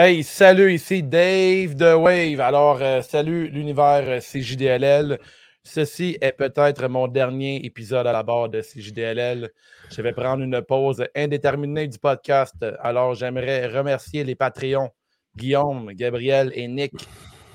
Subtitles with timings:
[0.00, 2.40] Hey, salut, ici Dave de Wave.
[2.40, 5.18] Alors, euh, salut l'univers euh, CJDLL.
[5.64, 9.50] Ceci est peut-être mon dernier épisode à la barre de CJDLL.
[9.90, 12.64] Je vais prendre une pause indéterminée du podcast.
[12.78, 14.90] Alors, j'aimerais remercier les Patreons,
[15.34, 16.92] Guillaume, Gabriel et Nick,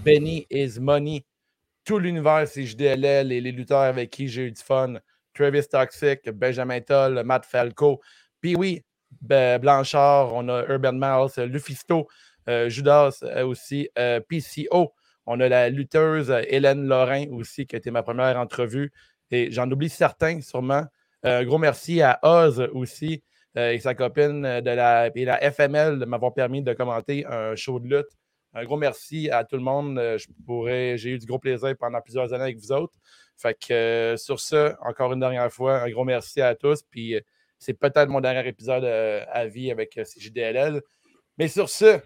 [0.01, 1.23] Benny is Money,
[1.85, 4.95] tout l'univers CJDLL et les lutteurs avec qui j'ai eu du fun.
[5.33, 8.01] Travis Toxic, Benjamin Toll, Matt Falco.
[8.41, 8.83] Puis oui,
[9.21, 12.07] Blanchard, on a Urban Mouse, Lufisto,
[12.47, 14.93] Judas euh, aussi, euh, PCO.
[15.25, 18.91] On a la lutteuse Hélène Lorrain aussi, qui a été ma première entrevue.
[19.31, 20.85] Et j'en oublie certains, sûrement.
[21.23, 23.23] Un gros merci à Oz aussi
[23.55, 27.79] et sa copine de la, et la FML de m'avoir permis de commenter un show
[27.79, 28.09] de lutte.
[28.53, 30.01] Un gros merci à tout le monde.
[30.97, 32.97] J'ai eu du gros plaisir pendant plusieurs années avec vous autres.
[33.37, 36.83] Fait que sur ce, encore une dernière fois, un gros merci à tous.
[36.83, 37.15] Puis
[37.57, 40.81] c'est peut-être mon dernier épisode à vie avec CJDLL.
[41.37, 41.99] Mais sur ce,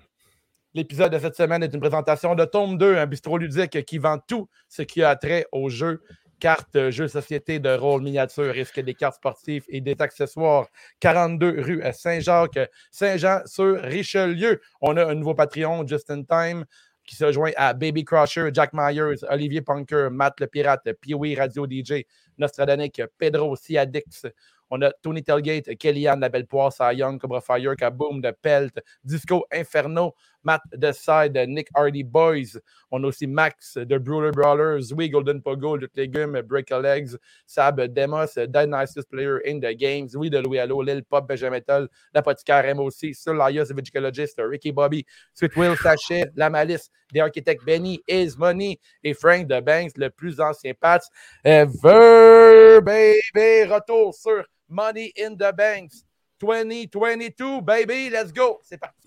[0.77, 4.19] L'épisode de cette semaine est une présentation de Tome 2, un bistrot ludique qui vend
[4.19, 6.03] tout ce qui a trait aux jeux,
[6.39, 10.67] cartes, jeux société, de rôle, miniatures, risque des cartes sportives et des accessoires.
[10.99, 12.59] 42 rue Saint-Jacques,
[12.91, 14.61] Saint-Jean-sur-Richelieu.
[14.79, 16.63] On a un nouveau Patreon, Just in Time,
[17.03, 21.65] qui se joint à Baby Crusher, Jack Myers, Olivier Punker, Matt le Pirate, Pee-Wee Radio
[21.65, 22.05] DJ,
[22.38, 24.27] Nostradanic, Pedro Siadix,
[24.69, 29.45] on a Tony Telgate, Kellyanne, La Belle Poisse, Young, Cobra Fire, Kaboom, de Pelt, Disco
[29.51, 30.13] Inferno,
[30.47, 30.61] Matt
[30.95, 32.57] Side, Nick Hardy Boys.
[32.89, 37.17] On a aussi Max de Brawler Brawlers, We Golden Pogo, Lutte Légumes, Break a Legs,
[37.45, 41.57] Sab Demos, The Nicest Player in the Games, Oui de Louis Allo, Lil Pop, Benjamin
[41.57, 47.65] Metal, L'Apothicaire MOC, Sir Laius, Vigicologist, Ricky Bobby, Sweet Will Sachet, La Malice, The Architect
[47.65, 51.09] Benny, Is Money et Frank de Banks, le plus ancien Pats
[51.43, 53.69] ever, baby.
[53.69, 56.05] Retour sur Money in the Banks
[56.39, 58.09] 2022, baby.
[58.09, 58.59] Let's go.
[58.63, 59.06] C'est parti.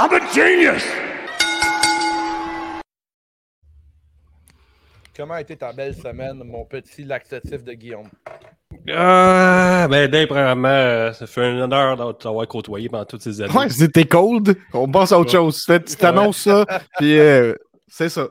[0.00, 0.84] I'm a genius!
[5.16, 8.08] Comment a été ta belle semaine, mon petit laxatif de Guillaume?
[8.94, 13.42] Ah, ben, Dave, premièrement, euh, ça fait un honneur de t'avoir côtoyé pendant toutes ces
[13.42, 13.52] années.
[13.52, 14.56] Ouais, c'était cold.
[14.72, 15.66] On passe à autre chose.
[15.66, 16.64] Tu t'annonces ça,
[16.98, 17.54] puis euh,
[17.88, 18.28] c'est ça.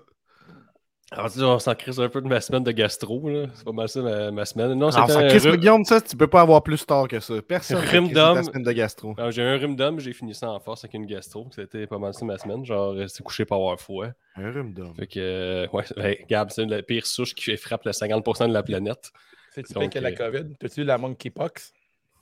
[1.09, 3.29] Alors, on s'en crise un peu de ma semaine de gastro.
[3.29, 3.45] là.
[3.53, 4.73] C'est pas mal ça, ma, semaine.
[4.73, 7.35] Non, c'est ça crise, Guillaume, ça, tu peux pas avoir plus tard que ça.
[7.41, 8.43] Personne rhume d'homme.
[8.43, 9.15] semaine de gastro.
[9.29, 11.47] J'ai un rhume d'homme, j'ai fini ça en force avec une gastro.
[11.55, 12.65] C'était pas mal ça ma semaine.
[12.65, 14.07] Genre, rester couché pour avoir froid.
[14.35, 14.95] Un rhume d'homme.
[14.95, 18.53] Fait que, euh, ouais, ben, Gab, c'est la pire souche qui frappe le 50% de
[18.53, 19.11] la planète.
[19.51, 20.55] C'est tu que la euh, COVID?
[20.59, 21.73] T'as-tu eu la monkeypox?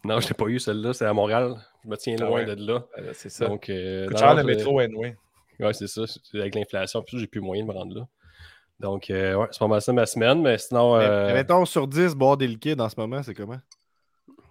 [0.06, 0.94] Non, je n'ai pas eu celle-là.
[0.94, 1.56] C'est à Montréal.
[1.84, 2.86] Je me tiens ah loin de là.
[3.14, 3.48] c'est ça.
[3.48, 5.16] Donc, euh, le métro, anyway.
[5.60, 6.04] Ouais, c'est ça.
[6.36, 8.08] Avec l'inflation, plus j'ai plus moyen de me rendre là.
[8.80, 10.96] Donc, euh, ouais, c'est pas mal ça ma semaine, mais sinon.
[10.98, 11.34] Euh...
[11.34, 13.60] mettons sur 10, boire des liquides en ce moment, c'est comment?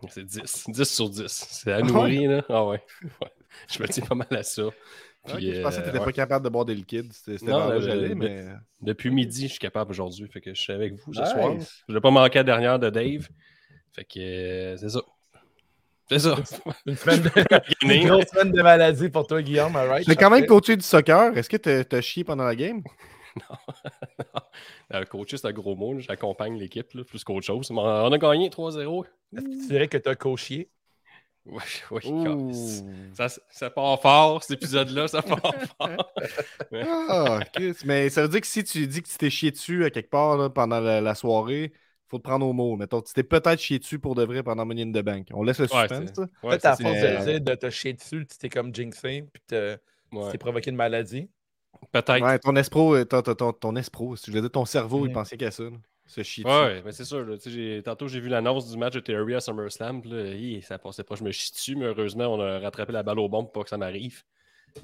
[0.09, 0.65] C'est 10.
[0.69, 1.27] 10 sur 10.
[1.29, 2.45] C'est à nourrir, là.
[2.49, 2.83] Ah ouais.
[3.69, 4.65] Je me tiens pas mal à ça.
[5.27, 7.11] Puis, je pensais que tu n'étais pas capable de boire des liquides.
[7.13, 7.71] C'était non,
[8.15, 8.45] mais...
[8.83, 10.29] Depuis midi, je suis capable aujourd'hui.
[10.29, 11.55] Fait que je suis avec vous ce soir.
[11.89, 13.29] Je n'ai pas manqué la dernière de Dave.
[13.95, 15.01] Fait que euh, c'est ça.
[16.11, 16.37] C'est ça.
[16.85, 17.31] Une, semaine de...
[17.95, 19.75] Une grosse semaine de maladie pour toi, Guillaume.
[19.75, 21.35] Right, J'ai quand même coaché du soccer.
[21.37, 22.83] Est-ce que tu as chié pendant la game?
[23.51, 24.41] non.
[24.93, 25.05] non.
[25.11, 25.99] Coacher, c'est un gros mot.
[25.99, 27.71] J'accompagne l'équipe plus qu'autre chose.
[27.71, 29.05] On a gagné 3-0.
[29.37, 30.71] Est-ce que tu dirais que tu as coaché?
[31.47, 31.61] Oui,
[31.91, 32.83] oui.
[33.13, 36.15] Ça, ça, part fort, cet épisode-là, ça part fort.
[36.73, 37.41] ah,
[37.85, 40.09] Mais ça veut dire que si tu dis que tu t'es chié dessus à quelque
[40.09, 42.77] part pendant la, soirée, il faut te prendre au mot.
[42.77, 45.29] Mettons, tu t'es peut-être chié dessus pour de vrai pendant Money in the Bank.
[45.35, 46.17] On laisse le suspense.
[46.17, 49.57] Ouais, Peut-être à force de, de te chier dessus, tu t'es comme jinxé, puis tu
[50.31, 51.29] t'es provoqué une maladie.
[51.93, 52.23] Peut-être.
[52.23, 55.51] Ouais, ton espro, ton, ton, ton, espro, je veux dire, ton cerveau, il pensait qu'à
[55.51, 55.65] ça.
[56.07, 56.45] Ce shit.
[56.45, 57.27] Ouais, mais c'est sûr.
[57.83, 60.03] tantôt, j'ai vu l'annonce du match de Theory à SummerSlam.
[60.05, 61.15] Là, ça passait pas.
[61.15, 63.63] Je me chie dessus, mais heureusement, on a rattrapé la balle au bombe pour pas
[63.65, 64.23] que ça m'arrive.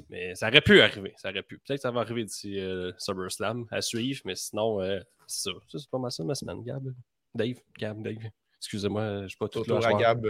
[0.09, 1.13] Mais ça aurait pu arriver.
[1.17, 1.59] Ça aurait pu.
[1.59, 5.57] Peut-être que ça va arriver d'ici euh, SummerSlam à suivre, mais sinon, euh, c'est ça.
[5.69, 6.95] c'est pas mal ça ma semaine, Gab.
[7.35, 8.31] Dave, Gab, Dave.
[8.59, 9.81] Excusez-moi, je suis pas tout là.
[9.85, 10.27] à Gab.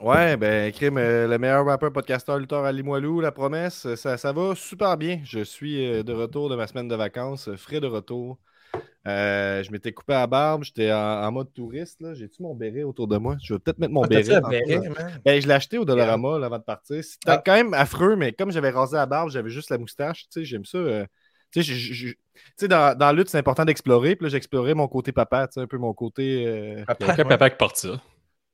[0.00, 4.32] Ouais, ben, crime, euh, le meilleur rapper, podcasteur, lutteur à Limoilou, la promesse, ça, ça
[4.32, 5.20] va super bien.
[5.24, 8.38] Je suis de retour de ma semaine de vacances, frais de retour.
[9.06, 12.04] Euh, je m'étais coupé à barbe, j'étais en, mode touriste.
[12.14, 13.36] J'ai-tu mon béret autour de moi?
[13.40, 14.40] Je vais peut-être mettre mon ah, béret.
[15.24, 17.02] ben, je l'ai acheté au Dollarama avant de partir.
[17.04, 17.42] C'était ah.
[17.44, 20.26] quand même affreux, mais comme j'avais rasé la barbe, j'avais juste la moustache.
[20.36, 20.78] J'aime ça.
[20.78, 21.06] Euh,
[22.62, 24.16] dans, dans la lutte, c'est important d'explorer.
[24.16, 26.44] Puis là, j'explorais mon côté papa, un peu mon côté.
[26.46, 26.84] Euh...
[26.84, 28.00] Papa, papa qui porte ça.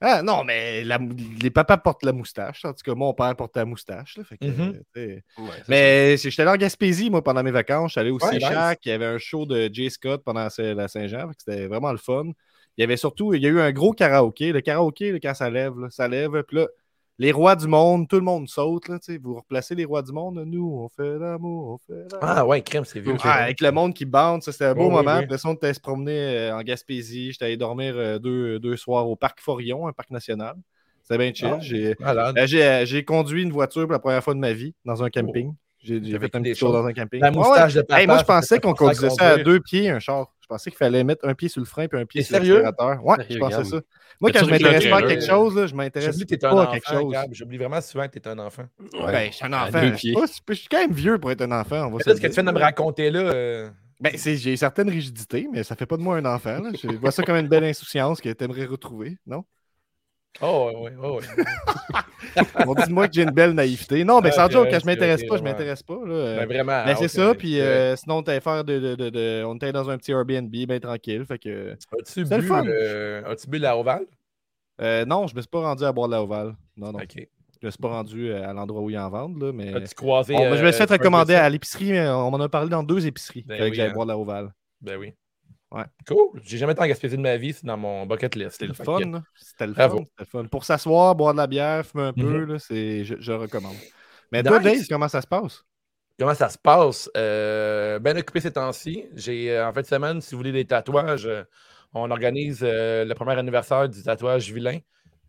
[0.04, 0.98] Ah non, mais la
[1.40, 2.64] les papas portent la moustache.
[2.64, 4.16] En tout cas, mon père porte la moustache.
[4.16, 4.46] là, fait que.
[4.46, 7.92] Ouais, c'est mais c'est- j'étais allé en Gaspésie, moi, pendant mes vacances.
[7.92, 8.80] J'étais allé au Ouais, Séchac.
[8.84, 11.30] Il y avait un show de Jay Scott pendant la la Saint-Jean.
[11.38, 12.24] C'était vraiment le fun.
[12.76, 14.50] Il y avait surtout, il y a eu un gros karaoké.
[14.52, 16.42] Le karaoké, là, quand ça lève, là, ça lève.
[16.48, 16.66] Puis là,
[17.18, 18.88] les rois du monde, tout le monde saute.
[18.88, 20.42] Là, vous replacez les rois du monde.
[20.46, 22.18] Nous, on fait l'amour, on fait l'amour.
[22.20, 23.16] Ah ouais, crème, c'est vieux.
[23.22, 25.18] Ah, avec le monde qui bande, c'était un beau Oui, oui, moment.
[25.18, 25.24] oui.
[25.24, 27.32] Après on était se promener euh, en Gaspésie.
[27.32, 30.56] J'étais allé dormir euh, deux, deux soirs au parc Forillon, un parc national.
[31.02, 31.96] C'était bien chill.
[32.02, 35.02] Ah, J'ai euh, J'ai conduit une voiture pour la première fois de ma vie dans
[35.02, 35.52] un camping.
[35.52, 36.72] J'ai j'ai fait un petit tour choses.
[36.72, 37.20] dans un camping.
[37.20, 37.82] La moustache ouais.
[37.82, 38.00] de papa.
[38.00, 40.26] Hey, moi, je pensais qu'on conduisait ça à deux pieds, un char.
[40.40, 42.62] Je pensais qu'il fallait mettre un pied sur le frein et un pied sur sérieux?
[42.62, 43.04] l'accélérateur.
[43.04, 43.64] Ouais, je Sérieux, pensais Gab?
[43.64, 43.80] ça.
[44.20, 46.88] Moi, quand je m'intéresse pas à quelque chose, là, je m'intéresse pas à enfant, quelque
[46.88, 47.14] chose.
[47.32, 48.64] J'oublie vraiment souvent que t'es un enfant.
[48.94, 49.12] Ouais.
[49.12, 49.80] Ben, je suis un enfant.
[49.80, 51.86] deux Je suis pas- je suis quand même vieux pour être un enfant.
[51.86, 53.70] On va ce que tu viens de me raconter là, euh,
[54.00, 56.58] Ben, c'est- j'ai certaines rigidités, mais ça fait pas de moi un enfant.
[56.60, 56.70] là.
[56.80, 59.44] Je vois ça comme une belle insouciance que tu aimerais retrouver, non?
[60.40, 61.24] Oh, ouais, ouais, ouais, ouais.
[62.66, 64.02] On dit de moi que j'ai une belle naïveté.
[64.02, 65.98] Non, mais Ah, sans ok, joke, quand ok, je m'intéresse pas, je m'intéresse pas.
[66.06, 66.36] là.
[66.38, 66.84] Mais vraiment.
[66.84, 69.54] Ben, ah, c'est ça, puis euh, sinon, on était faire de, de, de, de- On
[69.56, 71.24] était dans un petit Airbnb, bien tranquille.
[71.26, 71.72] Fait que.
[71.72, 72.64] As-tu c'est le bu, fun.
[72.66, 74.06] euh, as-tu bu la Oval?
[74.80, 76.56] Euh, non, je me suis pas rendu à boire de la Oval.
[76.76, 76.98] Non, non.
[77.00, 77.14] Ok.
[77.60, 79.72] Je me suis pas rendu euh, à l'endroit où ils en vendent, là, mais.
[79.74, 80.34] As-tu croisé.
[80.34, 82.82] Bon, ben, je me suis fait recommander à l'épicerie, mais on m'en a parlé dans
[82.82, 83.44] deux épiceries.
[83.46, 83.92] Ben que oui, j'aille hein.
[83.92, 84.52] boire de la Oval.
[84.80, 85.12] Ben oui.
[85.72, 85.84] Ouais.
[86.06, 86.40] Cool.
[86.44, 88.52] J'ai jamais en Gaspésie de ma vie, c'est dans mon bucket list.
[88.52, 89.22] C'était le fun.
[89.34, 89.98] C'était le Bravo.
[89.98, 90.04] fun.
[90.04, 90.44] C'était le fun.
[90.48, 92.52] Pour s'asseoir, boire de la bière, fumer un peu, Mhm.
[92.52, 93.04] là, c'est...
[93.04, 93.76] Je, je recommande.
[94.30, 94.58] Mais toi.
[94.58, 95.64] Dave, comment ça se passe?
[96.18, 97.10] Comment ça se passe?
[97.16, 99.06] Euh, bien occupé ces temps-ci.
[99.14, 101.42] J'ai euh, en fin de semaine, si vous voulez des tatouages, euh,
[101.94, 104.78] on organise euh, le premier anniversaire du tatouage vilain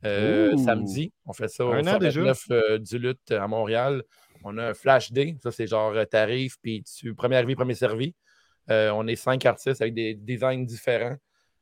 [0.06, 1.14] euh, samedi.
[1.26, 2.20] On fait ça au Un an déjà?
[2.22, 4.04] 49 euh, du Lutte à Montréal.
[4.44, 5.38] On a un flash day.
[5.42, 8.14] Ça, c'est genre tarif, puis tu premier arrivé, premier servi.
[8.70, 11.18] Euh, on est cinq artistes avec des designs différents.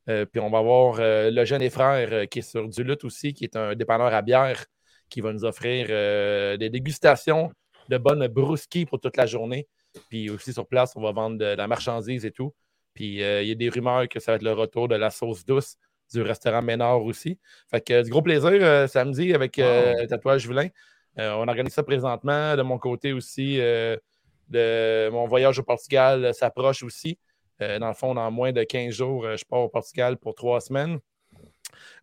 [0.10, 3.03] Euh, puis on va avoir euh, le jeune et frère qui est sur du lutte
[3.03, 4.65] aussi, qui est un dépanneur à bière,
[5.10, 5.88] qui va nous offrir
[6.58, 7.51] des dégustations
[7.89, 9.67] de bonnes brouski pour toute la journée.
[10.10, 12.53] Puis aussi sur place, on va vendre de la marchandise et tout.
[12.93, 15.10] Puis euh, il y a des rumeurs que ça va être le retour de la
[15.10, 15.75] sauce douce
[16.13, 17.39] du restaurant Ménard aussi.
[17.70, 19.53] Fait que euh, du gros plaisir euh, samedi avec.
[20.10, 20.67] Tatouage Vilain.
[21.17, 22.55] On organise ça présentement.
[22.55, 23.60] De mon côté aussi,
[24.51, 27.17] de, mon voyage au Portugal euh, s'approche aussi.
[27.62, 30.34] Euh, dans le fond, dans moins de 15 jours, euh, je pars au Portugal pour
[30.36, 31.00] trois semaines.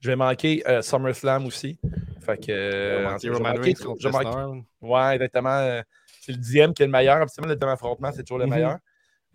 [0.01, 1.79] Je vais manquer euh, SummerSlam aussi.
[2.21, 2.51] Fait que.
[2.53, 3.75] euh, je vais manquer-
[4.23, 4.65] manquer-.
[4.81, 5.81] Ouais, exactement.
[6.21, 7.17] C'est le dixième qui est le meilleur.
[7.17, 8.51] Absolument, le deuxième affrontement, c'est toujours le Mhm.
[8.55, 8.79] meilleur.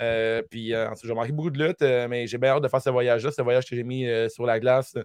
[0.02, 2.68] Euh, puis, euh, ensuite, j'ai manqué beaucoup de lutte, euh, mais j'ai bien hâte de
[2.68, 3.32] faire ce voyage-là.
[3.32, 4.96] Ce voyage que j'ai mis sur la glace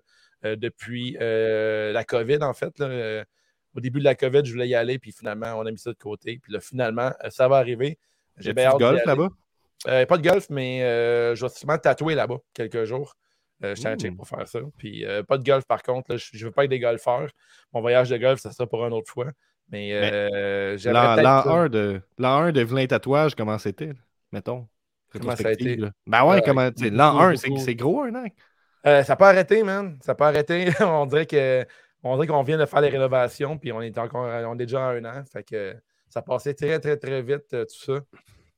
[0.43, 2.79] depuis la COVID, en fait.
[2.79, 3.25] là.
[3.79, 5.93] Au début de la COVID, je voulais y aller, puis finalement, on a mis ça
[5.93, 6.41] de côté.
[6.43, 7.97] Puis là, finalement, euh, ça va arriver.
[8.37, 9.29] J'ai bien hâte golf là-bas?
[9.87, 13.15] Euh, pas de golf, mais euh, je vais sûrement tatouer là-bas quelques jours.
[13.63, 14.59] Euh, je check pour faire ça.
[14.77, 16.13] Puis pas de golf par contre.
[16.13, 17.29] là, je ne veux pas être des golfeurs.
[17.73, 19.29] Mon voyage de golf, ça sera pour une autre fois.
[19.71, 19.91] Mais,
[20.79, 23.93] j'aimerais L'an peut-être, l'an euh, 1 de, l'an 1 de Vilain Tatouage, comment c'était?
[24.33, 24.67] Mettons?
[25.13, 25.77] Comment ça a été?
[25.77, 25.91] là.
[26.07, 26.71] Ben ouais, Euh, comment.
[26.81, 28.27] L'an 1, c'est gros un an.
[29.05, 29.99] Ça peut arrêter, man.
[30.03, 30.69] Ça peut arrêter.
[30.81, 31.67] on dirait que
[32.03, 34.89] on dirait qu'on vient de faire les rénovations, puis on est encore on est déjà
[34.89, 35.23] à un an.
[35.31, 35.75] Fait que
[36.09, 38.01] ça passait très, très, très vite, euh, tout ça.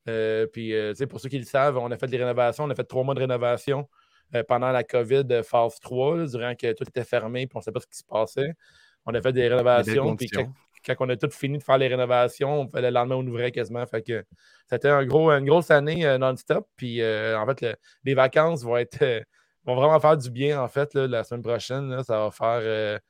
[0.09, 2.65] Euh, puis, euh, tu sais, pour ceux qui le savent, on a fait des rénovations.
[2.65, 3.89] On a fait trois mois de rénovation
[4.35, 7.59] euh, pendant la COVID euh, phase 3, là, durant que tout était fermé, puis on
[7.59, 8.55] ne savait pas ce qui se passait.
[9.05, 10.29] On a fait des rénovations, puis
[10.85, 13.27] quand, quand on a tout fini de faire les rénovations, on fait le lendemain, on
[13.27, 13.85] ouvrait quasiment.
[13.87, 14.25] Fait que
[14.69, 16.67] c'était un gros, une grosse année non-stop.
[16.77, 19.23] Puis, en fait, le- les vacances vont être.
[19.65, 21.91] vont vraiment faire du bien, en fait, là, la semaine prochaine.
[21.91, 22.03] là.
[22.03, 23.01] ça va faire,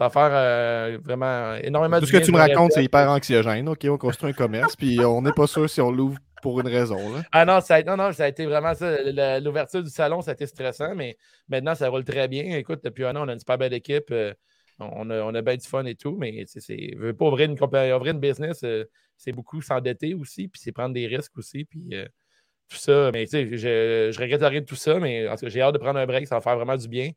[0.00, 3.10] ça va faire euh, vraiment énormément Tout du ce que tu me racontes, c'est hyper
[3.10, 3.68] anxiogène.
[3.68, 6.68] OK, on construit un commerce, puis on n'est pas sûr si on l'ouvre pour une
[6.68, 6.96] raison.
[7.14, 7.22] Là.
[7.32, 9.40] Ah non, ça a, non, non, ça a été vraiment ça.
[9.40, 11.18] L'ouverture du salon, ça a été stressant, mais
[11.50, 12.56] maintenant, ça roule très bien.
[12.56, 14.10] Écoute, depuis un an, on a une super belle équipe.
[14.10, 14.32] euh,
[14.78, 17.58] on, a, on a bien du fun et tout, mais c'est- veut pas ouvrir une,
[17.58, 18.84] compagnie- ouvrir une business, euh,
[19.18, 22.06] c'est beaucoup s'endetter aussi, puis c'est prendre des risques aussi, puis euh,
[22.70, 23.10] tout ça.
[23.12, 25.78] Mais tu sais, je, je regrette rien de tout ça, mais tout j'ai hâte de
[25.78, 27.10] prendre un break, ça va faire vraiment du bien.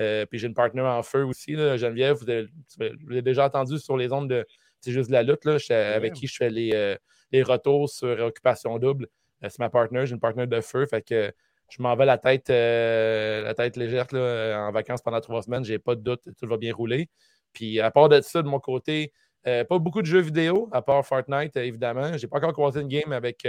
[0.00, 3.46] Euh, puis j'ai une partenaire en feu aussi, là, Geneviève, vous avez, vous avez déjà
[3.46, 4.46] entendu sur les ondes de
[4.80, 5.56] C'est juste de la lutte, là,
[5.94, 6.96] avec qui je fais les, euh,
[7.32, 9.08] les retours sur Occupation Double.
[9.42, 11.32] Euh, c'est ma partenaire, j'ai une partenaire de feu, fait que
[11.68, 15.78] je m'en vais la tête, la tête légère là, en vacances pendant trois semaines, j'ai
[15.78, 17.10] pas de doute, tout va bien rouler.
[17.52, 19.12] Puis à part de ça, de mon côté,
[19.42, 22.16] pas beaucoup de jeux vidéo, à part Fortnite, évidemment.
[22.16, 23.46] J'ai pas encore croisé une game avec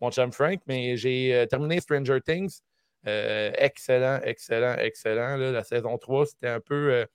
[0.00, 2.62] mon chum Frank, mais j'ai terminé Stranger Things.
[3.06, 5.36] Euh, excellent, excellent, excellent.
[5.36, 7.06] La saison 3, c'était un peu, euh,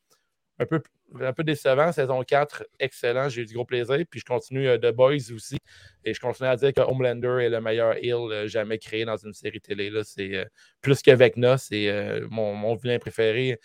[0.59, 0.81] un, peu,
[1.21, 1.91] un peu décevant.
[1.91, 3.29] Saison 4, excellent.
[3.29, 3.97] J'ai eu du gros plaisir.
[4.09, 5.57] Puis je continue euh, The Boys aussi.
[6.05, 9.33] Et je continue à dire que Homelander est le meilleur heel jamais créé dans une
[9.33, 9.91] série télé.
[10.03, 10.45] C'est
[10.81, 13.59] plus que Vecna, c'est mon, mon vilain préféré.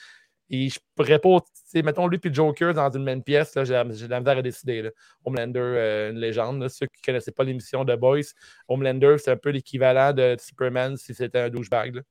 [0.50, 1.38] Et je pourrais pas,
[1.76, 4.42] mettons lui et Joker dans une même pièce, là, j'ai la j'ai la misère à
[4.42, 4.82] décider.
[4.82, 4.90] là.
[5.24, 6.60] Homelander, euh, une légende.
[6.60, 6.68] là.
[6.68, 8.20] Ceux qui ne connaissaient pas l'émission de Boys,
[8.68, 11.94] Homelander, c'est un peu l'équivalent de Superman si c'était un douchebag.
[11.96, 12.02] là.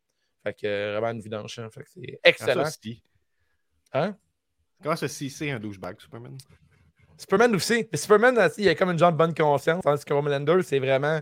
[0.44, 1.60] Fait que euh, vraiment une vidange.
[1.60, 1.70] hein.
[1.72, 2.64] Fait que c'est excellent.
[3.94, 4.16] Hein?
[4.82, 6.36] Comment ça, si c'est un douchebag, Superman?
[7.18, 7.88] Superman aussi.
[7.92, 9.84] Mais Superman, euh, il a comme une genre de bonne conscience.
[9.84, 11.20] Tandis que Homelander, c'est vraiment.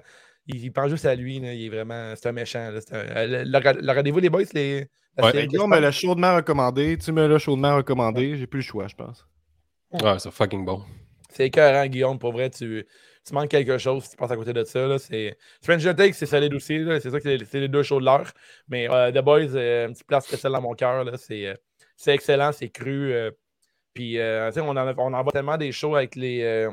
[0.47, 1.39] Il, il pense juste à lui.
[1.41, 1.53] là.
[1.53, 2.13] Il est vraiment.
[2.15, 2.59] C'est un méchant.
[2.59, 4.87] un- euh, le, le- le rendez-vous, les boys, les.
[5.17, 5.47] Ouais.
[5.47, 6.97] Guillaume me l'a chaudement recommandé.
[6.97, 8.37] Tu me l'as chaudement recommandé.
[8.37, 9.27] J'ai plus le choix, je pense.
[9.91, 10.83] Ouais, c'est fucking bon.
[11.29, 12.17] C'est écœurant, Guillaume.
[12.19, 12.85] Pour vrai, tu,
[13.25, 14.87] tu manques quelque chose si tu passes à côté de ça.
[14.87, 14.97] Là.
[14.97, 15.37] C'est...
[15.61, 16.83] Stranger Things, c'est solide aussi.
[17.01, 18.31] C'est ça que c'est, les deux shows de l'heure.
[18.67, 21.03] Mais euh, The Boys, euh, une petite place spéciale dans mon cœur.
[21.03, 21.17] là.
[21.17, 21.55] C'est, euh,
[21.97, 23.11] c'est excellent, c'est cru.
[23.11, 23.31] euh,
[23.93, 26.71] puis, euh, on, en on en voit tellement des shows avec les, euh,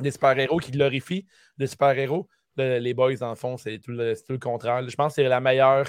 [0.00, 1.26] des super-héros qui glorifient
[1.58, 2.28] les super-héros.
[2.56, 4.88] Le- les Boys, en fond, c'est tout le, tout le contraire.
[4.88, 5.86] Je pense que c'est la meilleure.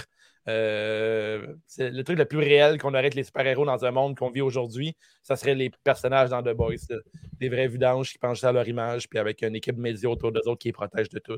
[0.48, 4.18] Euh, c'est le truc le plus réel qu'on aurait avec les super-héros dans un monde
[4.18, 4.96] qu'on vit aujourd'hui.
[5.24, 6.76] Ça serait les personnages dans The Boys.
[6.90, 6.98] là
[7.40, 10.32] des vrais vidanges qui pensent juste à leur image, puis avec une équipe média autour
[10.32, 11.38] d'eux autres qui les protège de tout.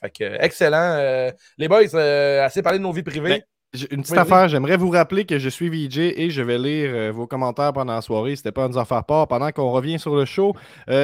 [0.00, 0.96] Fait que, excellent.
[0.98, 3.28] Euh, les boys, euh, assez parlé de nos vies privées.
[3.74, 4.18] Ben, Une petite Oui, oui.
[4.18, 7.94] affaire, j'aimerais vous rappeler que je suis VJ et je vais lire vos commentaires pendant
[7.94, 8.36] la soirée.
[8.36, 10.54] C'était pas à nous en faire part pendant qu'on revient sur le show.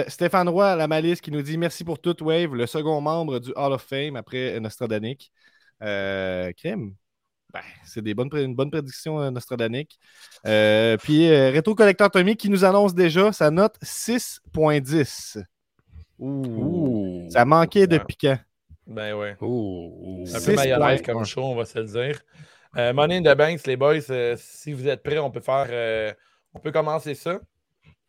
[0.07, 3.53] Stéphane Roy, la malice, qui nous dit merci pour tout, Wave, le second membre du
[3.57, 5.33] Hall of Fame après Nostradanic.
[5.81, 6.95] Crème.
[7.53, 9.99] Ben, c'est des bonnes, une bonne prédiction euh, Nostradanic.
[10.47, 15.43] Euh, puis euh, Rétro Collecteur Tommy qui nous annonce déjà sa note 6.10.
[16.19, 17.27] Ouh.
[17.31, 18.39] Ça manquait de piquant.
[18.87, 19.37] Ben ouais.
[19.41, 20.25] Ouh.
[20.29, 21.15] Un peu Six mayonnaise points.
[21.15, 22.21] comme show, on va se le dire.
[22.77, 25.67] Euh, Money in the Banks, les boys, euh, si vous êtes prêts, on peut faire.
[25.71, 26.13] euh,
[26.55, 27.41] on peut commencer ça.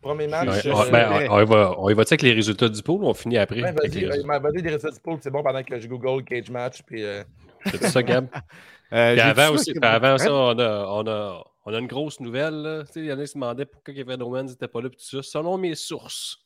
[0.02, 0.66] Premier match.
[0.66, 3.14] Ouais, on, ben, on, va, on y va avec les résultats du pool ou on
[3.14, 3.62] finit après?
[3.62, 4.40] ouais, vas-y, les résultats?
[4.40, 6.82] vas-y, des résultats du pool, c'est bon pendant que je Google Cage Match.
[6.84, 7.24] Puis, euh,
[7.66, 8.28] C'est ça, Gab?
[8.94, 12.54] Euh, avant aussi, avant ça, on a, on a, on a une grosse nouvelle.
[12.62, 12.84] là.
[12.86, 14.90] Tu sais, Il y en a qui se demandaient pourquoi Kevin Owens n'était pas là.
[14.90, 15.22] Tout ça.
[15.24, 16.38] Selon mes sources,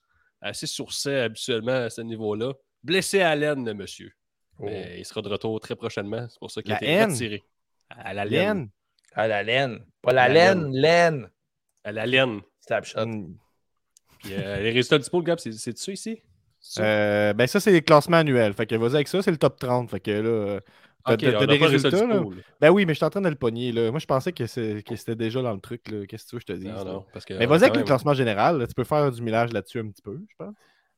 [0.41, 4.11] assez sourcées habituellement à ce niveau-là, blessé à laine, le monsieur.
[4.59, 4.65] oh.
[4.65, 6.27] Mais il sera de retour très prochainement.
[6.29, 7.11] C'est pour ça qu'il a été haine.
[7.11, 7.43] retiré.
[7.89, 8.57] À la laine?
[8.57, 8.69] Laine.
[9.13, 9.79] À la laine.
[10.01, 11.29] Pas la, La laine, laine.
[11.83, 12.41] À la laine.
[12.59, 13.05] Snapshot.
[13.05, 13.37] Mm.
[14.19, 16.21] Puis euh, les résultats du pool, Gab, c'est ça ici?
[16.79, 18.53] Euh, ben ça, c'est les classements annuels.
[18.53, 19.89] Fait que vas-y avec ça, c'est le top 30.
[19.91, 20.59] Fait que là, euh,
[21.05, 22.05] t'as Ok, t'as- on t'as a des le résultats.
[22.07, 22.23] là?
[22.61, 23.71] Ben oui, mais je suis en train de le pogner.
[23.71, 23.91] Là.
[23.91, 25.89] Moi, je pensais que c'était déjà dans le truc.
[25.91, 26.05] là.
[26.07, 26.71] Qu'est-ce que tu veux que je te dise?
[26.85, 27.05] Non, non.
[27.13, 28.57] Parce que, Mais on vas-y avec le classement général.
[28.59, 28.67] là.
[28.67, 30.53] Tu peux faire du millage là-dessus un petit peu, je pense.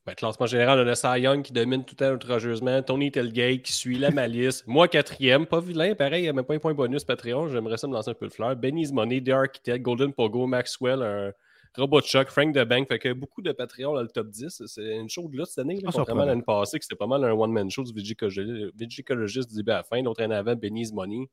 [0.05, 2.81] Ben, classement général, on a Cy Young qui domine tout le temps outrageusement.
[2.81, 4.63] Tony Telgate qui suit la malice.
[4.65, 5.45] Moi, quatrième.
[5.45, 5.95] Pas vilain.
[5.95, 7.49] Pareil, il n'y a même pas un point bonus Patreon.
[7.49, 8.55] J'aimerais ça me lancer un peu de fleur.
[8.55, 11.31] Benny's Money, The Architect, Golden Pogo, Maxwell, un
[11.75, 12.87] Robot Chuck, Frank the Bank.
[12.87, 14.63] Fait que beaucoup de Patreon dans le top 10.
[14.65, 15.75] C'est une show de là cette année.
[15.75, 16.25] Contrairement à surprenant.
[16.25, 19.83] l'année passée, que c'était pas mal un one-man show du Vigicologist du début à la
[19.83, 20.01] fin.
[20.01, 21.29] L'autre année avant, Benny's Money.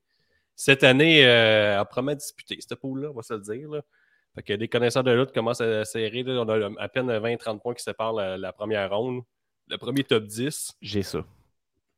[0.57, 3.69] Cette année, euh, elle promet de disputer cette pool-là, on va se le dire.
[3.71, 3.83] Là.
[4.35, 6.23] Fait que les connaisseurs de lutte commencent à serrer.
[6.23, 6.43] là.
[6.43, 9.23] On a à peine 20-30 points qui séparent la, la première ronde.
[9.69, 10.73] Le premier top 10.
[10.81, 11.25] J'ai ça.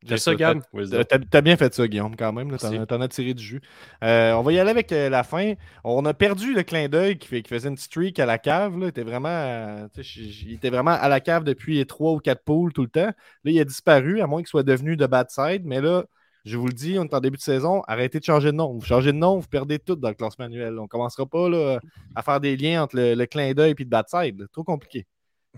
[0.05, 0.59] C'est ça, Gab?
[0.91, 2.57] T'as t'as- t'as bien fait ça, Guillaume, quand même.
[2.59, 3.61] T'en as- tiré du jus.
[4.05, 5.55] Euh, on va y aller avec euh, la fin.
[5.85, 8.79] On a perdu le clin d'œil qui, faisait une streak à la cave.
[8.79, 8.87] Là.
[8.87, 12.73] Il, était vraiment, euh, il était vraiment à la cave depuis trois ou quatre poules
[12.73, 13.07] tout le temps.
[13.07, 15.63] Là, il a disparu, à moins qu'il soit devenu de bad side.
[15.65, 16.05] Mais là,
[16.45, 17.83] je vous le dis, on est en début de saison.
[17.89, 18.75] Arrêtez de changer de nom.
[18.75, 20.79] Vous changez de nom, vous perdez tout dans le classement annuel.
[20.79, 21.81] On ne commencera pas là,
[22.15, 24.39] à faire des liens entre le, le clin d'œil et le bad side.
[24.39, 24.47] là.
[24.53, 25.07] Trop compliqué.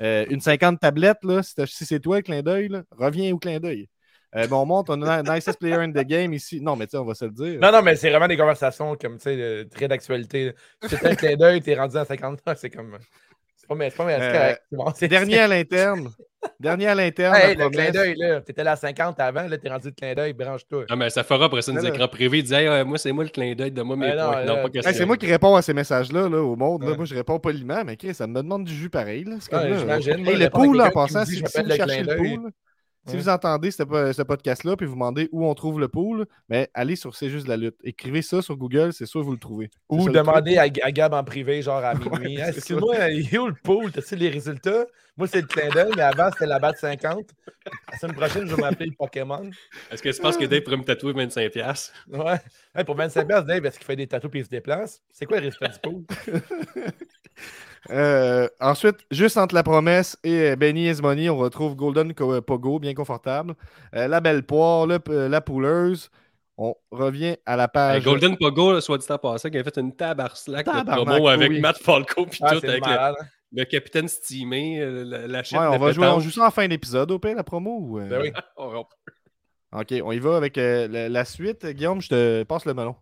[0.01, 3.59] Une 50 tablettes, là, si, t'as- si c'est toi le clin d'œil, reviens au clin
[3.61, 3.89] d'œil.
[4.37, 6.61] Euh, ben, on monte, on a un nicest player in the game ici.
[6.61, 7.59] Non, mais tu sais, on va se le dire.
[7.61, 10.53] Non, non, mais c'est vraiment des conversations comme, tu sais, très d'actualité.
[10.87, 12.99] Si t'es un clin d'œil, t'es rendu à 50 ans, c'est comme.
[13.57, 14.63] C'est pas, mais c'est pas, mais c'est Euh, correct.
[14.71, 16.11] C'est bon, c'est- Dernier à l'interne.
[16.61, 17.35] Dernier à l'interne.
[17.35, 18.41] Hey, le clin d'œil, là.
[18.43, 20.85] T'étais là à 50 avant, là, t'es rendu de clin d'œil, branche-toi.
[20.89, 21.83] Ah, mais ça fera après ça, là.
[21.89, 22.39] écrans privés.
[22.39, 24.45] Ils disaient, Hey, moi, c'est moi le clin d'œil de moi, mes non, points.
[24.45, 24.91] Non, pas hey, question.
[24.91, 26.83] Hey, c'est moi qui réponds à ces messages-là là, au monde.
[26.83, 26.91] là.
[26.91, 26.97] Ouais.
[26.97, 29.25] Moi, je réponds poliment, mais Chris, ça me demande du jus pareil.
[29.25, 29.37] Là.
[29.41, 30.13] C'est comme Ouais, là, j'imagine.
[30.19, 32.39] Hey, Moi, le pool, en passant, si, je m'appelle le clin le d'œil.
[33.09, 33.23] Si Ouais.
[33.23, 36.71] vous entendez ce, po- ce podcast-là puis vous demandez où on trouve le pool, mais
[36.75, 37.77] allez sur C'est juste la lutte.
[37.83, 39.71] Écrivez ça sur Google, c'est sûr que vous le trouvez.
[39.89, 42.37] Ou ça demander à, à Gab en privé, genre à minuit.
[42.37, 43.91] Ouais, Hey, c'est Excuse-moi, il est où le pool?
[43.91, 44.85] T'as-tu les résultats?
[45.17, 47.25] Moi, c'est le clin d'œil, mais avant, c'était la batte 50.
[47.91, 49.51] La semaine prochaine, je vais m'appeler le Pokémon.
[49.91, 51.51] Est-ce que tu penses que Dave pourrait me tatouer 25$?
[51.51, 51.93] piastres?
[52.09, 52.37] Ouais.
[52.73, 55.03] Hey, pour 25 piastres, Dave, est-ce qu'il fait des tatous et il se déplace?
[55.11, 56.05] C'est quoi le résultat du pool?
[57.91, 62.79] Euh, ensuite, juste entre la promesse et euh, Benny Money, on retrouve Golden Co- Pogo,
[62.79, 63.55] bien confortable.
[63.95, 66.11] Euh, la belle poire, le la pouleuse.
[66.61, 68.05] On revient à la Hey, page.
[68.05, 71.51] Golden Pogo, là, soit dit en passant, qui a fait une tabarslack de promo avec
[71.51, 71.61] oui.
[71.61, 72.83] Matt Falco puis Ah, tout, avec
[73.53, 76.47] le, capitaine Steamé, euh, la, la chef Ouais, on de va jouer, on joue ça
[76.47, 77.79] en fin d'épisode, au pire, la promo.
[77.81, 78.09] ou, euh?
[78.09, 78.33] Ben oui.
[79.73, 81.67] Ok, on y va avec euh, la, la suite.
[81.67, 82.97] Guillaume, je te passe le melon.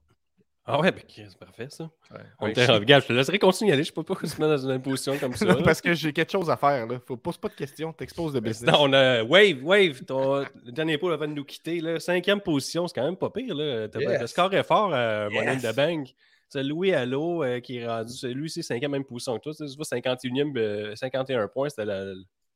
[0.69, 1.85] Ah ouais, ben, c'est parfait ça.
[2.11, 2.19] Ouais.
[2.41, 3.85] On Ouais, je- regarde, je te laisserai continuer à aller.
[3.85, 5.47] Je peux pas que tu mets dans une imposition comme ça.
[5.65, 6.87] Parce que j'ai quelque chose à faire.
[6.87, 6.99] Là.
[7.07, 8.69] Faut pose pas de questions, t'exposes de business.
[8.75, 10.41] Sinon, on a Wave, Wave, ton...
[10.65, 11.81] le dernier pôle avant de nous quitter.
[11.81, 12.01] Là.
[12.01, 13.55] Cinquième position, c'est quand même pas pire.
[13.55, 13.87] Là.
[13.97, 14.21] Yes.
[14.23, 15.63] Le score est fort à Money in Yes.
[15.63, 16.15] the Bank.
[16.49, 18.13] C'est Louis Allo euh, qui est rendu.
[18.13, 19.53] c'est Lui, c'est cinquième même position que toi.
[19.55, 22.13] Tu vois, 51e, euh, 51 points, c'était la-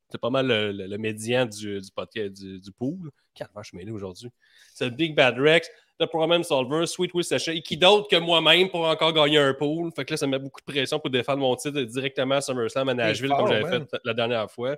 [0.07, 3.09] c'était pas mal le, le- le médian du, du, podcast, du, du pool.
[3.33, 4.29] Quatre je suis mêlé aujourd'hui.
[4.73, 5.69] C'est le Big Bad Rex,
[6.01, 9.53] The Problem Solver, Sweet Will Session, et qui d'autre que moi-même pour encore gagner un
[9.53, 9.91] pool.
[9.95, 12.89] Fait que là, ça met beaucoup de pression pour défendre mon titre directement à SummerSlam
[12.89, 14.75] à Nashville, fort, comme j'avais fait la dernière fois.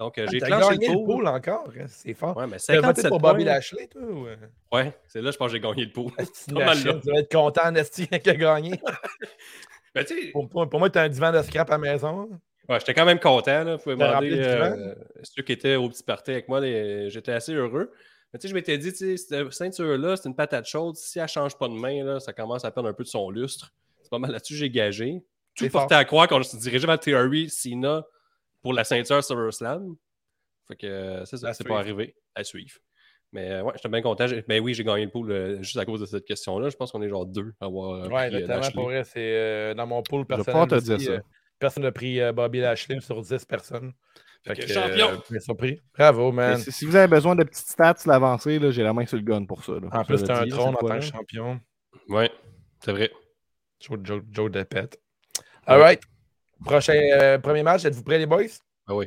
[0.00, 1.14] Donc, euh, j'ai T'as clenché gagné le le pool.
[1.16, 2.36] pool encore, hein, c'est fort.
[2.36, 3.20] Ouais, mais T'as voté 57 pour.
[3.20, 4.02] Bobby Lashley, toi?
[4.02, 4.26] Ou...
[4.26, 4.36] euh?
[4.72, 6.10] Ouais, c'est là, je pense que j'ai gagné le pool.
[6.18, 6.74] Là.
[6.74, 8.72] Tu vas être content, Nasty, qui a gagné.
[9.94, 12.28] Ben, tu Pour, pour- pour moi, t'as un divan de scrap à la maison.
[12.68, 13.62] ouais, j'étais quand même content.
[13.64, 13.76] Là.
[13.76, 16.60] Vous pouvez demander le euh, ceux qui étaient au petit party avec moi.
[16.60, 17.92] les- J'étais assez heureux.
[18.32, 20.96] Mais tu sais, je m'étais dit, tu sais, cette ceinture-là, c'est une patate chaude.
[20.96, 23.28] Si elle change pas de main, là, ça commence à perdre un peu de son
[23.30, 23.72] lustre.
[24.00, 25.22] C'est pas mal là-dessus j'ai gagé.
[25.54, 28.04] Tout portait à croire qu'on se dirigeait vers Theory, Cena
[28.62, 29.94] pour la ceinture SummerSlam.
[30.68, 32.14] Fait que euh, ça, À c'est pas arrivé.
[32.34, 32.78] À suivre.
[33.32, 34.26] Mais euh, ouais, j'étais bien content.
[34.26, 36.68] J'ai- Ben oui, j'ai gagné le pool euh, juste à cause de cette question-là.
[36.70, 38.10] Je pense qu'on est genre deux à avoir.
[38.10, 38.72] Ouais, pris, notamment Lashley.
[38.74, 40.68] pour vrai, c'est euh, dans mon pool Je personnel.
[40.68, 41.12] pas te dire aussi, ça.
[41.12, 41.20] euh,
[41.58, 43.92] personne n'a pris euh, Bobby Lashley sur 10 personnes.
[44.44, 45.22] Fait que, champion!
[45.32, 45.80] euh, surpris.
[45.96, 46.58] Bravo, man.
[46.58, 49.22] si, si vous avez besoin de petites stats l'avancée, là, j'ai la main sur le
[49.22, 49.72] gun pour ça.
[49.72, 49.88] là.
[49.92, 51.60] En plus, t'as un trône en tant que champion.
[52.08, 52.30] Ouais,
[52.84, 53.10] c'est vrai.
[53.80, 54.98] Joe, Joe, Joe de pète.
[55.66, 56.00] All right.
[56.64, 58.44] Prochain, euh, premier match, êtes-vous prêts, les boys?
[58.88, 59.06] Ah oui.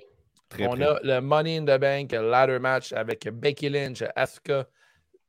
[0.50, 4.68] Très On a le Money in the Bank ladder match avec Becky Lynch, Asuka,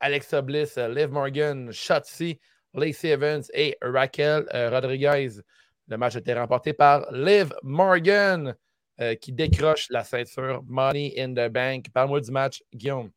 [0.01, 2.39] Alexa Bliss, Liv Morgan, Shotzi,
[2.75, 5.41] Lacey Evans et Raquel euh, Rodriguez.
[5.89, 8.55] Le match a été remporté par Liv Morgan
[9.01, 11.87] euh, qui décroche la ceinture Money in the Bank.
[11.93, 13.11] Parle-moi du match, Guillaume.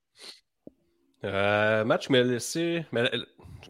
[1.26, 2.86] Euh, match qui m'a laissé.
[2.92, 3.10] mais,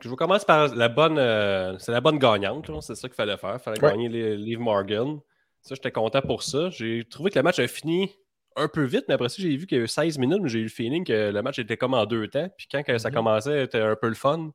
[0.01, 1.17] je vous commence par la bonne.
[1.17, 2.69] euh, c'est la bonne gagnante.
[2.81, 3.55] C'est ça qu'il fallait faire.
[3.55, 3.91] Il fallait Ouais.
[3.91, 5.19] gagner les- Liv Morgan.
[5.61, 6.69] Ça, j'étais content pour ça.
[6.69, 8.11] J'ai trouvé que le match a fini
[8.55, 10.49] un peu vite, mais après ça, j'ai vu qu'il y a eu 16 minutes, mais
[10.49, 12.49] j'ai eu le feeling que le match était comme en deux temps.
[12.57, 13.15] Puis quand ça Mhm.
[13.15, 14.51] commençait, c'était un peu le fun.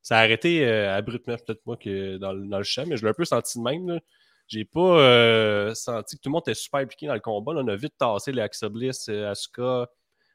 [0.00, 3.04] Ça a arrêté euh, abruptement, peut-être moi, que dans, le- dans le champ, mais je
[3.04, 3.88] l'ai un peu senti de même.
[3.88, 4.00] là.
[4.52, 7.54] J'ai pas euh, senti que tout le monde était super impliqué dans le combat.
[7.54, 7.62] là.
[7.64, 9.86] on a vite tassé les Alexa Bliss, euh, Asuka.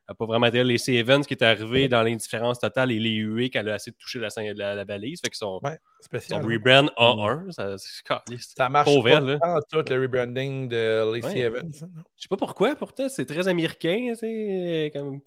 [0.07, 0.63] a pas vraiment été.
[0.63, 3.91] Les Evans qui est arrivé dans l'indifférence totale et les huées quand elle a essayé
[3.91, 5.19] de toucher la, la, la balise.
[5.23, 6.41] Fait que son, Ouais, spécial.
[6.41, 6.51] son hein?
[6.51, 8.57] rebrand A1, ça, c'est caliste.
[8.57, 11.39] Ça marche pas tant tout le rebranding de Lacey Ouais.
[11.41, 11.71] Evans.
[11.83, 11.87] hein?
[12.15, 14.13] Je sais pas pourquoi, pourtant, c'est très américain.
[14.15, 15.19] sais, Comme...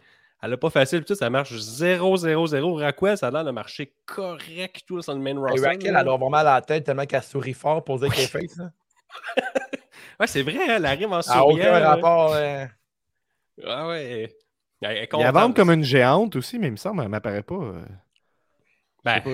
[0.43, 2.81] Elle a pas facile, tout ça marche 0-0-0.
[2.81, 5.67] Raquel, ça a l'air de marcher correct tout sur le main Et roster.
[5.67, 8.59] Raquel, elle mal à la tête tellement qu'elle sourit fort pour dire qu'elle est face.
[9.37, 9.43] Hein.
[10.19, 11.57] Ouais, c'est vrai, hein, elle arrive en Ça n'a souriant.
[11.69, 11.89] aucun là.
[11.95, 12.33] rapport.
[12.35, 12.67] euh,
[13.67, 14.35] Ah ouais.
[14.83, 15.57] Elle est contente.
[15.57, 17.55] comme une géante aussi, mais il me semble, elle m'apparaît pas.
[17.55, 17.85] euh,
[19.05, 19.31] Ben, pas.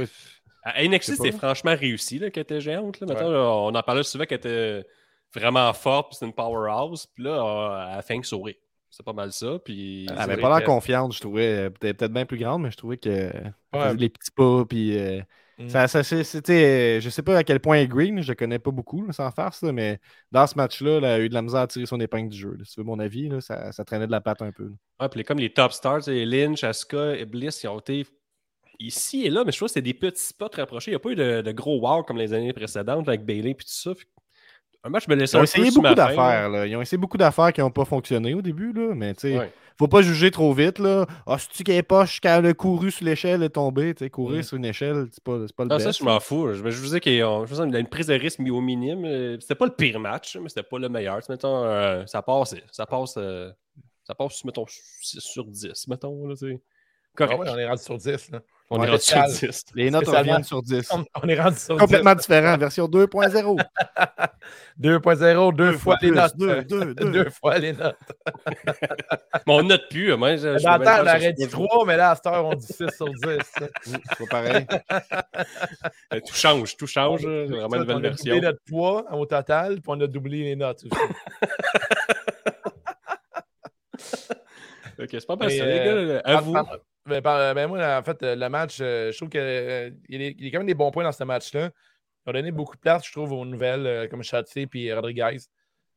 [0.83, 1.39] NXT, pas.
[1.39, 3.01] franchement réussi là, qu'elle était géante.
[3.01, 3.07] Là.
[3.07, 3.15] Ouais.
[3.21, 4.85] là, on en parlait souvent qu'elle était
[5.35, 7.07] vraiment forte, puis c'était une powerhouse.
[7.07, 8.55] Puis là, euh, elle a fait que sourire.
[8.91, 9.59] C'est pas mal ça.
[9.65, 11.67] Puis, Elle c'est avait vrai pas l'air confiante, je trouvais.
[11.67, 13.31] Était peut-être bien plus grande, mais je trouvais que
[13.73, 13.95] Ouais.
[13.97, 14.65] les petits pas.
[14.69, 15.21] Puis, euh,
[15.59, 15.69] Mm.
[15.69, 18.59] ça, ça, c'est- c'était, je sais pas à quel point est green, je la connais
[18.59, 21.43] pas beaucoup, là, sans farce, là, mais dans ce match-là, elle a eu de la
[21.43, 22.59] misère à tirer son épingle du jeu.
[22.65, 24.71] Si tu veux mon avis, ça, ça traînait de la patte un peu.
[25.01, 28.07] Ouais, puis comme les top stars, Lynch, Asuka et Bliss, ils ont été
[28.79, 30.91] ici et là, mais je trouve que c'était des petits spots rapprochés.
[30.91, 33.51] Il n'y a pas eu de, de gros wow comme les années précédentes avec Bailey
[33.51, 33.95] et tout ça.
[33.95, 34.07] Fait
[34.89, 36.65] me Ils ont essayé beaucoup d'affaires.
[36.67, 39.39] Ils ont essayé beaucoup d'affaires qui n'ont pas fonctionné au début, là, mais tu sais,
[39.39, 39.53] Ouais.
[39.79, 40.79] faut pas juger trop vite.
[40.79, 41.07] Là.
[41.27, 43.95] Ah, c'est-tu qu'elle est poche quand elle a couru sur l'échelle et tombé?
[43.95, 45.93] tu sais, Courir sur une échelle, c'est pas, c'est pas le Non, best.
[45.93, 46.49] ça, je m'en fous.
[46.53, 49.05] Je, je vous dis qu'il y a une prise de risque mis au minimum.
[49.05, 51.23] Euh, C'était pas le pire match, mais c'était pas le meilleur.
[51.23, 53.51] Tu mettons, euh, ça passe, ça passe, euh,
[54.05, 56.27] ça passe, mettons, 6 sur 10, mettons.
[56.27, 56.59] Là, tu
[57.19, 57.41] Ah Correct.
[57.41, 58.31] ouais, on est rendu sur 10.
[58.33, 58.41] là.
[58.71, 59.51] on Ouais, est rendu sur spécial.
[59.51, 59.65] 10.
[59.75, 60.89] Les notes reviennent sur 10.
[60.93, 63.65] On, on est rendu sur Complètement différent, version 2.0.
[64.81, 66.37] 2.0, deux, fois les notes.
[66.37, 67.11] deux, deux, deux.
[67.25, 67.97] Deux fois les notes.
[69.47, 70.15] Mais on note plus.
[70.17, 72.45] Moi, je, Dans le temps, on aurait dit ce 3, mais là, à cette heure,
[72.45, 73.15] on dit 6 sur 10.
[73.85, 74.67] C'est pas pareil.
[76.13, 77.27] Euh, Tout change, tout change.
[77.27, 78.41] On a- on doublé version.
[78.41, 81.03] notre poids au total, puis on a doublé les notes aussi.
[84.99, 86.23] Ok, c'est pas ça, les euh, gars.
[86.25, 86.57] À vous.
[87.07, 90.47] Par- ben, par- ben, moi, en fait, euh, le match, euh, je trouve qu'il y,
[90.47, 91.71] a quand même des bons points dans ce match-là.
[92.27, 95.39] Ils ont donné beaucoup de place, je trouve, aux nouvelles, euh, comme Chatty et Rodriguez,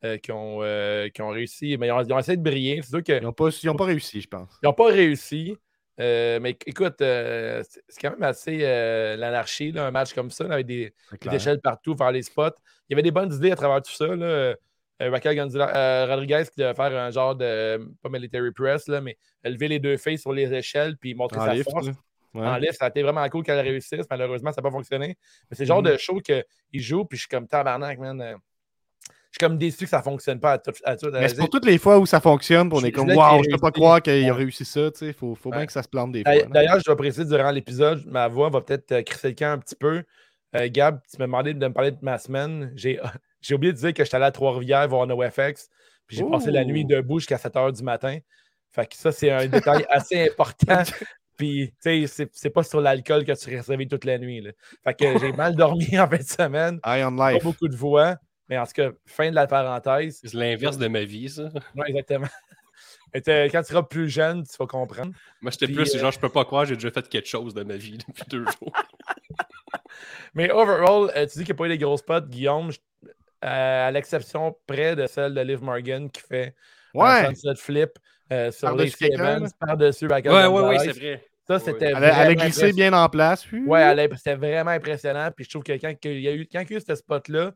[0.05, 1.77] euh, qui, ont, euh, qui ont réussi.
[1.77, 2.81] Mais ils ont, ils ont essayé de briller.
[2.83, 4.59] Sûr qu'ils Ils n'ont pas, ils réussi, je pense.
[4.63, 5.57] n'ont pas réussi.
[5.99, 10.53] Euh, mais écoute, euh, c'est quand même assez euh, l'anarchie, un match comme ça, là,
[10.53, 10.93] avec des,
[11.31, 12.55] échelles partout, vers les spots.
[12.87, 14.07] Il y avait des bonnes idées à travers tout ça.
[14.15, 14.55] Là.
[15.01, 18.99] Euh, Raquel Gonzalez- euh, Rodriguez qui devait faire un genre de, pas military press, là,
[19.01, 21.87] mais lever les deux filles sur les échelles puis montrer En sa lift, force.
[21.87, 21.93] là.
[22.35, 22.45] Ouais.
[22.45, 22.73] en live.
[22.73, 24.05] Ça a été vraiment cool qu'elle réussisse.
[24.09, 25.17] Malheureusement, ça n'a pas fonctionné.
[25.49, 25.91] Mais c'est le genre Mhm.
[25.93, 28.21] de show qu'il joue, puis je suis comme tabarnak, man.
[28.21, 28.35] euh,
[29.31, 30.71] Je suis comme déçu que ça ne fonctionne pas à tout.
[30.83, 33.43] À tout Mais c'est pour toutes les fois où ça fonctionne, on est comme, waouh,
[33.43, 35.13] je peux pas croire qu'il a réussi ça, tu sais.
[35.13, 36.33] Faut, faut bien que ça se plante des fois.
[36.49, 39.75] D'ailleurs- je dois préciser durant l'épisode, ma voix va peut-être crisser le camp un petit
[39.75, 40.03] peu.
[40.55, 42.71] Euh, Gab, tu m'as demandé de me parler de ma semaine.
[42.75, 42.99] J'ai
[43.41, 45.69] j'ai oublié de dire que j'étais allé à Trois-Rivières voir NoFX.
[46.07, 48.17] Puis j'ai passé la nuit debout jusqu'à 7 h du matin.
[48.71, 50.81] Fait que ça, c'est un détail assez important.
[51.37, 54.41] Puis, tu sais, c'est- c'est pas sur l'alcool que tu restes réveillé toute la nuit.
[54.41, 54.51] là.
[54.83, 56.79] Fait que j'ai mal dormi en fin de semaine.
[57.37, 58.17] Pas beaucoup de voix.
[58.49, 60.19] Mais en tout cas, fin de la parenthèse.
[60.23, 61.43] C'est l'inverse de ma vie, ça.
[61.75, 62.27] Ouais, exactement.
[63.13, 65.13] Et, Quand tu seras plus jeune, tu vas comprendre.
[65.41, 67.53] Moi, j'étais Puis, plus euh, genre, je peux pas croire, j'ai déjà fait quelque chose
[67.53, 68.73] de ma vie depuis deux jours.
[70.33, 72.71] Mais overall, euh, tu dis qu'il n'y a pas eu des gros spots, Guillaume,
[73.45, 76.55] euh, à l'exception près de celle de Liv Morgan qui fait
[76.95, 77.25] un Ouais.
[77.35, 77.89] sunset flip
[78.31, 80.79] euh, sur quelqu'un, Evans, par-dessus ouais, ouais, Gonzalez.
[80.93, 81.25] c'est vrai.
[81.47, 83.43] Ça, c'était Elle a, elle a vraiment glissé bien en place.
[83.43, 85.31] puis- Ouais, elle a- c'était vraiment impressionnant.
[85.35, 86.93] Puis je trouve que quand il y a eu, quand il y a eu ce
[86.93, 87.53] spot-là,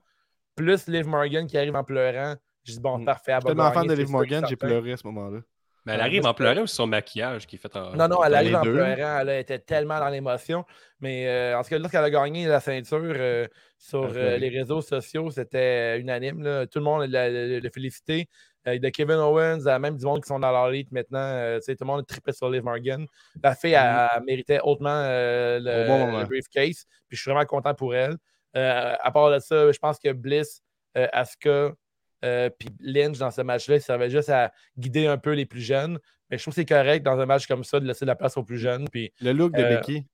[0.56, 3.06] plus Liv Morgan qui arrive en pleurant, je dis bon, Mm.
[3.06, 3.34] parfait.
[3.34, 5.40] Je suis tellement fan de Liv Morgan, j'ai pleuré à ce moment-là.
[5.86, 7.94] Mais elle arrive en pleurant ou c'est son maquillage qui est fait en.
[7.96, 8.74] Non, non, elle arrive en deux?
[8.74, 9.20] pleurant.
[9.20, 10.64] Elle était tellement dans l'émotion.
[11.02, 14.38] Mais euh, en tout cas, lorsqu'elle a gagné la ceinture euh, sur Elle a euh,
[14.38, 16.42] les réseaux sociaux, c'était unanime.
[16.42, 16.66] là.
[16.68, 18.30] Tout le monde félicité.
[18.66, 21.20] Euh, de Kevin Owens à même du monde qui sont dans leur lead maintenant.
[21.20, 23.06] euh, tout le monde trippait sur Liv Morgan.
[23.44, 26.86] La fille elle, elle méritait hautement euh, le, bon le briefcase.
[27.10, 28.16] Puis je suis vraiment content pour elle.
[28.56, 30.62] Euh, à part de ça, je pense que Bliss,
[30.96, 31.74] euh, Asuka,
[32.24, 35.62] euh, puis Lynch dans ce match-là, ça servait juste à guider un peu les plus
[35.62, 36.00] jeunes.
[36.30, 38.38] Mais je trouve que c'est correct dans un match comme ça de laisser la place
[38.38, 38.88] aux plus jeunes.
[38.90, 40.06] Puis, Le look de Euh, Becky,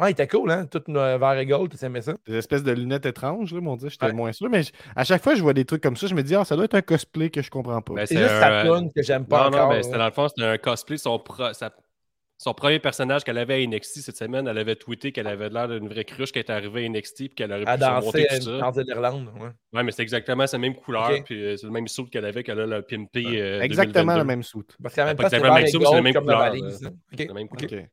[0.00, 0.66] ouais, il était cool, hein?
[0.66, 2.14] Tout euh, vert et gold, tu aimais ça?
[2.26, 4.12] des espèces de lunettes étranges, là, mon dieu, j'étais Ouais.
[4.12, 4.48] moins sûr.
[4.48, 4.62] Mais
[4.94, 6.64] à chaque fois, je vois des trucs comme ça, je me dis, ah, ça doit
[6.66, 7.94] être un cosplay que je comprends pas.
[7.94, 9.68] Ben, C'est juste sa un- toune que j'aime pas Non, non, encore.
[9.70, 9.82] ben, là.
[9.82, 10.96] c'était dans le fond, c'était un cosplay.
[10.96, 11.72] Son, pro- sa-
[12.38, 15.68] son premier personnage qu'elle avait à NXT cette semaine, elle avait tweeté qu'elle avait l'air
[15.68, 18.26] d'une vraie cruche qui était arrivée à NXT puis qu'elle aurait à pu se monter
[18.30, 18.82] danser tout ça.
[18.86, 19.30] l'Irlande.
[19.40, 19.48] Ouais.
[19.72, 21.24] Ouais, mais c'est exactement sa même couleur, Ok.
[21.24, 23.24] puis euh, c'est le même saut qu'elle avait, qu'elle a le pimpé.
[23.40, 24.18] euh, Exactement 2022.
[24.18, 24.76] la même soute.
[24.82, 26.82] Parce même Pas le et même mais c'est la même la couleur, valise.
[26.82, 26.90] là.
[26.90, 27.24] hein.
[27.28, 27.84] La même couleur.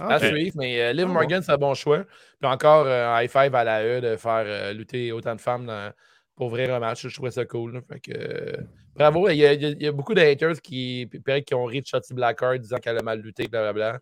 [0.00, 2.04] À suivre, mais euh, Liv Ah, Morgan, c'est un bon choix.
[2.40, 5.40] Puis encore, euh, un high five à la E de faire euh, lutter autant de
[5.40, 5.92] femmes dans-
[6.34, 7.06] pour ouvrir un match.
[7.06, 7.74] Je trouvais ça cool.
[7.74, 7.80] là.
[7.86, 8.56] Fait que, euh,
[8.94, 9.28] bravo.
[9.28, 11.08] Il y, a, il y beaucoup de haters qui,
[11.46, 13.98] qui ont ri de Shotzi Blackheart disant qu'elle a mal lutté, blablabla.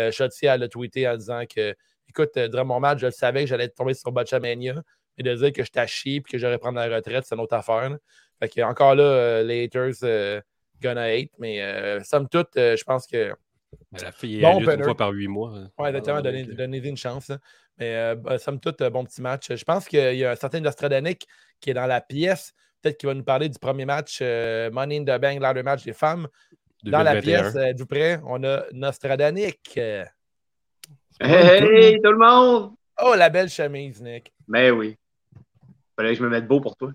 [0.00, 1.74] Euh, Shotzi, elle a tweeté en disant que,
[2.08, 4.82] écoute, euh, durant mon match, je le savais que j'allais tomber sur Botchamania.
[5.16, 7.40] Et de dire que j'étais à chier et que j'aurais prendre la retraite, c'est une
[7.40, 7.88] autre affaire.
[7.90, 7.96] là.
[8.40, 10.40] Fait que, encore là, euh, les haters euh,
[10.82, 11.30] gonna hate.
[11.38, 13.32] Mais somme toute, je pense que
[13.92, 15.52] Mais La fille Bon lutte une fois par huit mois.
[15.54, 15.70] hein.
[15.78, 17.28] oui, exactement, Ah, donner, donc, euh, donner une chance.
[17.28, 17.38] là.
[17.78, 19.54] Mais euh, bah, somme toute, bon petit match.
[19.54, 21.26] Je pense qu'il y a un certain Nostradanic
[21.60, 22.52] qui est dans la pièce.
[22.84, 25.84] Peut-être qu'il va nous parler du premier match euh, Money in the Bank, ladder match
[25.84, 26.28] des femmes.
[26.82, 27.42] Dans la 2021.
[27.42, 28.20] pièce, euh, êtes-vous prêt?
[28.26, 29.60] On a Nostradanic.
[29.78, 30.04] Euh,
[31.18, 32.72] Hey, tout le monde!
[33.02, 34.32] Oh, la belle chemise, Nick.
[34.48, 34.98] Ben oui.
[35.96, 36.90] Fallait que je me mette beau pour toi.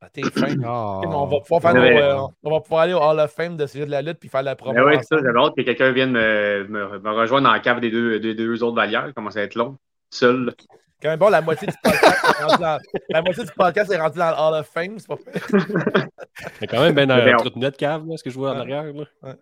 [0.00, 0.54] Ah, T'es fin.
[0.66, 1.02] Oh.
[1.04, 1.94] on, va pouvoir faire Ouais.
[1.94, 4.18] nos, euh, on va pouvoir aller au Hall of Fame de sujet de la lutte
[4.20, 4.72] puis faire la promo.
[4.72, 7.60] Ben oui, c'est ça, j'avais hâte que quelqu'un vienne me, me, me rejoindre dans la
[7.60, 9.12] cave des deux, des deux autres valières.
[9.14, 9.76] Comment ça va être long?
[10.10, 10.54] Seul.
[11.02, 12.78] Quand même bon, la moitié du podcast est rendue dans,
[13.10, 14.98] la moitié du podcast est rendue dans le Hall of Fame.
[14.98, 15.42] C'est pas fait.
[16.60, 18.54] Mais quand même, ben dans un on- trottinette cave, là, ce que je vois en
[18.54, 18.60] Ouais.
[18.60, 18.84] arrière.
[18.84, 19.04] Là.
[19.22, 19.34] Oui,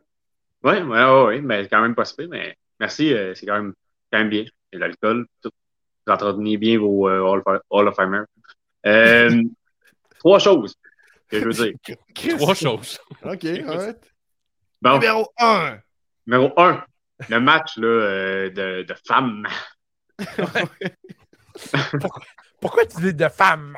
[0.63, 3.75] oui, oui, ouais, mais c'est quand même pas super, mais merci, euh, c'est quand même,
[4.11, 4.45] quand même bien.
[4.73, 5.51] Et l'alcool, tout.
[6.07, 8.23] Vous entretenez bien vos euh, Hall, of- Hall of Famer.
[8.87, 9.43] Euh,
[10.19, 10.75] trois choses
[11.29, 12.37] que je veux dire.
[12.39, 12.99] Trois choses.
[13.23, 14.13] Ok, alright.
[14.83, 15.79] Bon, Numéro 1.
[16.27, 16.83] numéro un,
[17.29, 19.47] le match là, euh, de, de femmes.
[22.61, 23.77] Pourquoi tu dis de femme?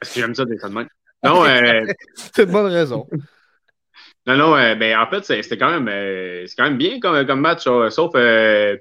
[0.00, 0.88] Parce que j'aime ça des même.
[1.24, 3.06] Non, euh, C'est une bonne raison.
[4.26, 7.26] Non, non, euh, ben, en fait, c'était quand même, euh, c'est quand même bien comme,
[7.26, 8.76] comme match, sauf euh,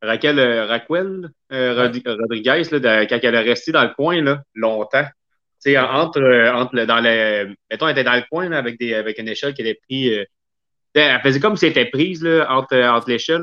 [0.00, 4.42] Raquel, euh, Raquel Rod- Rodriguez, là, de- quand elle est restée dans le coin là,
[4.54, 5.04] longtemps.
[5.62, 6.22] Tu sais, entre,
[6.54, 9.54] entre dans le, mettons, elle était dans le coin là, avec, des, avec une échelle
[9.54, 10.10] qu'elle avait pris.
[10.10, 10.16] tu
[10.94, 13.42] sais, elle faisait comme si elle était prise là, entre, entre l'échelle.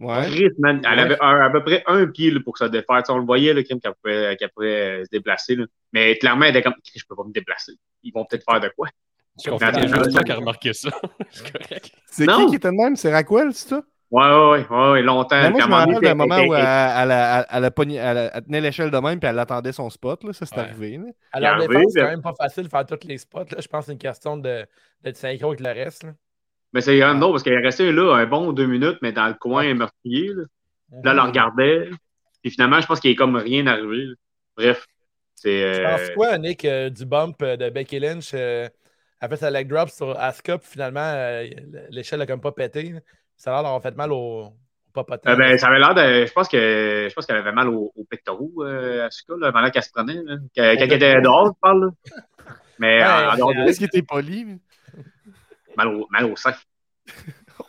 [0.00, 0.22] Ouais.
[0.30, 1.04] Christ, man, elle Ouais.
[1.04, 3.02] avait un- à peu près un pied là, pour se défaire.
[3.10, 5.54] On le voyait, là, Kim, qu'elle pouvait, qu'elle pouvait euh, se déplacer.
[5.54, 5.66] Là.
[5.92, 7.72] Mais clairement, elle était comme, je peux pas me déplacer.
[8.02, 8.88] Ils vont peut-être faire de quoi?
[9.42, 10.10] Je comprends Attends, juste attends.
[10.10, 10.90] toi qui as remarqué ça.
[11.30, 11.90] c'est correct.
[12.06, 12.38] C'est Non.
[12.44, 12.96] qui qui était de même?
[12.96, 13.82] C'est Raquel, c'est ça?
[14.10, 15.40] Ouais, ouais, ouais, ouais, longtemps.
[15.40, 17.96] Ben, moi, je me rappelle d'un moment où elle- elle, elle, elle, elle a pogné-
[17.96, 20.22] elle- elle tenait l'échelle de même puis elle attendait son spot.
[20.24, 20.34] Là.
[20.34, 20.60] Ça, c'est Ouais.
[20.62, 20.98] arrivé.
[21.32, 21.58] là.
[21.66, 23.38] Défense, c'est quand même pas facile de faire tous les spots.
[23.50, 23.56] Là.
[23.58, 24.66] Je pense que c'est une question de-
[25.00, 26.02] d'être synchro avec le reste.
[26.04, 26.10] Là.
[26.72, 29.12] Mais c'est quand même drôle parce qu'elle est restée là un bon deux minutes, mais
[29.12, 30.28] dans le coin meurtrier.
[30.28, 30.42] Là,
[31.04, 31.90] là elle la regardait.
[32.42, 34.04] Puis finalement, je pense qu'il est comme rien arrivé.
[34.04, 34.14] là.
[34.56, 34.86] Bref.
[35.34, 35.48] C'est.
[35.74, 38.30] Tu euh, penses quoi, Nick, euh, du bump euh, de Becky Lynch?
[38.34, 38.68] euh,
[39.20, 41.46] elle fait sa leg drop sur Asuka, puis finalement, euh,
[41.90, 42.90] l'échelle a comme pas pété.
[42.90, 43.00] là.
[43.36, 44.52] ça a l'air d'avoir fait mal au.
[44.94, 46.26] Euh, ben, ça avait l'air de.
[46.26, 49.70] Je pense que je pense qu'elle avait mal au, au pectoraux, euh, cas, là, pendant
[49.70, 50.14] qu'elle se prenait.
[50.22, 50.36] Là.
[50.54, 51.86] Quand, quand elle était dehors, je parle.
[51.86, 52.14] Là.
[52.78, 54.46] Mais Ouais, en, en dehors de Est-ce qu'il était poli?
[55.76, 56.54] Mal au, mal au sein.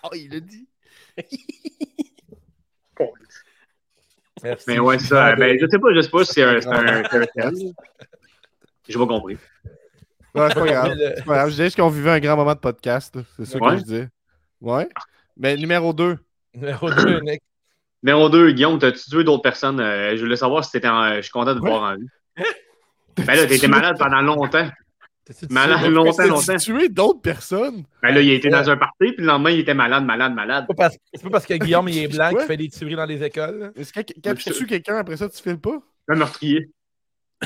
[0.04, 0.68] Oh, il l'a dit.
[4.44, 4.66] Merci.
[4.68, 5.36] Mais ouais, ça.
[5.36, 7.04] Ben, je sais pas, je sais pas si c'est un, c'est un.
[8.88, 9.38] J'ai pas compris.
[10.36, 10.94] Ouais, c'est pas grave.
[10.96, 11.48] Le- C'est pas grave.
[11.48, 13.16] Je disais juste qu'on vivait un grand moment de podcast.
[13.16, 13.22] là.
[13.38, 13.72] C'est ça Ouais.
[13.74, 14.08] que je disais.
[14.60, 14.90] Ouais.
[15.38, 16.18] Mais numéro 2.
[16.56, 17.42] Numéro 2, Nick.
[18.04, 19.80] Numéro 2, Guillaume, t'as-tu tué d'autres personnes?
[19.80, 21.16] Euh, je voulais savoir si t'étais en.
[21.16, 21.70] Je suis content de te Ouais.
[21.70, 22.08] voir en vie.
[23.16, 24.68] Ben là, t'étais malade pendant longtemps.
[25.50, 26.58] Malade tué- longtemps, longtemps.
[26.58, 27.84] Tué d'autres personnes?
[28.02, 30.66] Ben là, il était dans un party, puis le lendemain, il était malade, malade, malade.
[30.68, 32.96] C'est pas parce- c'est pas parce que Guillaume il est blanc qu'il fait des tueries
[32.96, 33.72] dans les écoles.
[33.76, 35.78] Est-ce que quand tu tues quelqu'un, après ça, tu files pas?
[36.10, 36.70] Un meurtrier.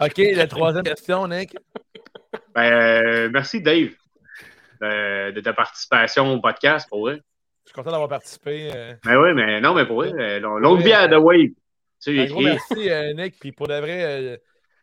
[0.00, 1.56] OK, la troisième question, Nick.
[2.54, 3.90] Ben, euh, merci, Dave,
[4.80, 7.20] de, de ta participation au podcast, pour vrai.
[7.64, 8.70] Je suis content d'avoir participé.
[8.74, 8.94] euh.
[9.04, 11.22] Ben oui, mais non, mais pour vrai, euh, long- longue Ouais, vie à euh, The
[11.22, 11.48] Wave.
[12.02, 13.38] Tu sais, gros merci, euh, Nick.
[13.40, 14.36] Puis pour de vrai, euh,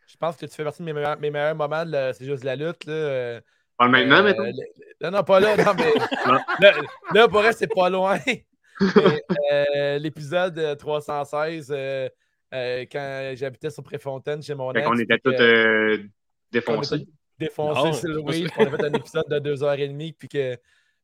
[0.06, 1.84] je pense que tu fais partie de mes meilleurs, mes meilleurs moments.
[2.12, 2.84] C'est juste la lutte.
[2.86, 3.40] Là, euh,
[3.76, 5.56] Parle maintenant, euh, le- Non, non, pas là.
[5.56, 5.92] Non, mais
[6.60, 6.72] là,
[7.14, 8.18] là, pour vrai, c'est pas loin.
[8.80, 12.08] Mais, euh, L'épisode euh, 316, euh,
[12.54, 14.88] euh, quand j'habitais sur Préfontaine chez mon Fait ex.
[14.88, 15.98] qu'on était tous euh,
[16.52, 17.06] défoncés.
[17.38, 18.48] défoncés le c'est pas weed.
[18.48, 18.54] ça.
[18.58, 20.14] On a fait un épisode de 2h30.
[20.18, 20.56] Puis que,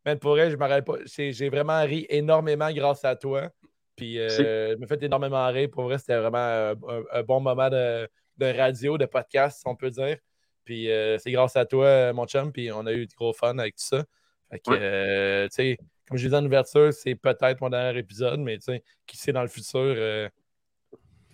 [0.04, 0.96] man, pour vrai, je me rappelle pas.
[1.06, 3.48] J'ai j'ai vraiment ri énormément grâce à toi.
[3.96, 4.28] Puis euh,
[4.74, 5.68] je me fait énormément rire.
[5.72, 8.06] Pour vrai, c'était vraiment euh, un, un bon moment de,
[8.38, 10.16] de radio, de podcast, si on peut dire.
[10.64, 12.52] Puis euh, c'est grâce à toi, euh, mon chum.
[12.52, 14.04] Puis on a eu du gros fun avec tout ça.
[14.50, 14.78] Fait que, Ouais.
[14.80, 18.64] euh, tu sais, comme je disais en ouverture, c'est peut-être mon dernier épisode, mais tu
[18.64, 20.28] sais, qui sait dans le futur, euh,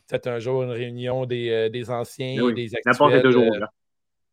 [0.06, 2.54] peut-être un jour une réunion des, des anciens, Ben oui.
[2.54, 2.92] des actuels.
[2.92, 3.72] La porte est toujours ouverte.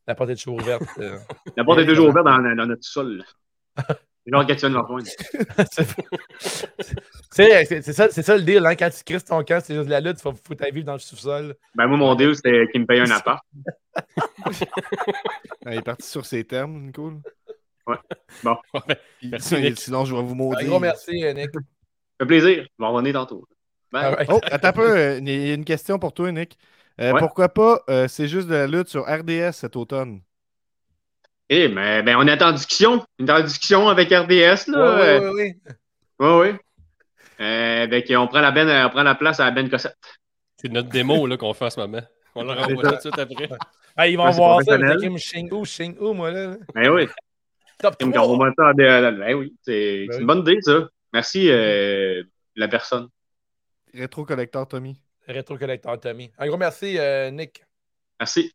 [0.08, 0.84] la porte est toujours ouverte.
[1.58, 3.24] La porte est toujours ouverte dans, dans notre sol.
[4.28, 5.06] Genre, tu de rejoindre.
[7.32, 8.76] C'est c'est- c'est ça, c'est ça le deal, hein?
[8.76, 10.94] Quand tu crises ton camp, c'est juste la lutte, il faut foutre ta vie dans
[10.94, 11.56] le sous-sol.
[11.76, 13.44] Ben, moi, mon deal, c'était qu'il me paye un appart.
[15.66, 17.12] Ah, il est parti sur ses termes, Nico.
[17.88, 17.98] Ouais,
[19.20, 19.80] Puis, Merci, Nick.
[19.80, 20.68] Sinon, je vais vous Un maudire.
[20.68, 21.52] gros merci, Nick.
[21.54, 21.60] Ça
[22.22, 22.64] fait plaisir.
[22.64, 23.48] Je vais en revenir tantôt.
[23.92, 24.06] Bye.
[24.06, 24.30] Alright.
[24.32, 24.98] Oh, attends un peu.
[24.98, 26.58] euh, Il y a une question pour toi, Nick.
[27.00, 27.20] Euh, Ouais.
[27.20, 30.22] Pourquoi pas euh, c'est juste de la lutte sur RDS cet automne?
[31.50, 33.06] Eh, mais ben, on est en discussion.
[33.20, 34.96] On est en discussion avec RDS, là.
[34.96, 35.58] Ouais, ouais, ouais.
[36.20, 36.58] Oui, oui.
[37.40, 39.98] Euh, ben, on, prend la ben, on prend la place à la Ben Cossette.
[40.58, 42.02] C'est notre démo là, qu'on fait en ce moment.
[42.34, 42.90] On le renvoie ça.
[42.92, 43.50] tout de suite après.
[43.98, 44.78] Ah, ils vont Ouais, voir ça,
[46.14, 46.56] moi, là.
[46.74, 47.08] Ben oui.
[47.80, 48.24] Top Comme 3.
[48.26, 49.54] quand on va ça à des- Ben oui.
[49.62, 50.22] C'est Ben oui.
[50.22, 50.88] une bonne idée, ça.
[51.14, 52.24] Merci, euh,
[52.56, 53.08] la personne.
[53.94, 55.00] Rétro collector Tommy.
[55.28, 56.32] Retro Collector Tommy.
[56.38, 57.64] Un gros merci, euh, Nick.
[58.20, 58.52] Merci.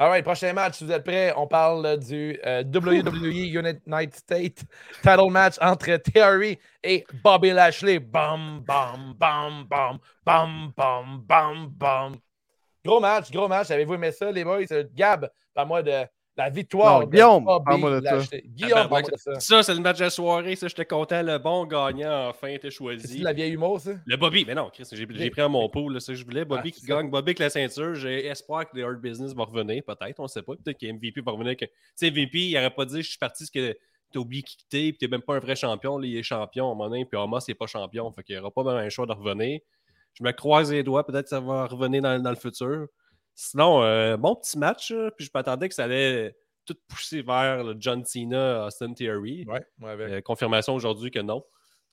[0.00, 4.64] Alright, prochain match, si vous êtes prêts, on parle du euh, WWE United States
[5.02, 7.98] title match entre Theory et Bobby Lashley.
[7.98, 12.16] Bam, bam, bam, bam, bam, bam, bam, bam.
[12.84, 13.72] Gros match, gros match.
[13.72, 14.66] Avez-vous aimé ça, les boys?
[14.70, 16.04] Euh, Gab, parle-moi de
[16.38, 18.14] la victoire Non, Guillaume, Bobby de ça.
[18.16, 18.42] Lashley.
[18.46, 19.40] Guillaume, ça.
[19.40, 20.56] Ça, c'est le match de la soirée.
[20.56, 21.22] Ça, j'étais content.
[21.22, 23.18] Le bon gagnant, enfin, C'est choisi.
[23.18, 23.90] de la vieille humour, ça?
[24.06, 26.24] Le Bobby, mais non, Chris, j'ai j'ai pris à mon pot, là, ça que je
[26.24, 26.44] voulais.
[26.44, 26.94] Bobby Ah, qui c'est ça.
[26.96, 27.94] gagne, Bobby avec la ceinture.
[27.94, 30.54] J'ai espoir que le Hard Business va revenir, peut-être, on ne sait pas.
[30.56, 31.56] Peut-être que MVP va revenir.
[31.56, 33.76] que- Tu sais, MVP, il n'aurait pas dit je suis parti parce que
[34.12, 35.98] t'as oublié qui quitter, puis t'es même pas un vrai champion.
[35.98, 38.10] Là, il est champion moment donné, puis il n'est pas champion.
[38.12, 39.60] Fait qu'il n'y aura pas vraiment un choix de revenir.
[40.14, 42.86] Je me croise les doigts, peut-être que ça va revenir dans, dans le futur.
[43.40, 47.76] Sinon, euh, bon petit match, puis je m'attendais que ça allait tout pousser vers le
[47.78, 49.44] John Cena, Austin Theory.
[49.46, 50.10] Ouais, ouais, avec.
[50.10, 51.44] Euh, confirmation aujourd'hui que non.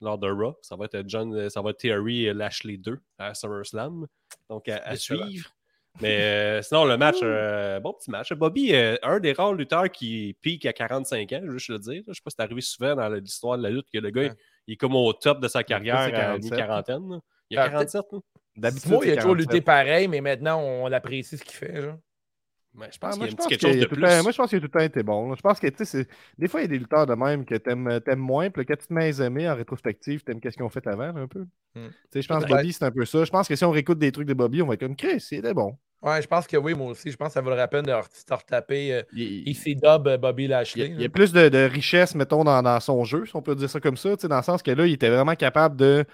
[0.01, 2.99] Lors de Raw, ça va être John, euh, ça va être Theory et Lashley 2
[3.19, 4.07] à SummerSlam.
[4.49, 5.47] Donc à, suivre.
[6.01, 8.33] Mais euh, sinon, le match, euh, bon petit match.
[8.33, 11.77] Bobby, euh, un des rares lutteurs qui pique à 45 ans, je veux juste le
[11.77, 12.01] dire.
[12.07, 14.21] Je sais pas si c'est arrivé souvent dans l'histoire de la lutte que le gars,
[14.23, 14.33] Ouais.
[14.65, 16.51] il est comme au top de sa carrière à 47.
[16.51, 17.19] mi-quarantaine.
[17.51, 18.19] Il y a Ah, 47, là.
[18.57, 19.51] D'habitude, Moi, il a toujours 47.
[19.53, 21.81] lutté pareil, mais maintenant, on apprécie ce qu'il fait.
[21.81, 21.97] Genre.
[22.91, 23.85] Je pense moi, qu'il y je a un pense petit quelque qu'il chose y de
[23.85, 24.01] a tout plus.
[24.01, 25.29] le temps- moi, je pense qu'il a tout le temps été bon.
[25.29, 25.35] là.
[25.37, 27.45] Je pense que, tu sais, c'est- des fois, il y a des lutteurs de même
[27.45, 30.57] que t'aimes t'aimes moins, puis quand tu te mets les aimer en rétrospective, t'aimes qu'est-ce
[30.57, 31.45] qu'ils ont fait avant, un peu.
[31.75, 31.87] Hmm.
[31.87, 32.57] Tu sais, je pense que Peut-être.
[32.57, 33.23] Bobby, c'est un peu ça.
[33.23, 35.25] Je pense que si on réécoute des trucs de Bobby, on va être comme Chris,
[35.31, 35.77] il était bon.
[36.01, 37.09] Ouais, je pense que oui, moi aussi.
[37.11, 40.47] Je pense que ça vaut la peine de retaper euh, Il, ici dub euh, Bobby
[40.47, 40.87] Lashley.
[40.87, 41.09] il y a là.
[41.09, 43.95] plus de, de richesse, mettons, dans, dans son jeu, si on peut dire ça comme
[43.97, 46.05] ça, tu sais, dans le sens que là, il était vraiment capable de,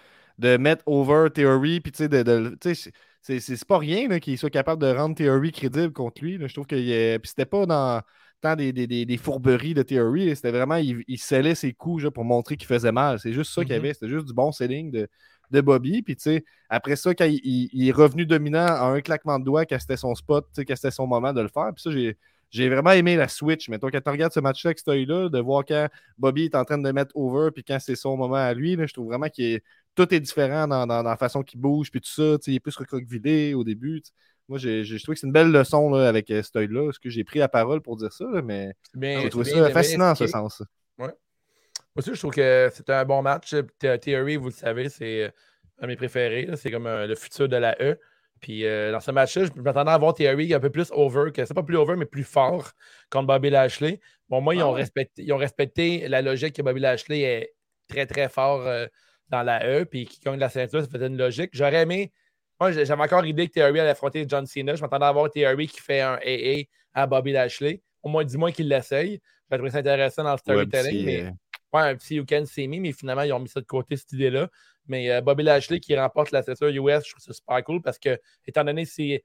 [0.41, 4.49] de mettre over Theory, puis tu sais, de, de- c'est- pas rien là, qu'il soit
[4.49, 6.37] capable de rendre Theory crédible contre lui.
[6.37, 6.47] là.
[6.47, 8.01] Je trouve que est- c'était pas dans
[8.41, 10.35] tant des, des, des- des fourberies de Theory, là.
[10.35, 13.19] c'était vraiment, il, il scellait ses coups pour montrer qu'il faisait mal.
[13.19, 13.85] C'est juste ça qu'il y Mhm.
[13.85, 15.07] avait, c'était juste du bon selling de,
[15.51, 16.01] de Bobby.
[16.01, 19.37] Puis tu sais, après ça, quand il, il- il est revenu dominant à un claquement
[19.39, 21.91] de doigts, quand c'était son spot, quand c'était son moment de le faire, puis ça,
[21.91, 22.17] j'ai
[22.53, 23.69] j'ai vraiment aimé la switch.
[23.69, 26.55] Mais toi, quand tu regardes ce match-là avec cet œil-là, de voir quand Bobby est
[26.55, 29.29] en train de mettre over, puis quand c'est son moment à lui, je trouve vraiment
[29.29, 29.61] que
[29.95, 32.37] tout est différent dans, la façon qu'il bouge, puis tout ça.
[32.47, 34.01] Il est plus recroquevillé au début.
[34.47, 36.89] Moi, j'ai trouvé que c'est une belle leçon là, avec euh, cet œil-là.
[36.89, 40.15] Est-ce que j'ai pris la parole pour dire ça, mais j'ai trouvé ça fascinant en
[40.15, 40.61] ce sens.
[40.97, 41.07] Ouais.
[41.07, 43.55] Moi aussi, je trouve que c'était un bon match.
[43.79, 45.33] Theory, vous le savez, c'est
[45.79, 46.49] un de mes préférés.
[46.55, 47.97] C'est comme le futur de la E.
[48.41, 51.45] Puis euh, dans ce match-là, je m'attendais à voir Theory un peu plus over, que
[51.45, 52.71] c'est pas plus over, mais plus fort
[53.11, 53.99] contre Bobby Lashley.
[54.29, 57.53] Bon, moi, ils, ah ont respecté, ils ont respecté la logique que Bobby Lashley est
[57.87, 58.87] très, très fort euh,
[59.31, 61.49] dans la E, puis qui gagne la ceinture, ça faisait une logique.
[61.53, 62.11] J'aurais aimé.
[62.59, 64.75] Moi, j'avais encore idée que Theory allait affronter John Cena.
[64.75, 67.81] Je m'attendais à voir Theory qui fait un AA à Bobby Lashley.
[68.03, 69.19] Au moins, dis-moi qu'il l'essaye.
[69.49, 71.05] J'ai trouvé ça intéressant dans le storytelling.
[71.05, 71.21] mais...
[71.23, 71.31] Euh,
[71.73, 73.95] ouais, un petit You Can See Me, mais finalement, ils ont mis ça de côté,
[73.97, 74.47] cette idée-là.
[74.87, 77.97] Mais euh, Bobby Lashley qui remporte la ceinture US, je trouve ça super cool parce
[77.97, 79.23] que, étant donné c'est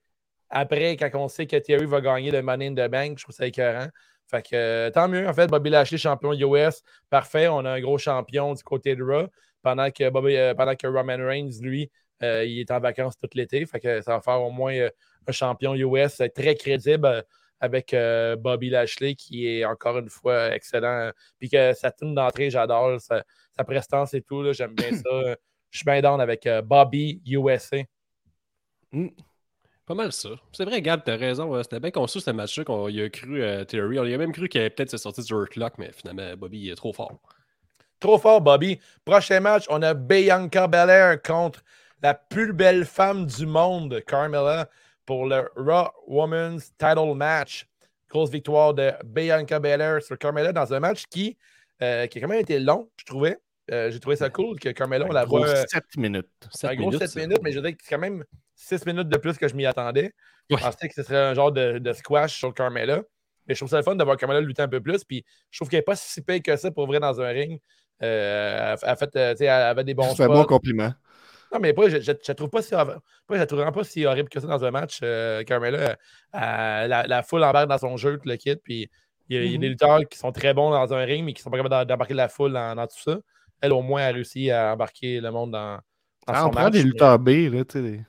[0.49, 3.35] après, quand on sait que Thierry va gagner le Money in the Bank, je trouve
[3.35, 3.89] ça écœurant.
[4.29, 7.49] Fait que euh, tant mieux, en fait, Bobby Lashley, champion US, parfait.
[7.49, 9.29] On a un gros champion du côté de Raw,
[9.63, 11.91] pendant que, Bobby, euh, pendant que Roman Reigns, lui,
[12.23, 13.67] il est en vacances tout l'été.
[13.67, 14.89] Fait que ça va faire au moins
[15.27, 17.25] un champion US très crédible
[17.61, 17.95] avec
[18.39, 21.11] Bobby Lashley, qui est encore une fois excellent.
[21.39, 23.23] Puis que sa tune d'entrée, j'adore sa,
[23.65, 24.51] prestance et tout.
[24.55, 25.37] J'aime bien ça.
[25.77, 27.79] Je suis bien down avec euh, Bobby USA.
[28.93, 29.09] Hmm.
[29.85, 30.31] Pas mal ça.
[30.53, 31.63] C'est vrai, Gab, t'as raison.
[31.63, 33.99] C'était bien conçu ce match-là qu'on y a cru euh, Theory.
[33.99, 36.71] On y a même cru qu'il allait peut-être se sortir du Hurt mais finalement, Bobby
[36.71, 37.21] est trop fort.
[38.01, 38.79] Trop fort, Bobby.
[39.05, 41.63] Prochain match, on a Bianca Belair contre
[42.03, 44.69] la plus belle femme du monde, Carmella,
[45.07, 47.67] pour le Raw Women's Title Match.
[48.09, 51.37] Grosse victoire de Bianca Belair sur Carmella dans un match qui,
[51.83, 53.39] euh, qui a quand même été long, je trouvais.
[53.73, 55.67] Euh, j'ai trouvé ça cool que Carmelo, on la voit.
[55.67, 56.29] 7 minutes.
[56.63, 59.39] un gros 7 minutes, mais je dirais que c'est quand même 6 minutes de plus
[59.39, 60.13] que je m'y attendais.
[60.51, 63.03] Je pensais que ce serait un genre de, de squash sur Carmela.
[63.47, 65.05] Mais je trouve ça le fun de voir Carmela lutter un peu plus.
[65.05, 67.61] Puis je trouve qu'elle n'est pas si payée que ça pour vrai dans un ring.
[68.03, 70.93] Euh, elle, fait, euh, elle avait des bons C'est un bon compliment.
[71.53, 72.99] Non, mais pas, je ne trouve pas si, pas,
[73.31, 74.99] je trouve vraiment pas si horrible que ça dans un match.
[75.03, 75.97] Euh, Carmela,
[76.33, 78.57] la, la, foule embarque dans son jeu, tout le kit.
[78.57, 78.91] Puis
[79.29, 79.71] il y, a, des mm-hmm.
[79.71, 82.29] lutteurs qui sont très bons dans un ring, mais qui sont pas capables d'embarquer la
[82.29, 83.19] foule dans tout ça
[83.61, 85.77] elle, au moins, a réussi à embarquer le monde dans,
[86.27, 88.05] dans ah, son on prend des lutteurs B, là, tu sais.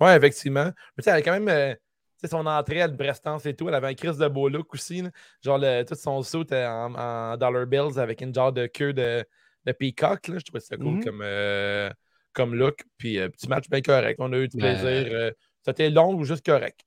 [0.00, 0.64] Oui, effectivement.
[0.64, 1.76] Mais tu sais, elle a quand même.
[2.24, 5.02] Euh, son entrée à prestance et tout, elle avait un crise de beau look aussi.
[5.42, 9.24] Genre, le, tout son saut en, en, dollar bills avec une genre de queue de,
[9.64, 10.28] de peacock.
[10.28, 10.38] Là.
[10.38, 11.04] Je trouvais ça cool mm-hmm.
[11.04, 11.90] comme, euh,
[12.32, 12.80] comme look.
[12.96, 14.16] Puis, euh, petit match bien correct.
[14.20, 15.32] On a eu du plaisir.
[15.68, 16.80] C'était long ou juste correct?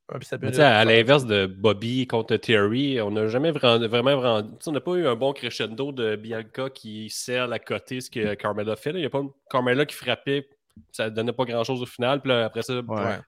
[0.64, 5.06] à l'inverse de Bobby contre Terry, on n'a jamais vraiment, vraiment, on n'a pas eu
[5.06, 8.90] un bon crescendo de Bianca qui sert à côté ce que Carmela fait.
[8.90, 9.22] Il n'y a pas
[9.52, 10.50] Carmela qui frappait,
[10.92, 12.22] ça ne donnait pas grand chose au final.
[12.22, 12.82] Puis après ça,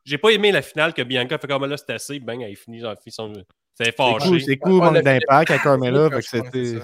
[0.03, 2.81] j'ai pas aimé la finale que Bianca fait comme là, c'est assez, ben, elle finit,
[3.07, 3.33] son.
[3.75, 4.39] C'est fâché.
[4.39, 6.09] C'est cool, manque d'impact à Carmela.
[6.21, 6.79] c'était.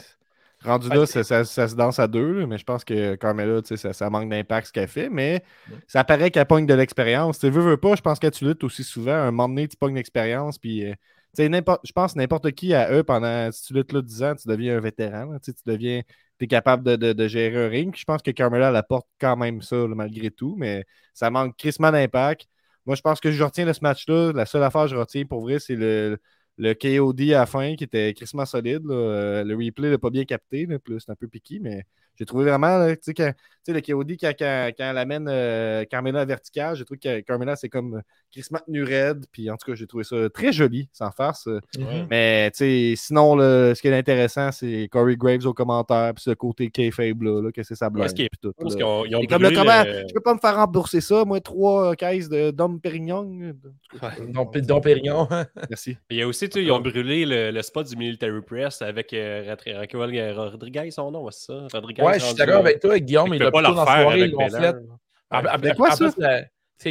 [0.65, 4.29] Rendu là, ça, se danse à deux, mais je pense que Carmela, ça, ça manque
[4.29, 5.41] d'impact ce qu'elle fait, mais
[5.87, 7.39] ça paraît qu'elle pogne de l'expérience.
[7.39, 9.13] Tu veux, veux pas, je pense que tu luttes aussi souvent.
[9.13, 10.93] un moment donné, tu pognes l'expérience, puis euh,
[11.37, 14.75] je pense n'importe qui à eux, pendant, si tu luttes là 10 ans, tu deviens
[14.75, 15.37] un vétéran.
[15.41, 16.01] tu deviens,
[16.39, 17.95] tu es capable de, gérer un ring.
[17.95, 22.47] je pense que Carmela, apporte quand même ça, malgré tout, mais ça manque crissement d'impact.
[22.85, 24.31] Moi, je pense que je retiens de ce match-là.
[24.33, 26.17] La seule affaire que je retiens pour vrai, c'est le,
[26.57, 28.83] le KOD à fin qui était crissement solide.
[28.89, 30.67] Euh, le replay n'a pas bien capté,
[30.99, 31.85] c'est un peu piqué, mais
[32.19, 33.33] j'ai trouvé vraiment, tu sais,
[33.71, 38.01] le KOD, quand, quand, elle amène euh, Carmela vertical, j'ai trouvé que Carmela, c'est comme
[38.31, 39.25] crissement tenu raide.
[39.31, 41.47] Puis en tout cas, j'ai trouvé ça très joli, sans farce.
[41.77, 42.07] Mhm.
[42.09, 46.31] Mais tu sais, sinon, ce qui est intéressant, c'est Corey Graves au commentaire, puis ce
[46.31, 48.13] côté K-Fable, là, que c'est sa blague.
[48.13, 48.53] Puis tout.
[48.59, 51.39] Parce qu'ils ont, ils comme le comment, je peux pas me faire rembourser ça, moi,
[51.39, 53.53] trois caisses de Dom Pérignon.
[54.01, 55.27] Ouais, Dom, Pérignon.
[55.69, 55.97] Merci.
[56.09, 59.13] Il y a aussi, tu sais, ils ont brûlé le, spot du Military Press avec
[59.13, 59.55] euh,
[59.93, 61.67] Rodriguez, son nom, c'est ça?
[61.73, 62.03] Rodriguez?
[62.09, 63.33] Ouais, je suis d'accord avec toi, Guillaume.
[63.33, 65.75] Il a plutôt dans la soirée, ils l'ont fait.
[65.75, 66.05] quoi, ça?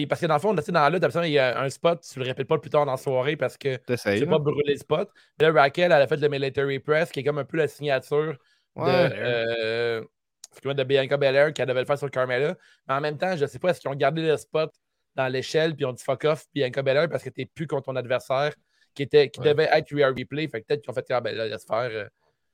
[0.09, 2.27] parce que dans le fond, dans la lutte, il y a un spot, tu le
[2.27, 5.11] répètes pas plus tard dans la soirée parce que tu ne pas brûler le spot.
[5.41, 8.37] Là, Raquel, elle a fait le Military Press, qui est comme un peu la signature
[8.77, 10.05] de, euh,
[10.65, 12.55] de Bianca Belair qu'elle devait le faire sur Carmella.
[12.87, 14.71] Mais en même temps, je ne sais pas, est-ce qu'ils ont gardé le spot
[15.15, 17.67] dans l'échelle puis ils ont dit fuck off Bianca Belair parce que tu n'es plus
[17.67, 18.55] contre ton adversaire
[18.95, 20.49] qui, était, qui devait être replay.
[20.49, 22.09] Fait que peut-être qu'ils ont fait, ah ben là, laisse faire.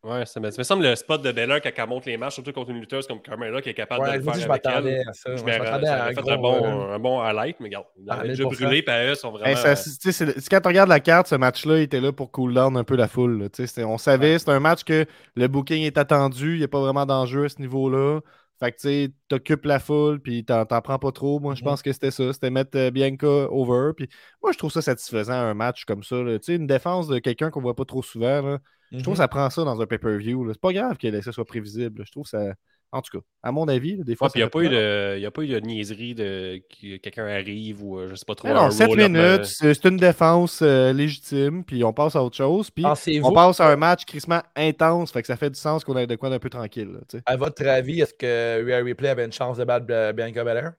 [0.04, 2.70] Ouais, ça me, semble le spot de Bella quand elle monte les matchs, surtout contre
[2.70, 4.34] une lutteuse comme Carmela qui est capable de le faire.
[4.34, 5.34] Je m'attendais à ça.
[5.34, 8.44] Je m'attendais à, fait un, bon, euh, un bon highlight, mais regarde, il a déjà
[8.44, 9.54] brûlé, puis eux sont vraiment.
[9.56, 12.96] quand tu regardes la carte, ce match-là, il était là pour cool down un peu
[12.96, 13.48] la foule.
[13.78, 17.06] on savait, c'est un match que le booking est attendu, il n'y a pas vraiment
[17.06, 18.20] d'enjeu à ce niveau-là.
[18.60, 21.40] Fait que tu sais, t'occupes la foule, puis t'en t'en prends pas trop.
[21.40, 21.70] Moi, je Mhm.
[21.70, 22.32] pense que c'était ça.
[22.32, 23.92] C'était mettre euh, Bianca over.
[23.96, 24.08] Puis
[24.42, 26.16] moi, je trouve ça satisfaisant, un match comme ça.
[26.24, 28.42] Tu sais, une défense de quelqu'un qu'on voit pas trop souvent.
[28.42, 28.58] là.
[28.92, 30.52] Je trouve que ça prend ça dans un pay-per-view.
[30.52, 32.04] C'est pas grave que ça soit prévisible.
[32.06, 32.54] Je trouve ça.
[32.92, 34.28] En tout cas, à mon avis, là, des fois.
[34.28, 36.62] Ouais, il n'y a, pas fait eu de- y a pas eu de niaiserie de
[36.70, 38.46] que quelqu'un arrive ou euh, je sais pas trop.
[38.46, 42.14] Mais non, un 7 roll-up, minutes, euh, c'est une défense euh, légitime, puis on passe
[42.14, 42.70] à autre chose.
[42.70, 42.84] Puis
[43.20, 46.06] on passe à un match crissement intense, fait que ça fait du sens qu'on ait
[46.06, 46.92] de quoi d'un peu tranquille.
[46.92, 50.44] là, à votre avis, est-ce que Rhea Ripley avait une chance de battre euh, Bianca
[50.44, 50.74] Belair?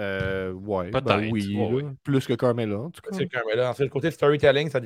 [0.00, 1.84] Euh, ouais, ben Peut-être, oui, ouais, ouais.
[2.02, 3.16] plus que Carmella, en tout cas.
[3.16, 3.70] Même là.
[3.70, 4.80] Ensuite, le côté storytelling, ça,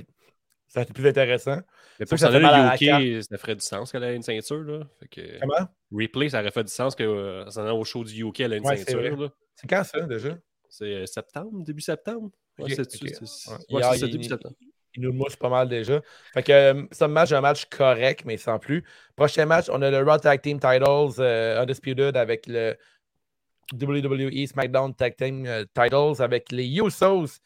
[0.69, 1.57] ça a été plus intéressant.
[1.99, 4.63] Mais Ça, pour ça la au UK, ça ferait du sens qu'elle ait une ceinture.
[4.63, 4.81] Là.
[5.01, 5.69] Fait que, Comment?
[5.93, 8.67] replay, ça aurait fait du sens que euh, au show du UK, elle a une
[8.67, 9.33] Ouais, ceinture.
[9.57, 10.39] C'est quand ça, déjà?
[10.69, 12.31] C'est euh, septembre, début septembre?
[12.59, 12.89] Ouais, Ok, c'est ok.
[13.09, 13.57] c'est- c'est- Ouais.
[13.71, 14.55] ouais, c'est ça, il- début septembre.
[14.95, 16.01] Il nous le mousse pas mal déjà.
[16.35, 18.85] Fait que euh, ce match, un match correct, mais sans plus.
[19.17, 22.77] Prochain match, on a le Raw Tag Team Titles euh, Undisputed avec le
[23.73, 27.39] WWE SmackDown Tag Team euh, Titles avec les Usos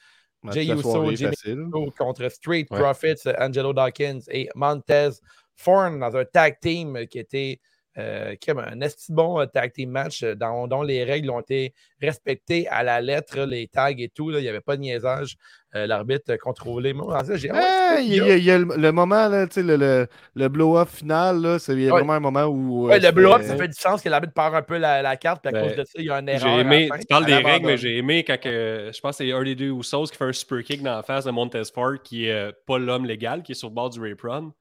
[0.45, 1.71] La Uso, Jimmy facile.
[1.97, 2.79] contre Street Ouais.
[2.79, 5.11] Profits, Angelo Dawkins et Montez
[5.55, 7.61] Ford dans un tag team qui était
[7.99, 11.31] euh, qui a un esti bon euh, tag team match euh, dont, dont les règles
[11.31, 14.31] ont été respectées à la lettre, les tags et tout.
[14.31, 15.37] là, Il n'y avait pas de niaisage.
[15.75, 16.93] Euh, L'arbitre contrôlé.
[16.93, 19.47] Moi, en fait, j'ai Ah, il y a, il y a le, le moment, là,
[19.47, 21.99] tu sais, le, le, le blow-up final, là, c'est il y a Ouais.
[22.01, 22.89] vraiment un moment où.
[22.89, 25.17] Ouais, euh, le blow-up, ça fait du sens que l'arbitre perd un peu la, la
[25.17, 26.41] carte, puis à Ben, cause de ça, il y a une erreur.
[26.57, 29.25] J'ai aimé, fin, tu parles des règles, mais j'ai aimé quand que, je pense que
[29.25, 31.63] c'est un des deux Usos qui fait un super kick dans la face de Montez
[31.75, 34.53] Ford qui est pas l'homme légal, qui est sur le bord du apron.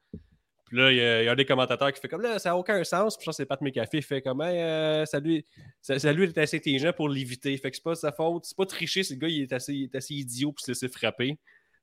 [0.72, 2.40] Puis là, il y, a, il y a un des commentateurs qui fait comme là,
[2.40, 3.18] ça n'a aucun sens.
[3.18, 5.46] Puis je pense que c'est Pat McAfee fait comme hey, euh, ça, lui,
[5.82, 7.58] ça, ça lui est assez intelligent pour l'éviter.
[7.58, 8.46] Fait que c'est pas sa faute.
[8.46, 10.72] C'est pas tricher, c'est le gars, il est assez, il est assez idiot pour se
[10.72, 11.38] laisser frapper.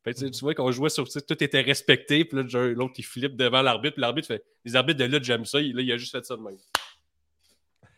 [0.04, 3.02] Fait que, tu tu vois qu'on jouait sur tout était respecté, puis là, l'autre il
[3.04, 5.60] flippe devant l'arbitre, puis l'arbitre fait Les arbitres de lutte, j'aime ça.
[5.60, 6.56] Il- Là, il a juste fait ça de même.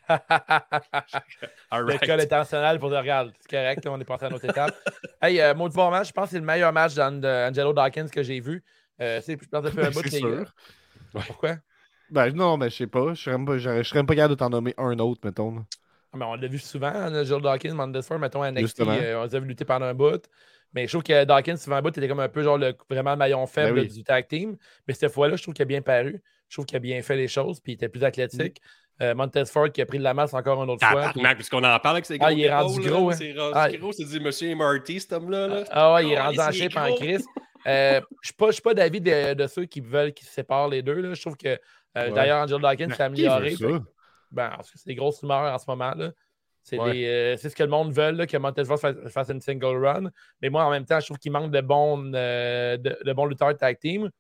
[1.71, 2.01] All Le right.
[2.01, 4.75] cas intentionnel pour dire, regarde, c'est correct, on est passé à une autre étape.
[5.23, 8.23] hey, euh, maudit bon match, je pense que c'est le meilleur match d'Angelo Dawkins que
[8.23, 8.65] j'ai vu.
[9.01, 10.53] Euh, c'est- je pense que ça fait un bout, sûr.
[11.13, 11.57] Pourquoi?
[12.11, 13.15] Ben non, mais je sais pas.
[13.15, 15.55] Je serais même pas, je serais même pas capable de t'en nommer un autre, mettons.
[15.55, 15.61] là.
[16.13, 19.35] Ah, mais on l'a vu souvent, Angelo Dawkins, Mandesford, mettons, à NXT, euh, on les
[19.37, 20.21] a vu lutter pendant un bout.
[20.75, 23.13] Mais je trouve que Dawkins, souvent un bout, était comme un peu genre le, vraiment
[23.13, 23.93] le maillon faible Ben oui.
[23.95, 24.57] du tag team.
[24.89, 26.21] Mais cette fois-là, je trouve qu'il a bien paru.
[26.49, 28.61] Je trouve qu'il a bien fait les choses, puis il était plus athlétique.
[29.01, 31.11] Euh, Montez Ford qui a pris de la masse encore une autre fois.
[31.15, 33.15] puis- puisqu'on en parle avec ces gros Ah, il est rendu gros, hein.
[33.15, 35.47] C'est rendu Ah, gros, c'est dit Monsieur Marty, cet homme-là.
[35.47, 35.65] Là.
[35.71, 36.97] Ah ouais, il est rendu en shape en gros.
[36.97, 37.25] crise.
[37.67, 40.83] Euh, je je suis pas d'avis de, de ceux qui veulent qu'ils se séparent les
[40.83, 41.01] deux.
[41.01, 41.15] Là.
[41.15, 41.57] Je trouve que euh,
[41.95, 42.11] Ouais.
[42.13, 43.55] d'ailleurs, Angelo Dawkins s'est amélioré.
[44.31, 45.93] ben, parce que c'est des grosses rumeurs en ce moment.
[45.95, 46.13] là.
[46.63, 47.07] C'est Ouais.
[47.07, 50.11] euh, c'est ce que le monde veut, là, que Montez fasse, fasse une single run.
[50.43, 53.57] Mais moi, en même temps, je trouve qu'il manque de bons, de, de bons lutteurs
[53.57, 54.11] tag team.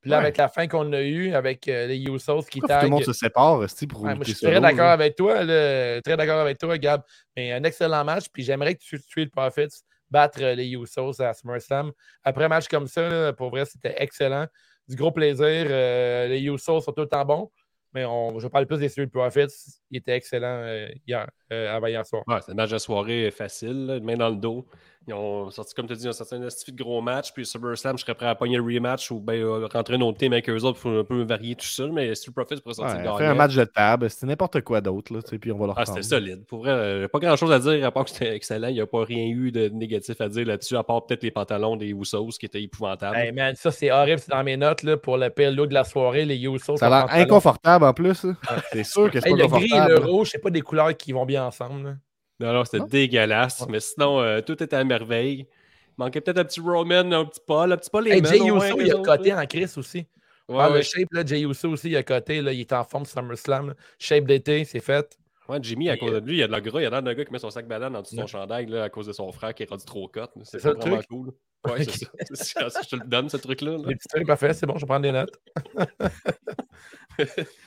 [0.00, 0.22] Puis là, Ouais.
[0.24, 2.90] avec la fin qu'on a eue avec euh, les Usos qui Pourquoi tout le taguent.
[2.90, 5.44] monde se sépare, pour Ouais, moi, je suis très d'accord avec toi.
[5.44, 6.02] là.
[6.02, 7.02] Très d'accord avec toi, Gab.
[7.36, 8.24] Mais un excellent match.
[8.32, 9.68] Puis j'aimerais que tu tues le Profits
[10.12, 11.90] battre euh, les Usos à SummerSlam.
[12.22, 14.46] Après un match comme ça, pour vrai, c'était excellent.
[14.88, 15.46] Du gros plaisir.
[15.46, 17.50] Euh, les Usos sont tout le temps bons.
[17.94, 19.54] Mais on, je parle plus des Street Profits.
[19.90, 22.22] Il était excellent euh, hier, euh, avant hier soir.
[22.44, 24.66] C'est un match de soirée facile, main dans le dos.
[25.08, 27.32] Ils ont sorti, comme tu dis, ils ont sorti un de gros match.
[27.32, 30.18] Puis SummerSlam, je serais prêt à pogner le rematch ou ben, euh, rentrer un autre
[30.18, 31.86] team avec eux autres pour un peu varier tout ça.
[31.92, 33.18] Mais Street Profits pourrait sortir Ouais, gagnant.
[33.18, 36.02] fait un match de table, c'était n'importe quoi d'autre, puis on va le Ah, c'était
[36.02, 36.44] solide.
[36.46, 38.68] Pour vrai, euh, pas grand chose à dire à part que c'était excellent.
[38.68, 41.30] Il n'y a pas rien eu de négatif à dire là-dessus, à part peut-être les
[41.32, 43.16] pantalons des Usos qui étaient épouvantables.
[43.16, 45.74] Hey man, ça c'est horrible, c'est dans mes notes là, pour le pire look de
[45.74, 46.76] la soirée, les Usos.
[46.76, 48.22] Ça a l'air inconfortable en plus.
[48.24, 48.34] là.
[48.72, 50.96] C'est sûr que c'est Hey, pas le gris et le rouge, c'est pas des couleurs
[50.96, 51.82] qui vont bien ensemble.
[51.88, 51.94] là.
[52.40, 52.86] Non, non, c'était Non?
[52.86, 53.64] dégueulasse.
[53.68, 55.46] Mais sinon, euh, tout était à merveille.
[55.90, 58.38] Il manquait peut-être un petit Roman, un petit Paul, un petit Paul les Hey, Jay
[58.38, 60.06] Uso, il a coté en crise aussi.
[60.48, 60.78] Ouais, Ah, ouais.
[60.78, 62.40] Le shape, là, Jay Uso aussi, il a coté.
[62.40, 63.74] Là, il est en forme SummerSlam.
[63.98, 65.18] Shape d'été, c'est fait.
[65.48, 66.80] Ouais, Jimmy, à cause de lui, il y a de la gras.
[66.80, 68.02] Il y a l'air d'un gars qui met son sac banane Ouais.
[68.04, 70.30] son chandail là, à cause de son frère qui est rendu trop cote.
[70.44, 71.08] C'est ça, pas le vraiment truc?
[71.08, 71.32] cool.
[71.70, 72.06] Ouais, c'est ça.
[72.32, 72.80] C'est ça.
[72.82, 73.76] Je te le donne, ce truc-là.
[74.08, 75.38] trucs, parfait, c'est bon, je prendre des notes.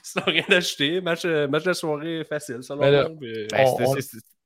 [0.03, 1.01] Sinon, rien à acheter.
[1.01, 3.17] Match, euh, match de soirée facile, selon là, moi.
[3.21, 3.95] mais- Ben, On-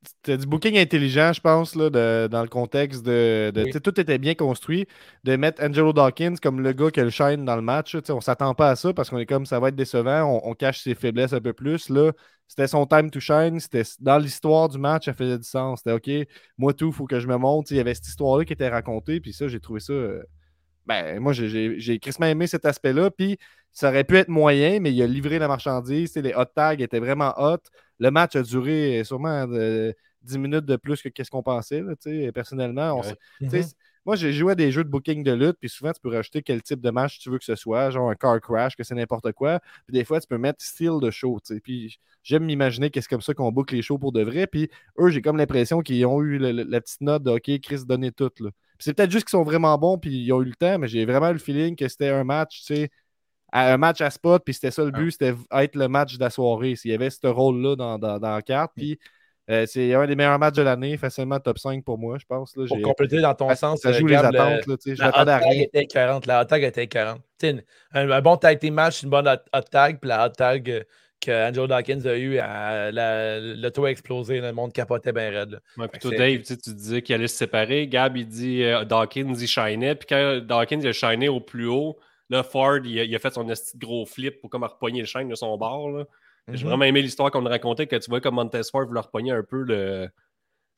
[0.05, 3.51] c'était- du booking intelligent, je pense, là, de- dans le contexte de.
[3.55, 3.71] Oui.
[3.81, 4.87] Tout était bien construit.
[5.23, 7.95] De mettre Angelo Dawkins comme le gars qui a le shine dans le match.
[8.09, 10.23] On s'attend pas à ça parce qu'on est comme ça va être décevant.
[10.23, 11.89] On, on cache ses faiblesses un peu plus.
[11.89, 12.11] Là,
[12.47, 13.59] c'était son time to shine.
[13.59, 15.81] C'était dans l'histoire du match, ça faisait du sens.
[15.83, 15.93] C'était
[16.23, 16.27] OK,
[16.57, 17.69] moi tout, il faut que je me monte.
[17.71, 19.19] Il y avait cette histoire-là qui était racontée.
[19.19, 19.93] Puis ça, j'ai trouvé ça.
[19.93, 20.23] euh,
[20.89, 23.11] Ben, moi, j'ai- j'ai j'ai crissement aimé cet aspect-là.
[23.11, 23.37] Puis
[23.71, 26.15] ça aurait pu être moyen, mais il a livré la marchandise.
[26.15, 27.59] Les hot tags étaient vraiment hot.
[27.99, 31.81] Le match a duré sûrement de- 10 minutes de plus que qu'est-ce qu'on pensait.
[31.81, 31.93] là,
[32.33, 33.15] personnellement, on Ouais.
[33.41, 33.49] Mhm.
[34.05, 36.41] moi, j'ai joué à des jeux de booking de lutte, puis souvent, tu peux rajouter
[36.41, 38.95] quel type de match tu veux que ce soit, genre un car crash, que c'est
[38.95, 39.59] n'importe quoi.
[39.87, 41.37] Puis des fois, tu peux mettre style de show.
[41.63, 44.47] Puis j'aime m'imaginer que c'est comme ça qu'on book les shows pour de vrai.
[44.47, 44.69] Puis
[44.99, 47.83] eux, j'ai comme l'impression qu'ils ont eu le- le- la petite note de OK, Chris,
[47.87, 48.49] donnez tout, là.
[48.79, 51.05] C'est peut-être juste qu'ils sont vraiment bons, puis ils ont eu le temps, mais j'ai
[51.05, 52.89] vraiment le feeling que c'était un match, tu sais,
[53.51, 56.19] à- un match à spot, puis c'était ça le but, c'était être le match de
[56.23, 56.75] la soirée.
[56.75, 58.99] S'il y avait ce rôle-là dans, dans, dans la carte, puis
[59.49, 62.55] euh, c'est un des meilleurs matchs de l'année, facilement top 5 pour moi, je pense.
[62.55, 64.93] Là, Pour compléter dans ton ça, sens, ça euh, joue les le- attentes, là, je
[65.01, 65.61] la hot tag rien.
[65.63, 66.25] était 40.
[66.27, 67.17] La hot tag était 40.
[67.39, 67.63] Tu sais, une-
[67.93, 70.69] un, un bon tag team match, une bonne hot, hot tag, puis la hot tag
[70.69, 70.83] euh,
[71.21, 75.29] que Angelo Dawkins a eu, à, la- le toit a explosé, le monde capotait bien
[75.31, 75.59] raide.
[75.77, 77.87] Ouais, c'est- Dave, tu sais, tu disais qu'il allait se séparer.
[77.87, 79.95] Gab, il dit euh, Dawkins, il shinait.
[79.95, 81.99] Puis quand Dawkins il a shiné au plus haut,
[82.29, 83.45] là, Ford, il a, il a fait son
[83.75, 86.05] gros flip pour comme repogner le chaîne de son bord.
[86.51, 86.69] J'ai Mhm.
[86.69, 89.43] vraiment aimé l'histoire qu'on nous racontait, que tu vois comme Montez Ford voulait repogner un
[89.43, 90.09] peu le,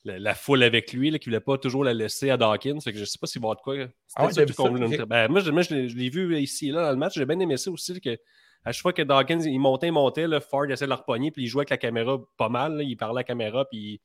[0.04, 2.82] la foule avec lui, qu'il ne voulait pas toujours la laisser à Dawkins.
[2.82, 3.76] Fait que je sais pas s'il va de quoi.
[4.16, 5.06] Ah ouais, ça tout dire.
[5.08, 7.14] Ben, moi, je, je l'ai- vu ici et là dans le match.
[7.16, 8.02] J'ai bien aimé ça aussi.
[8.02, 8.18] Que
[8.64, 10.97] à chaque fois que Dawkins il montait, il montait, là, Ford il essayait de le
[10.97, 12.78] repogner, puis il jouait avec la caméra pas mal.
[12.78, 12.84] là.
[12.84, 13.99] il parlait à la caméra, puis il,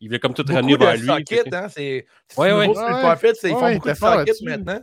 [0.00, 1.24] il voulait comme tout ramener vers lui.
[1.24, 2.66] que- hein, c'est Ouais, ouais.
[2.68, 3.00] nouveau Ouais, ouais.
[3.42, 4.80] ils Ouais, font ouais, beaucoup de sockets maintenant.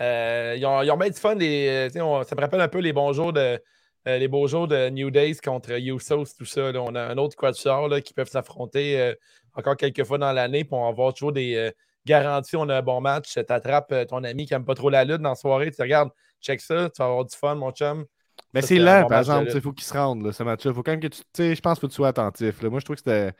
[0.00, 1.34] Euh, ils, ont, ils ont bien du fun.
[1.34, 3.60] les- euh, on- ça me rappelle un peu les bons jours de,
[4.08, 6.70] euh, les beaux jours de New Days contre Usos, tout ça.
[6.72, 6.80] là.
[6.80, 9.14] On a un autre quatuor là, qui peuvent s'affronter euh,
[9.54, 11.70] encore quelques fois dans l'année pour avoir toujours des euh,
[12.06, 12.56] garanties.
[12.56, 13.32] On a un bon match.
[13.34, 15.70] Tu attrapes ton ami qui n'aime pas trop la lutte dans la soirée.
[15.70, 16.10] Tu regardes,
[16.40, 18.06] check ça, tu vas avoir du fun, mon chum.
[18.52, 19.50] Mais c'est c'est lent, par exemple.
[19.54, 20.70] Il faut qu'il se rende, là, ce match-là.
[20.72, 21.22] Il faut quand même que tu.
[21.36, 22.62] Je pense qu'il faut que tu sois attentif.
[22.62, 22.70] là.
[22.70, 23.32] Moi, je trouve que c'était.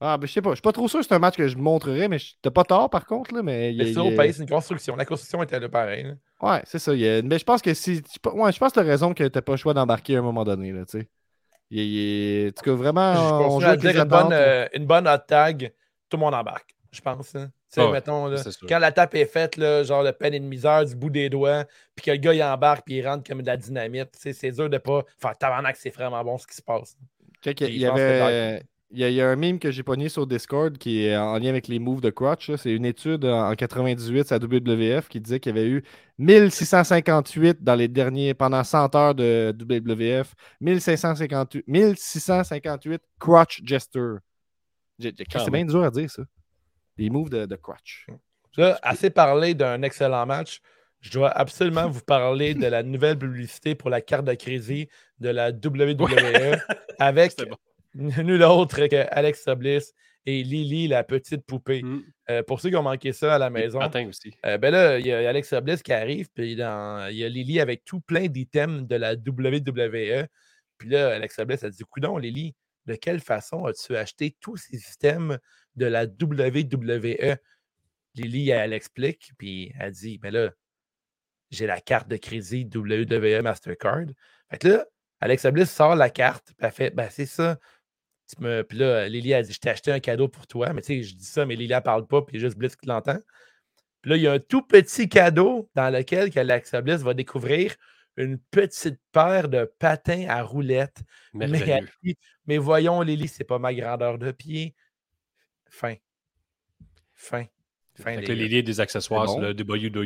[0.00, 0.50] Ah, ben, je sais pas.
[0.50, 2.64] Je suis pas trop sûr que c'est un match que je montrerai, mais t'as pas
[2.64, 3.34] tort, par contre.
[3.34, 4.96] Là, mais C'est il slow y a- pace, une construction.
[4.96, 6.04] La construction était là pareil.
[6.04, 6.14] là.
[6.42, 6.92] Ouais, c'est ça.
[6.94, 8.02] il y a- Mais je pense que si.
[8.34, 10.44] Ouais, je pense que t'as raison que t'as pas le choix d'embarquer à un moment
[10.44, 11.08] donné, là, tu sais.
[11.70, 14.68] Il il En tout cas, vraiment, Je on joue avec dire les une bonne, euh,
[14.74, 15.72] une bonne hot tag,
[16.10, 17.34] tout le monde embarque, je pense.
[17.34, 17.50] hein.
[17.72, 18.36] Tu sais, Ah mettons, là,
[18.68, 21.30] quand la tape est faite, là, genre le peine et de misère du bout des
[21.30, 21.64] doigts,
[21.94, 24.32] puis que le gars il embarque puis il rentre comme de la dynamite, tu sais,
[24.34, 26.96] c'est dur de pas faire tabarnak, c'est vraiment bon ce qui se passe.
[27.42, 28.62] Check, il y, avait.
[28.94, 31.16] Il y, a, il y a un meme que j'ai pogné sur Discord qui est
[31.16, 32.54] en lien avec les moves de Crotch.
[32.56, 35.82] C'est une étude en en 98 à WWF qui disait qu'il y avait eu
[36.18, 45.50] 1658 dans les derniers, pendant 100 heures de WWF, 1558, 1658 Crotch j'ai- Quand C'est
[45.50, 46.22] bien dur à dire ça.
[46.98, 48.06] Les moves de, de Crotch.
[48.56, 50.60] Là, assez parlé d'un excellent match.
[51.00, 54.88] Je dois absolument vous parler de la nouvelle publicité pour la carte de crédit
[55.18, 56.56] de la WWE
[56.98, 57.56] avec bon.
[57.94, 59.94] nul autre que Alexa Bliss
[60.26, 61.82] et Lily, la petite poupée.
[61.82, 62.02] Mm.
[62.30, 64.32] Euh, pour ceux qui ont manqué ça à la maison, Matin aussi.
[64.46, 67.28] Euh, ben là, il y a Alexa Bliss qui arrive, puis dans- il y a
[67.28, 70.26] Lily avec tout plein d'items de la WWE.
[70.78, 72.54] Puis là, Alexa Bliss a dit Coudon, Lily,
[72.86, 75.38] de quelle façon as-tu acheté tous ces items
[75.76, 77.36] de la WWE
[78.14, 80.50] Lily, elle explique, puis elle dit Ben là,
[81.50, 84.06] j'ai la carte de crédit WWE Mastercard.
[84.50, 84.86] Fait que là,
[85.20, 87.58] Alexa Bliss sort la carte, puis elle fait Ben c'est ça.
[88.38, 90.72] Puis là, Lily a dit Je t'ai acheté un cadeau pour toi.
[90.72, 92.86] Mais tu sais, je dis ça, mais Lily, elle parle pas, puis juste Bliss qui
[92.86, 93.18] l'entend.
[94.02, 97.14] Puis là, il y a un tout petit cadeau dans lequel que Alexa Bliss va
[97.14, 97.76] découvrir
[98.16, 101.02] une petite paire de patins à roulettes.
[101.32, 104.74] Mais, voyons, Lily, c'est pas ma grandeur de pied.
[105.70, 105.94] Fin.
[107.14, 107.44] Fin.
[107.94, 108.16] Fin.
[108.16, 109.46] Fait que liens des accessoires C'est sur bon.
[109.48, 109.54] le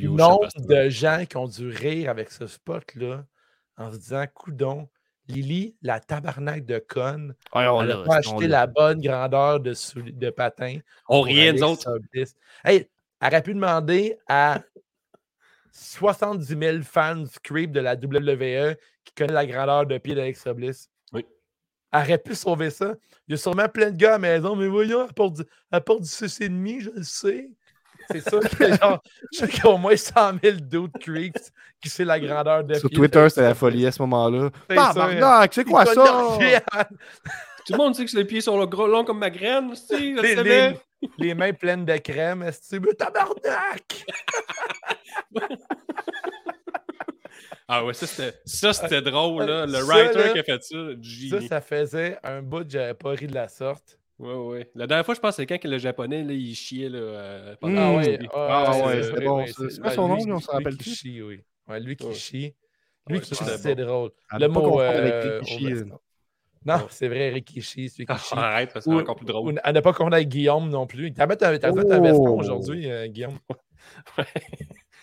[0.05, 0.15] WWE.
[0.17, 3.25] Nombre de gens qui ont dû rire avec ce spot-là
[3.77, 4.89] en se disant Coudon,
[5.29, 8.67] Lily, la tabarnak de conne, Ouais, on n'a pas acheté l'a.
[8.67, 10.79] bonne grandeur de, sou- de patins.
[11.09, 11.89] On riait, nous autres.
[12.65, 12.89] Hey,
[13.21, 14.63] elle aurait pu demander à
[15.77, 20.89] 70 000 fans creep de la WWE qui connaissent la grandeur de pied d'Alexa Bliss.
[21.13, 21.25] Oui.
[21.93, 22.95] Elle aurait pu sauver ça.
[23.29, 25.43] Il y a sûrement plein de gars à la maison, mais voyons, elle porte du,
[25.71, 27.51] elle porte du 6,5, je le sais.
[28.11, 28.39] C'est ça.
[28.59, 29.03] que genre,
[29.33, 32.65] je sais qu'il y a au moins 100 000 d'autres creeps qui sait la grandeur
[32.65, 34.51] de Sur pied Twitter, c'était la folie à ce moment-là.
[34.71, 36.37] C'est ça, Tabarnak, c'est quoi ça?
[36.39, 36.61] rien.
[37.67, 39.71] Tout le monde sait que les pieds sont le gros long comme ma graine.
[39.71, 40.81] tu sais, je le Les, savais.
[41.19, 44.07] Les- mains pleines de crème, est-ce que tu tabarnak?
[47.69, 49.45] Ah ouais, ça c'était, ça, c'était drôle.
[49.45, 49.67] Là.
[49.67, 51.49] Le Ça, writer là, qui a fait ça, Ça, génie.
[51.49, 53.99] ça faisait un bout que j'avais pas ri de la sorte.
[54.21, 54.71] Ouais, ouais.
[54.77, 56.89] La dernière fois, je pense que c'est quand que le japonais, là, il chiait.
[56.89, 57.77] Là, euh, pendant Mm.
[57.77, 60.53] la Ah ouais, Ah c'est- ouais, c'est- c'était bon, c'est- ouais, son nom, on s'en
[60.53, 60.95] rappelle qui plus?
[60.95, 61.43] chie, oui.
[61.69, 62.15] Ouais, lui qui Ouais.
[62.15, 62.55] chie.
[63.09, 64.11] Lui Ouais, qui chie, c'était c'est drôle.
[64.33, 64.81] Le pas mot.
[64.81, 65.41] euh,
[66.67, 66.83] Rikishi.
[66.83, 68.35] Non, c'est vrai, Ricky Chie, celui qui Ah, chie.
[68.37, 69.55] arrête, parce que c'est encore plus drôle.
[69.55, 71.13] ou à ne pas confondre avec Guillaume non plus.
[71.13, 72.39] T'as un, t'as mettre un veston Oh.
[72.41, 73.39] aujourd'hui, euh, Guillaume.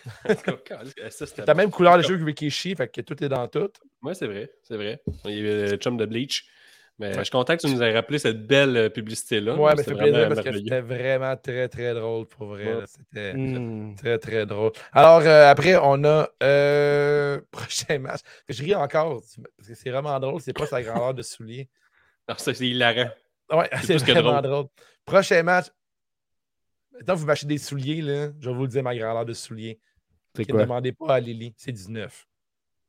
[1.09, 1.57] c'était T'as bon.
[1.57, 3.69] même couleur de jeu que Ricky Chie, fait que tout est dans tout.
[4.01, 5.01] Ouais, c'est vrai, c'est vrai.
[5.25, 6.45] Il y avait le chum de Bleach.
[6.99, 9.55] Mais je suis content que tu nous aies rappelé cette belle euh, publicité-là.
[9.55, 9.73] Là.
[9.75, 12.75] mais plaisir parce que c'était vraiment très, très drôle pour vrai.
[12.75, 12.83] Ouais.
[12.85, 13.95] C'était Hmm.
[13.95, 14.71] très, très drôle.
[14.91, 18.19] Alors, euh, après, on a euh, prochain match.
[18.47, 20.39] Je ris encore parce que c'est vraiment drôle.
[20.39, 21.67] C'est pas sa grandeur de soulier.
[22.29, 23.09] Non, ça, c'est hilarant.
[23.51, 24.51] Ouais, C'est vraiment drôle.
[24.51, 24.65] drôle.
[25.03, 25.65] Prochain match.
[26.93, 28.29] Maintenant, vous m'achetez des souliers, là.
[28.39, 29.79] Je vais vous le dire ma grandeur de soulier.
[30.35, 31.53] C'est Ne demandez pas à Lily.
[31.57, 32.27] C'est 19.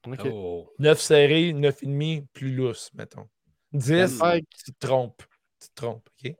[0.06, 0.20] Ok.
[0.30, 0.70] Oh.
[0.78, 3.26] 9 serré, 9,5 plus lousse, mettons.
[3.74, 4.48] 10, Pike.
[4.64, 5.22] tu te trompes.
[5.60, 6.32] Tu te trompes, OK?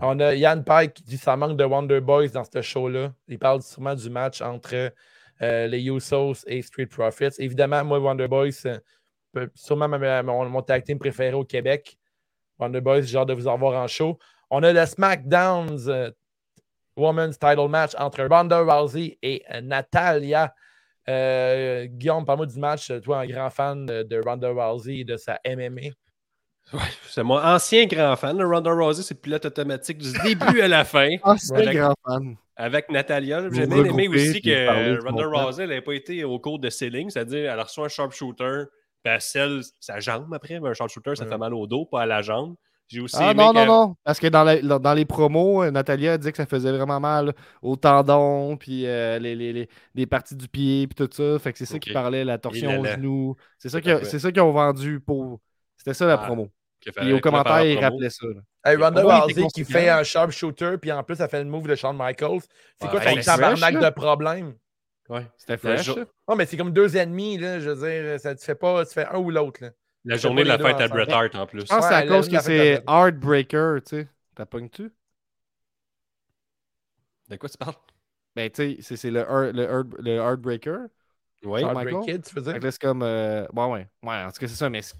[0.00, 3.12] On a Yann Pike qui dit ça manque de Wonder Boys dans ce show-là.
[3.28, 4.92] Il parle sûrement du match entre
[5.42, 7.34] euh, les Usos et Street Profits.
[7.38, 11.98] Évidemment, moi, Wonder Boys, euh, sûrement mon, mon tag team préféré au Québec.
[12.58, 14.18] Wonder Boys, j'ai hâte de vous en voir en show.
[14.50, 16.10] On a le SmackDown's euh,
[16.96, 20.54] Women's Title Match entre Ronda Rousey et euh, Natalia.
[21.06, 22.90] Guillaume, parle-moi du match.
[23.02, 25.90] Toi, un grand fan de, de Ronda Rousey et de sa MMA.
[26.72, 28.36] Ouais, c'est mon ancien grand fan.
[28.38, 31.08] Le Ronda Rousey, c'est le pilote automatique du début à la fin.
[31.22, 32.36] Ah, c'est Avec- grand fan.
[32.56, 33.42] Avec Natalia.
[33.52, 35.26] J'ai bien aimé aussi que Ronda.
[35.26, 38.64] Rousey elle n'avait pas été au cours de ceiling, c'est-à-dire elle a reçu un sharpshooter,
[39.02, 40.58] puis elle scelle sa jambe après.
[40.60, 41.30] mais Un sharpshooter, ça Ouais.
[41.30, 42.54] fait mal au dos, pas à la jambe.
[42.86, 43.96] J'ai aussi Ah aimé non, non, non.
[44.04, 47.00] Parce que dans, la- dans les promos, euh, Natalia a dit que ça faisait vraiment
[47.00, 51.38] mal au tendon, puis euh, les, les, les, les parties du pied, puis tout ça.
[51.38, 53.36] Fait que c'est ça qui parlait, la torsion au genou.
[53.58, 55.40] C'est ça qu'ils ont vendu pour.
[55.76, 56.50] C'était ça la Ah, promo.
[56.80, 57.90] qui au commentaire, ils promo.
[57.92, 58.26] rappelaient ça.
[58.64, 61.74] Hey, Ronda Rousey qui fait un sharpshooter, puis en plus, ça fait le move de
[61.74, 62.40] Shawn Michaels.
[62.80, 64.54] C'est Ouais, quoi ton tabarnak de problème?
[65.10, 65.26] Ouais.
[65.36, 65.84] C'était La fresh.
[65.86, 66.04] jo- ça.
[66.28, 67.60] Non, mais c'est comme deux ennemis, là.
[67.60, 68.86] Je veux dire, ça te fait pas.
[68.86, 69.70] Tu fais un ou l'autre, là.
[70.06, 70.88] La journée de la fête à.
[70.88, 71.60] Bret Hart en plus.
[71.62, 74.08] Je pense que c'est Ouais, à cause que c'est Heartbreaker, tu sais.
[74.34, 74.90] T'as pognes-tu?
[77.28, 77.74] De quoi tu parles?
[78.36, 80.78] Ben, tu sais, c'est- c'est le, Heart- le, Heart- le Heartbreaker.
[81.44, 81.60] Oui.
[81.60, 82.14] Shawn Heartbreak Michaels?
[82.22, 83.02] Kid, tu là, c'est comme.
[83.02, 83.88] euh, Ouais, ouais.
[84.02, 84.68] Ouais, en tout cas, c'est ça.
[84.70, 84.94] Mais c'est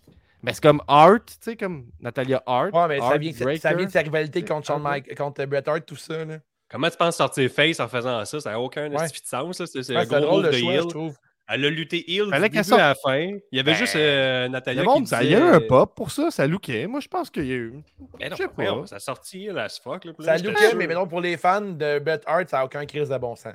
[0.44, 2.72] mais c'est comme Art, tu sais, comme Natalia Art.
[2.72, 4.82] Ouais, mais ça vient, ça, vient de sa rivalité contre, Shawn.
[4.82, 6.38] Mike, contre Bret Hart, tout ça, là.
[6.70, 8.40] Comment tu penses sortir face en faisant ça?
[8.40, 9.06] Ça n'a aucun Ouais.
[9.08, 9.62] de sens.
[9.64, 10.82] C'est Ouais, un gros drôle de de choix, heel.
[10.82, 11.14] je trouve.
[11.46, 13.18] Elle a lutté heel du Fallait début qu'elle à la fin.
[13.18, 15.30] Il y avait Ben, juste euh, Natalia Le monde, qui ça, disait...
[15.30, 16.86] il y a eu un pop pour ça, ça lookait.
[16.86, 17.74] Moi, je pense qu'il y a eu.
[18.18, 18.86] Mais non, Je sais pas.
[18.86, 20.06] Ça a sorti heel as fuck.
[20.06, 20.78] Là, Ça lookait, sûr.
[20.78, 23.52] mais maintenant pour les fans de Bret Hart, ça n'a aucun crise de bon sens.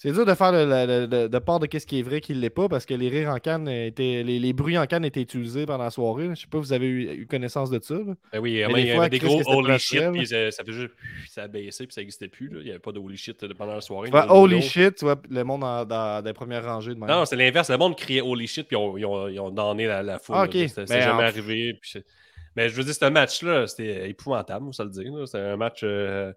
[0.00, 2.32] C'est dur de faire le, le- le- de part de qu'est-ce qui est vrai, qui
[2.32, 4.22] ne l'est pas, parce que les rires en canne étaient.
[4.22, 6.28] Les, les bruits en canne étaient utilisés pendant la soirée.
[6.36, 7.96] Je sais pas, vous avez eu, eu connaissance de ça.
[8.32, 10.92] Ben oui, il y avait des gros holy shit, puis ça, ça fait juste.
[11.28, 12.48] Ça a baissé, puis ça n'existait plus.
[12.48, 12.58] Là.
[12.60, 14.08] Il n'y avait pas de holy shit euh, pendant la soirée.
[14.28, 17.08] Holy shit, tu vois, le monde en- dans, les premières rangées de même.
[17.10, 17.68] Non, c'est l'inverse.
[17.68, 20.20] Le monde criait holy shit, puis ils ont, ils ont, ils ont donné la, la
[20.20, 20.36] foule.
[20.38, 20.46] Ah, là.
[20.46, 20.52] ok.
[20.52, 21.74] C'était c'était Ben, jamais en- arrivé.
[21.74, 22.06] puis c'est-
[22.54, 25.12] Mais je veux dire, ce match-là, c'était épouvantable, va se le dire.
[25.26, 26.32] C'était un match euh,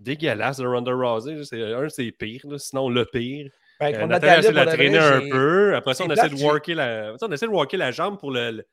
[0.00, 1.44] dégueulasse de Ronda Rousey.
[1.44, 2.58] C'est un de ses pires, là.
[2.58, 3.50] sinon le pire.
[3.78, 5.74] Ben, Euh, contre Natalia essaie de la traîner un peu.
[5.76, 7.14] Après ça, on essaie, de worker la...
[7.22, 8.66] on essaie de worker la jambe pour le, le-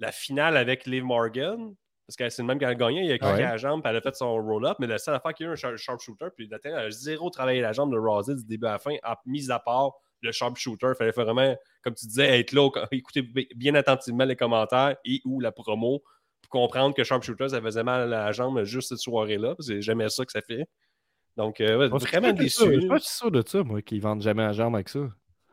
[0.00, 1.74] la finale avec Liv Morgan.
[2.06, 3.02] Parce que c'est le même qu'elle a gagné.
[3.04, 3.48] Il a craqué Ouais.
[3.48, 4.76] la jambe, puis elle a fait son roll-up.
[4.78, 7.30] Mais la seule affaire qu'il y a eu un sharp- sharpshooter, puis Natalia a zéro
[7.30, 10.30] travaillé la jambe de Rousey du début à la fin, à, mis à part le
[10.30, 10.88] sharpshooter.
[10.90, 15.20] Il fallait vraiment, comme tu disais, être là, écouter bi- bien attentivement les commentaires et
[15.24, 16.02] ou la promo
[16.48, 19.54] comprendre que sharpshooter, ça faisait mal à la jambe juste cette soirée-là.
[19.60, 20.66] C'est jamais ça que ça fait.
[21.36, 22.78] Donc, euh, ouais, vraiment sûr- Je déçu.
[22.80, 25.00] suis pas sûr de ça, moi, qu'ils vendent jamais la jambe avec ça.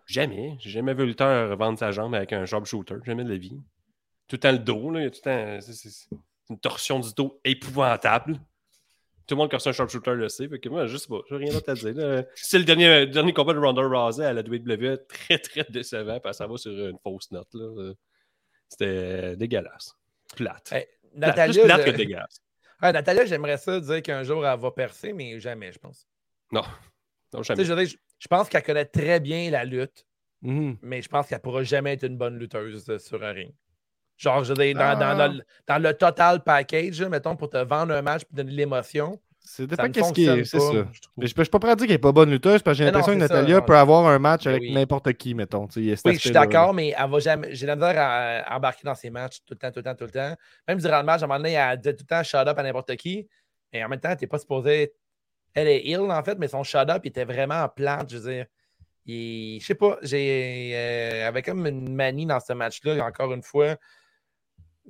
[0.08, 0.56] Jamais.
[0.60, 2.96] J'ai jamais vu le temps vendre sa jambe avec un sharpshooter.
[3.06, 3.58] Jamais de la vie.
[4.28, 5.00] Tout le temps le dos, là.
[5.00, 5.62] il y a Tout le temps.
[5.62, 6.10] c'est-
[6.50, 8.34] une torsion du dos épouvantable.
[9.26, 10.50] Tout le monde qui a un sharpshooter le sait.
[10.50, 11.20] Fait que moi, je sais pas.
[11.30, 12.26] J'ai rien d'autre à dire.
[12.36, 14.98] C'est le dernier, dernier combat de Ronda Rousey à la WWE.
[15.08, 16.20] Très, très décevant.
[16.20, 17.48] Parce que ça va sur une fausse note.
[17.54, 17.94] là.
[18.68, 19.94] C'était dégueulasse.
[20.36, 20.72] Plate.
[20.72, 20.90] Hey, Plate.
[21.12, 22.42] Plus Natalia, plate je- que dégueulasse.
[22.82, 26.08] Ouais, Natalia, j'aimerais ça dire qu'un jour elle va percer, mais jamais, je pense.
[26.52, 26.64] Non.
[27.34, 27.64] Non, jamais.
[27.64, 30.06] je, veux dire, je- je pense qu'elle connaît très bien la lutte,
[30.42, 30.78] Mhm.
[30.82, 33.54] mais je pense qu'elle pourra jamais être une bonne lutteuse euh, sur un ring.
[34.18, 35.16] Genre, je veux dire, dans, Ah.
[35.16, 38.56] dans le, dans le total package, mettons, pour te vendre un match et donner de
[38.58, 40.46] l'émotion, C'est ne qu'est-ce qui fonctionne est.
[40.46, 40.72] C'est pas, ça.
[40.74, 41.00] je.
[41.18, 42.86] Mais je suis pas prêt à dire qu'elle est pas bonne lutteuse parce que j'ai
[42.86, 44.72] l'impression que ça, Natalia peut avoir un match avec oui.
[44.74, 45.68] n'importe qui, mettons.
[45.68, 47.54] tu Oui, je suis d'accord, mais elle va jamais.
[47.56, 49.96] J'ai la misère à, à embarquer dans ses matchs tout le temps, tout le temps,
[49.96, 50.36] tout le temps.
[50.68, 52.58] Même durant le match, à un moment donné, elle disait tout le temps shut up
[52.58, 53.28] à n'importe qui.
[53.74, 54.94] Mais en même temps, t'es pas supposé.
[55.54, 58.12] Elle est ill, en fait, mais son shut up était vraiment plate.
[58.12, 58.46] Je veux dire,
[59.06, 60.72] il- je sais pas, j'ai.
[60.76, 63.76] euh, avec comme une manie dans ce match-là, encore une fois.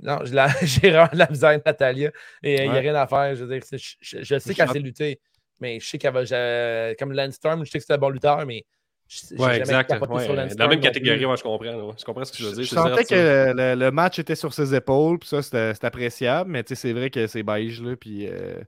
[0.01, 2.11] Non, je la- j'ai vraiment de la misère Natalia.
[2.43, 3.35] Et il n'y a rien à faire.
[3.35, 5.19] Je veux dire, c'est- je, je- je sais qu'elle sait lutter,
[5.59, 6.95] mais je sais qu'elle va.
[6.95, 8.63] comme Lance Storm, je sais que c'est un bon lutteur, mais.
[9.07, 9.89] je- Ouais, exact.
[10.15, 11.65] Ouais, sur dans la même catégorie, moi, je comprends.
[11.65, 11.93] là.
[11.99, 12.63] Je comprends ce que je veux dire.
[12.63, 16.63] Je sentais que le, le match était sur ses épaules, puis ça, c'était appréciable, mais
[16.63, 18.27] tu sais, c'est vrai que c'est beige, là, puis...
[18.27, 18.61] euh,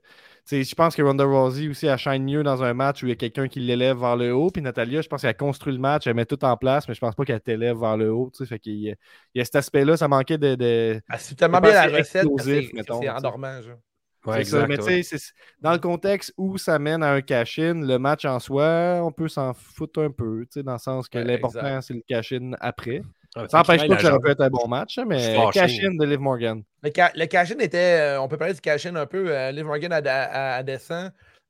[0.50, 3.12] je pense que Ronda Rousey aussi, elle shine mieux dans un match où il y
[3.12, 4.50] a quelqu'un qui l'élève vers le haut.
[4.50, 7.00] Puis Natalia, je pense qu'elle construit le match, elle met tout en place, mais je
[7.00, 8.30] pense pas qu'elle t'élève vers le haut.
[8.32, 8.46] tu sais.
[8.48, 8.94] Fait qu'il y, a-
[9.34, 10.54] il y a cet aspect-là, ça manquait de.
[10.54, 13.60] de- Ah, c'est tellement bien la recette, c'est endormant.
[13.62, 13.78] genre.
[14.26, 14.64] Ouais, c'est ça.
[14.64, 17.98] exact, Mais tu sais, c'est- dans le contexte où ça mène à un cash-in, le
[17.98, 21.18] match en soi, on peut s'en foutre un peu, tu sais, dans le sens que
[21.18, 21.82] Ouais, l'important, exact.
[21.82, 23.02] c'est le cash-in après.
[23.36, 25.60] Ouais, Ça n'empêche pas que ça aurait pu être un bon match, hein, mais fâché.
[25.60, 26.62] cash-in de Liv Morgan.
[26.82, 28.00] Le, ca- le cash-in était.
[28.00, 29.26] euh, on peut parler du cash-in un peu.
[29.34, 31.06] euh, Liv Morgan, elle- elle descend.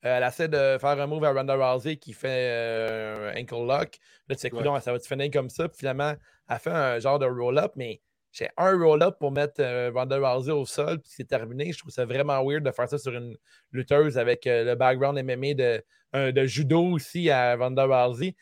[0.07, 3.55] euh, elle essaie de faire un move à Ronda Rousey qui fait euh, un ankle
[3.66, 3.99] lock.
[4.28, 4.80] Là, tu sais, Ouais.
[4.80, 5.66] ça va te finir comme ça.
[5.68, 6.12] Puis finalement,
[6.49, 8.01] elle fait un genre de roll-up, mais
[8.32, 11.72] j'ai un roll-up pour mettre euh, Ronda Rousey au sol, puis c'est terminé.
[11.72, 13.37] Je trouve ça vraiment weird de faire ça sur une
[13.72, 15.82] lutteuse avec euh, le background MMA de,
[16.32, 18.35] de judo aussi à Ronda Rousey.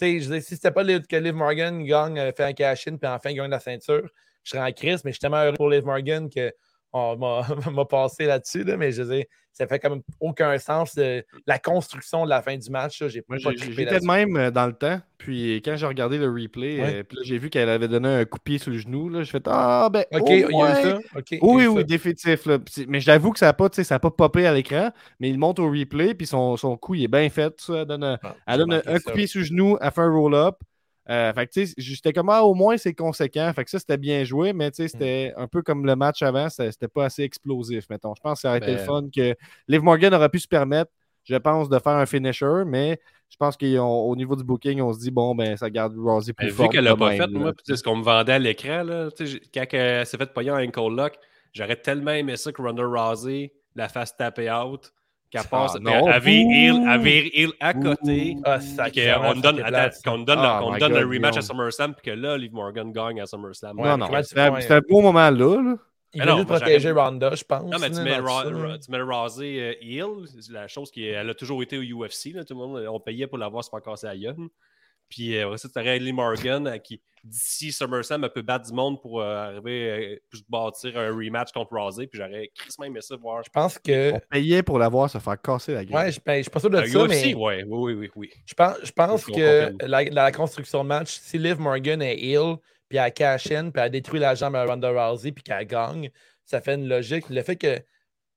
[0.00, 3.50] Je si c'était pas que Liv Morgan gagne, euh, fait un cash-in, puis enfin gagne
[3.50, 4.08] la ceinture,
[4.44, 6.52] je serais en crise, mais je suis tellement heureux pour Liv Morgan que
[6.92, 7.16] on
[7.72, 11.58] m'a passé là-dessus, là, mais je veux dire, ça fait comme aucun sens euh, la
[11.58, 13.02] construction de la fin du match.
[13.08, 15.00] J'ai pas j'étais de même euh, dans le temps.
[15.18, 16.94] Puis quand j'ai regardé le replay, Ouais.
[16.96, 19.08] euh, j'ai vu qu'elle avait donné un coup de pied sur le genou.
[19.08, 20.04] Là, j'ai fait Ah, ben.
[20.12, 20.98] Ok, il y a eu ça.
[21.42, 21.82] Oui, oui, ça.
[21.82, 22.46] définitif.
[22.46, 22.58] là.
[22.88, 25.28] Mais j'avoue que ça n'a pas, tu sais, ça a pas popé à l'écran, mais
[25.30, 27.52] il monte au replay, puis son, son coup, il est bien fait.
[27.60, 29.90] Ça, elle donne, un- Ah, elle donne un, coup de pied sur le genou, elle
[29.90, 30.56] fait un roll-up.
[31.08, 33.50] Euh, fait que, j'étais comme, ah, au moins, c'est conséquent.
[33.54, 36.22] Fait que ça, c'était bien joué, mais tu sais, c'était un peu comme le match
[36.22, 38.14] avant, c'était pas assez explosif, mettons.
[38.14, 39.34] Je pense que ça aurait été le Ben- fun que
[39.66, 40.90] Liv Morgan aurait pu se permettre,
[41.24, 45.00] je pense, de faire un finisher, mais je pense qu'au niveau du booking, on se
[45.00, 47.52] dit, bon, ben, ça garde Rousey plus Mais vu forte qu'elle l'a pas fait, moi,
[47.64, 49.08] sais, ce qu'on me vendait à l'écran, là,
[49.54, 51.14] quand elle s'est fait payer un ankle lock,
[51.52, 54.92] j'aurais tellement aimé ça que Ronda Rousey la fasse taper out,
[55.30, 56.08] qu'elle passe, Ouh.
[56.08, 61.42] elle vire heel à côté, Ah, qu'on donne, c'est le- God, rematch à.
[61.42, 63.78] SummerSlam, puis que là, Liv Morgan gagne à SummerSlam.
[63.78, 65.62] Ouais, non, non, c'était un, beau moment là.
[65.62, 65.76] là.
[66.12, 67.70] Il juste moi, protéger Ronda, je pense.
[67.70, 68.18] Non, mais tu mets,
[70.00, 72.32] euh, c'est la chose qui est- elle a toujours été au UFC.
[72.34, 74.34] Là, tout le monde, on payait pour l'avoir se faire casser à gueule.
[75.10, 78.66] Puis euh, après ça, tu aurais Lee Morgan euh, qui, d'ici SummerSlam, elle peut battre
[78.66, 82.06] du monde pour euh, arriver euh, pour se bâtir un rematch contre Rousey.
[82.06, 83.42] Puis j'aurais crissement aimé ça voir.
[83.42, 84.14] Je pense que.
[84.14, 85.94] On payait pour l'avoir se faire casser la gueule.
[85.94, 88.10] Ouais, je ben, je suis pas sûr de ça, UFC, mais ouais, oui, oui, oui,
[88.14, 88.30] oui.
[88.46, 92.56] je pense, je pense que la, la construction de match, si Liv Morgan est ill,
[92.88, 96.10] puis elle cash in, puis elle détruit la jambe à Ronda Rousey, puis qu'elle gagne,
[96.44, 97.28] ça fait une logique.
[97.28, 97.80] Le fait que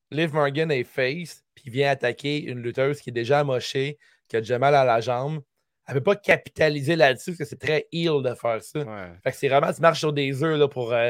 [0.09, 4.41] Liv Morgan est face, puis vient attaquer une lutteuse qui est déjà amochée, qui a
[4.41, 5.41] déjà mal à la jambe,
[5.87, 8.79] elle ne peut pas capitaliser là-dessus parce que c'est très ill de faire ça.
[8.79, 9.11] Ouais.
[9.23, 11.09] Fait que c'est vraiment, tu marches sur des œufs là, pour euh,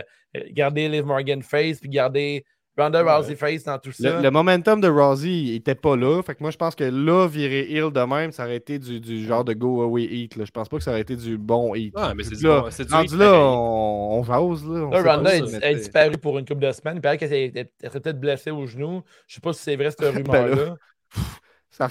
[0.52, 2.44] garder Liv Morgan face, puis garder
[2.76, 3.14] Ronda Ouais.
[3.16, 4.16] Rousey face dans tout ça.
[4.18, 6.24] Le, le momentum de Rousey était pas là.
[6.24, 9.00] Fait que moi, je pense que là, virer heel de même, ça aurait été du,
[9.00, 10.36] du genre de go away heat.
[10.38, 10.44] Là.
[10.46, 11.94] Je pense pas que ça aurait été du bon heat.
[11.96, 14.66] Ah, mais c'est du là, bon- c'est du rendu là, on, on jase.
[14.68, 16.96] Là, on Là, Ronda est, disparue pour une couple de semaines.
[16.96, 19.04] Il paraît qu'elle serait peut-être blessée au genou.
[19.28, 20.76] Je sais pas si c'est vrai, cette Ben rumeur-là.
[21.70, 21.90] Ça-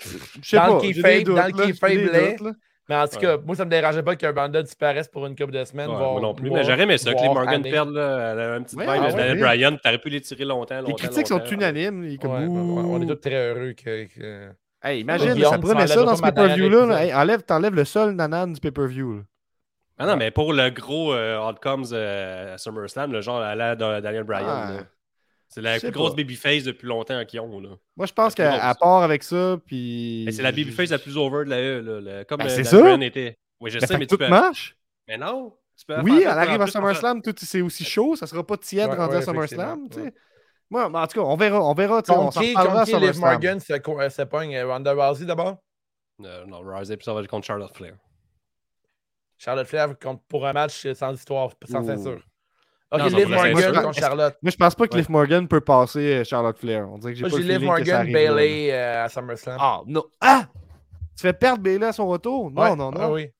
[0.00, 0.72] Je sais Dans le
[1.02, 1.22] pas.
[1.24, 2.52] dans le doutes, là.
[2.88, 5.52] Mais en tout cas, moi, ça me dérangeait pas que Ronda disparaisse pour une couple
[5.52, 5.90] de semaines.
[5.90, 6.50] Ouais, voire moi non plus.
[6.50, 7.92] Mais j'aurais aimé ça, que les Morgan perdent.
[7.92, 9.34] Là, elle a un petit Ouais, vibe ah.
[9.34, 9.76] Bryan.
[9.82, 10.76] T'aurais pu les tirer longtemps.
[10.76, 12.16] Les longtemps, critiques sont unanimes.
[12.18, 14.04] Comme, on est tous très heureux que.
[14.06, 14.48] que-
[14.80, 17.02] Hey, imagine, Guillaume, ça prenait ça dans ce pay-per-view-là.
[17.04, 19.24] Hey, enlève, t'enlèves le seul nanan du pay-per-view.
[19.98, 23.74] Ah non, mais pour le gros euh, outcomes euh, à SummerSlam, le genre à la
[23.74, 24.70] de Daniel Bryan, Ah.
[25.48, 27.60] C'est la plus grosse babyface depuis longtemps qu'ils ont.
[27.60, 27.70] Là.
[27.96, 30.22] Moi, je pense qu'à part avec ça, puis.
[30.26, 32.00] Mais c'est la babyface la plus over de la E.
[32.00, 33.06] Là, comme Ben, euh, c'est Daniel ça.
[33.06, 33.38] Était.
[33.60, 34.28] Oui, je Ben, sais, mais que tu tout peux.
[34.28, 34.76] marche.
[35.08, 38.46] Mais non, tu peux Oui, elle arrive à SummerSlam, tout c'est aussi chaud, ça sera
[38.46, 40.02] pas tiède Ouais, rendu ouais, à SummerSlam, effectivement, tu sais.
[40.02, 40.88] ouais.
[40.90, 42.94] Moi, en tout cas, on verra, on verra, on Contre s'en qui, contre qui Liv
[43.14, 43.30] SummerSlam.
[43.32, 45.56] Morgan se, euh, se pogne euh, Ronda Rousey d'abord?
[46.24, 47.94] Euh, non, Rousey, puis ça va être contre Charlotte Flair.
[49.38, 51.86] Charlotte Flair contre, pour un match sans histoire, sans Ouh.
[51.86, 52.22] ceinture.
[52.90, 53.28] Ok, Non, Liv.
[53.28, 54.36] Morgan Moi, je- contre Charlotte.
[54.42, 55.00] Moi, je pense pas que Ouais.
[55.00, 56.88] Liv Morgan peut passer euh, Charlotte Flair.
[56.90, 58.12] On dirait que j'ai Moi, pas j'ai Liv feeling que ça Morgan.
[58.12, 59.56] Bailey euh, à SummerSlam.
[59.60, 60.04] Ah, non.
[60.20, 60.46] Ah!
[61.16, 62.50] Tu fais perdre Bailey à son retour?
[62.50, 62.76] Non, Ouais.
[62.76, 63.00] non, non.
[63.00, 63.30] Ah oui.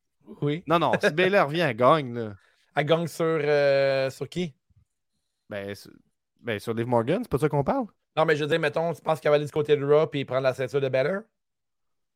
[0.43, 0.63] Oui.
[0.67, 2.33] Non, non, si Bailey revient, elle gagne, là.
[2.77, 4.55] Elle gagne sur, euh, sur qui?
[5.49, 5.91] Ben, c'est-
[6.41, 7.87] ben, sur Liv Morgan, c'est pas de ça qu'on parle?
[8.17, 10.09] Non, mais je veux dire, mettons, tu penses qu'elle va aller du côté de Raw
[10.13, 11.19] et prendre la ceinture de Beller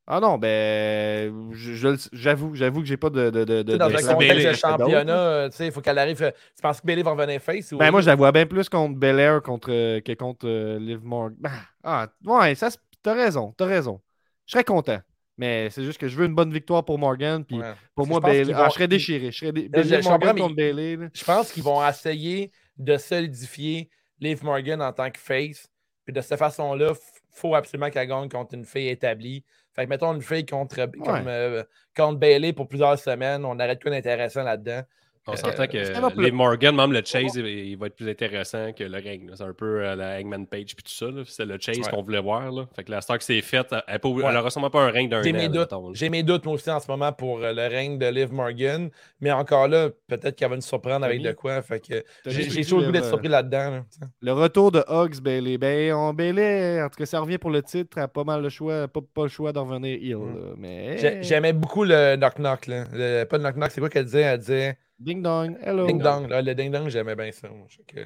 [0.07, 3.31] Ah non, ben, je- je le- j'avoue, j'avoue que j'ai pas de.
[3.31, 6.21] de, de, dans de- un contexte de championnat, euh, tu sais, il faut qu'elle arrive.
[6.23, 7.79] euh, Tu penses que Bailey va revenir face ou?
[7.79, 11.01] Ben, moi, je la vois bien plus contre Belair contre, euh, que contre euh, Liv
[11.05, 11.37] Morgan.
[11.39, 11.51] Ben,
[11.85, 12.69] ah, ouais, ça,
[13.03, 14.01] t'as raison, t'as raison.
[14.47, 14.99] Je serais content.
[15.39, 17.45] Mais c'est juste que je veux une bonne victoire pour Morgan.
[17.45, 17.73] Puis Ouais.
[17.95, 19.31] pour moi, pense Bailey- ah, je serais déchiré.
[19.31, 19.69] Je serais dé...
[19.73, 20.97] Là, je- Morgan contre Bailey.
[20.97, 21.07] là.
[21.15, 23.89] Je pense qu'ils vont essayer de solidifier
[24.21, 25.69] Liv Morgan en tant que face.
[26.05, 29.45] Puis de cette façon-là, il faut absolument qu'elle gagne contre une fille établie.
[29.75, 31.63] Fait que mettons une fille contre, comme, euh,
[31.97, 34.83] contre Bailey pour plusieurs semaines, on arrête quoi d'intéressant là-dedans.
[35.27, 38.73] On s'entend que pas- les Morgan, même le Chase, il, il va être plus intéressant
[38.73, 39.31] que le ring.
[39.35, 41.07] C'est un peu euh, la Hangman Page puis tout ça.
[41.27, 41.85] C'est le Chase Ouais.
[41.91, 42.51] qu'on voulait voir.
[42.51, 42.67] Là.
[42.75, 44.25] Fait que la star que c'est faite, elle, elle, Ouais.
[44.29, 45.23] elle aura sûrement pas un ring d'un.
[45.23, 45.61] J'ai mes doutes.
[45.71, 45.93] mettons, là.
[45.95, 48.91] J'ai mes doutes, moi aussi, en ce moment, pour euh, le règne de Liv Morgan.
[49.21, 51.63] Mais encore là, peut-être qu'elle va nous surprendre avec de quoi.
[51.63, 53.71] Fait que j'ai toujours le goût d'être surpris là-dedans.
[53.71, 53.85] là.
[54.21, 55.57] Le retour de Hugs Bailey?
[55.57, 57.99] Ben, on Bailey, en tout cas, ça revient pour le titre.
[58.01, 60.17] A pas mal le choix, pas, pas le choix d'en revenir heel.
[60.17, 60.55] Mm.
[60.59, 60.99] Mais.
[60.99, 62.67] J'ai- J'aimais beaucoup le knock-knock.
[62.67, 62.85] là.
[62.93, 64.23] Le- Pas le knock-knock, c'est quoi qu'elle disait?
[64.23, 65.87] Elle disait Ding dong, hello.
[65.87, 66.29] ding-dong.
[66.29, 66.43] là.
[66.43, 67.49] Le ding-dong, j'aimais bien ça.
[67.49, 67.67] moi.
[67.69, 68.01] Fait que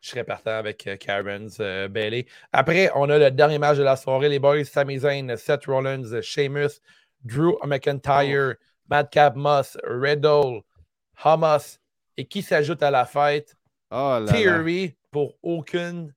[0.00, 2.26] Je serais partant avec euh, Karen's euh, Bailey.
[2.52, 4.28] Après, on a le dernier match de la soirée.
[4.28, 6.80] Les boys, Sami Zayn, Seth Rollins, Sheamus,
[7.24, 8.56] Drew McIntyre,
[8.90, 10.62] Madcap Moss, Riddle,
[11.22, 11.78] Hamas.
[12.16, 13.56] Et qui s'ajoute à la fête?
[13.90, 14.32] Oh là là.
[14.32, 16.12] Theory pour aucune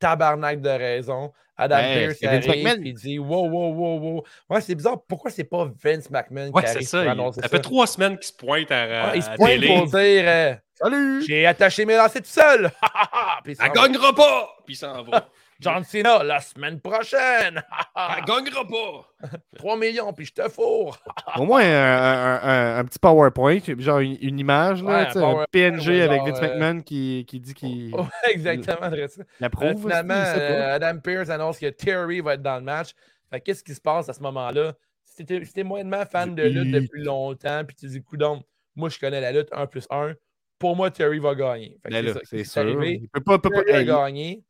[0.00, 1.32] tabarnak de raison.
[1.58, 2.82] Adam c'est Vince arrive McMahon.
[2.84, 4.24] et dit wow, wow, wow, wow.
[4.48, 5.02] Ouais, c'est bizarre.
[5.08, 7.04] Pourquoi c'est pas Vince McMahon Ouais, qui c'est arrive ça.
[7.04, 7.48] il- Ça ça?
[7.48, 9.66] fait trois semaines qu'il se pointe à, Ouais, il se pointe télé.
[9.66, 11.24] pour dire euh, Salut!
[11.26, 12.70] J'ai attaché mes lacets tout seul.
[13.44, 13.68] Puis il va.
[13.70, 14.48] gagnera pas!
[14.64, 15.28] Puis il s'en va.
[15.60, 17.62] John Cena la semaine prochaine.
[17.96, 19.28] Elle gagnera pas!
[19.56, 20.98] 3 millions, puis je te fourre.
[21.36, 25.88] Au moins un, un- un- un petit PowerPoint, genre une, une image, Ouais, un PNG
[25.88, 28.90] ouais, avec genre, Vince euh, McMahon qui, qui dit qu'il Ouais, exactement.
[29.08, 29.22] ça.
[29.42, 32.90] Euh, finalement, euh, Adam Pearce annonce que Theory va être dans le match.
[33.30, 34.74] Fait que Qu'est-ce qui se passe à ce moment-là?
[35.04, 38.44] Si t'es si moyennement fan de lutte depuis longtemps, puis tu dis, coudon,
[38.76, 40.12] moi je connais la lutte 1 plus 1,
[40.60, 41.76] pour moi, Theory va gagner.
[42.24, 42.84] C'est sûr.
[42.84, 44.44] Il peut pas, peut pas- gagné.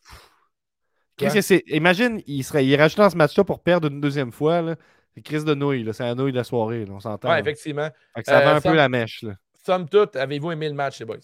[1.19, 1.65] Qu'est-ce que c'est?
[1.69, 4.63] Imagine, il serait il est dans ce match-là pour perdre une deuxième fois.
[4.63, 4.77] là.
[5.15, 5.93] C'est Chris de nouille, là.
[5.93, 7.29] c'est la nouille de la soirée, là, on s'entend.
[7.29, 7.41] Ouais, là.
[7.41, 7.89] effectivement.
[8.15, 9.23] Fait que ça Euh, va un ça- peu la mèche.
[9.23, 9.35] Là.
[9.67, 11.17] Somme toute, avez-vous aimé le match, les boys?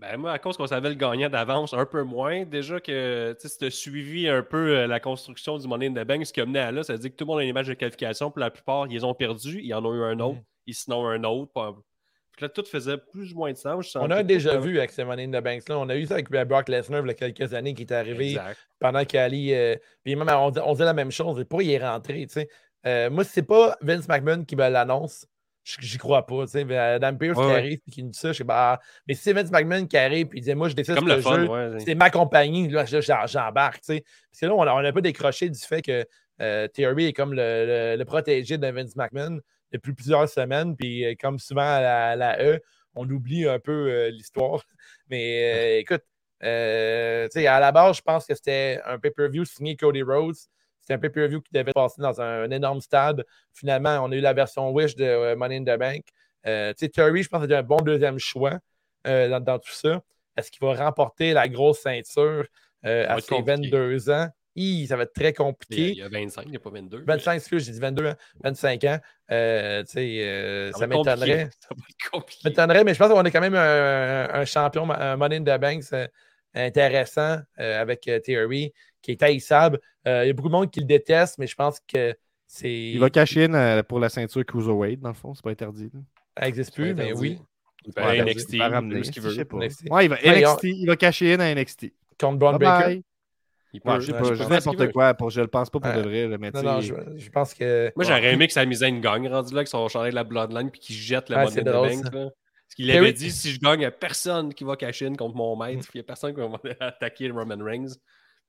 [0.00, 2.44] Ben moi, à cause qu'on savait le gagnant d'avance, un peu moins.
[2.44, 6.06] Déjà que si tu as suivi un peu euh, la construction du Money in the
[6.06, 7.42] Bank, ce qui a mené à là, ça veut dire que tout le monde a
[7.42, 8.30] une image de qualification.
[8.30, 9.60] Pour la plupart, ils ont perdu.
[9.60, 10.36] Ils en ont eu un autre.
[10.36, 10.44] Mhm.
[10.66, 11.50] Ils sinon un autre.
[12.40, 13.96] Pas- Puis là, tout faisait plus ou moins de sens.
[13.96, 15.78] On a pas déjà vu avec ce Money in the Banks là.
[15.78, 18.30] On a eu ça avec Brock Lesnar il y a quelques années qui est arrivé
[18.30, 18.58] Exact.
[18.78, 19.52] pendant qu'Ali.
[19.54, 21.44] euh, puis même, on, dit- on disait la même chose.
[21.48, 22.26] Pourquoi il est rentré?
[22.26, 22.48] tu sais?
[22.86, 25.26] Euh, moi, si c'est pas Vince McMahon qui me l'annonce,
[25.80, 26.44] j'y crois pas.
[26.46, 26.76] tu sais.
[26.76, 28.74] Adam Pearce Ouais, qui arrive et qui nous dit ça, je sais pas.
[28.74, 31.08] ah, mais si c'est Vince McMahon qui arrive et il dit Moi, je décide Comme
[31.10, 31.80] ce le fun, jeu, ouais.
[31.84, 33.80] c'est ma compagnie, là, j'embarque.
[33.80, 34.04] tu sais.
[34.30, 36.04] Parce que là, on a, on a un peu décroché du fait que
[36.40, 39.40] euh, Theory est comme le, le- le protégé de Vince McMahon
[39.72, 40.76] depuis plusieurs semaines.
[40.76, 42.60] Puis euh, comme souvent à la, E,
[42.94, 44.62] on oublie un peu euh, l'histoire.
[45.10, 46.02] Mais euh, écoute,
[46.42, 50.36] euh, à la base, je pense que c'était un pay-per-view signé Cody Rhodes.
[50.80, 53.24] C'était un pay-per-view qui devait passer dans un, un énorme stade.
[53.52, 56.04] Finalement, on a eu la version Wish de Money in the Bank.
[56.44, 58.58] Tu sais, Theory, je pense que c'était un bon deuxième choix
[59.04, 60.00] dans, dans tout ça.
[60.36, 62.46] Est-ce qu'il va remporter la grosse ceinture
[62.82, 63.70] à ses compliqué.
[63.70, 64.28] 22 ans?
[64.60, 65.90] Hi, ça va être très compliqué.
[65.90, 67.04] il y a 25, il n'y a pas 22.
[67.06, 68.98] 25, excuse, j'ai dit 22 ans, 25 ans.
[69.30, 71.48] Euh, tu sais, euh, Ça va m'étonnerait.
[71.60, 72.48] Ça va être compliqué.
[72.48, 75.60] m'étonnerait, mais je pense qu'on est quand même un, un champion, un Money in the
[75.60, 76.10] Bank c'est
[76.54, 79.78] intéressant euh, avec euh, Theory, qui est haïssable.
[80.06, 82.72] Euh, Il y a beaucoup de monde qui le déteste, mais je pense que c'est.
[82.72, 85.90] Il va cacher in euh, pour la ceinture Cruiserweight, dans le fond, c'est pas interdit.
[85.94, 86.00] là.
[86.36, 87.38] Ça n'existe plus, mais oui.
[87.84, 89.30] Il il NXT, Il va ramener, ce qu'il veut.
[89.34, 89.88] NXT.
[89.90, 91.92] Ouais, il va, Ouais, NXT, il va cacher in à NXT.
[92.18, 93.02] Contre Braun bye.
[93.72, 94.12] Il peut- Ouais, je
[94.44, 95.96] dis n'importe quoi, pour, je le pense pas pour Ouais.
[95.98, 97.92] de vrai, mais Non, tu non, sais, je, je pense que.
[97.96, 100.70] Moi, j'aurais aimé que Sami Zayn gagne, rendu là, avec son chandail de la Bloodline,
[100.70, 101.60] puis qu'il jette le Ouais, ça.
[101.62, 101.72] là.
[101.72, 105.14] Parce qu'il avait dit si je gagne, il n'y a personne qui va cacher in
[105.14, 105.82] contre mon maître, Mm.
[105.82, 106.48] puis il n'y a personne qui va
[106.80, 107.94] attaquer Roman Reigns.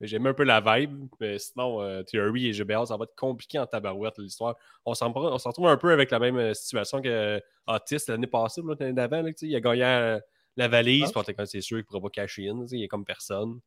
[0.02, 3.16] Mais j'aime un peu la vibe, mais sinon, euh, Theory et GBL, ça va être
[3.18, 4.56] compliqué en tabarouette, l'histoire.
[4.86, 7.40] On s'en prend- on s'en retrouve un peu avec la même euh, situation que euh,
[7.68, 9.22] Otis l'année passée, l'année d'avant.
[9.22, 10.18] là, tu sais, Il a gagné euh,
[10.56, 11.24] la valise, Ah.
[11.46, 13.60] c'est sûr qu'il ne pourra pas cacher sais, il est comme personne.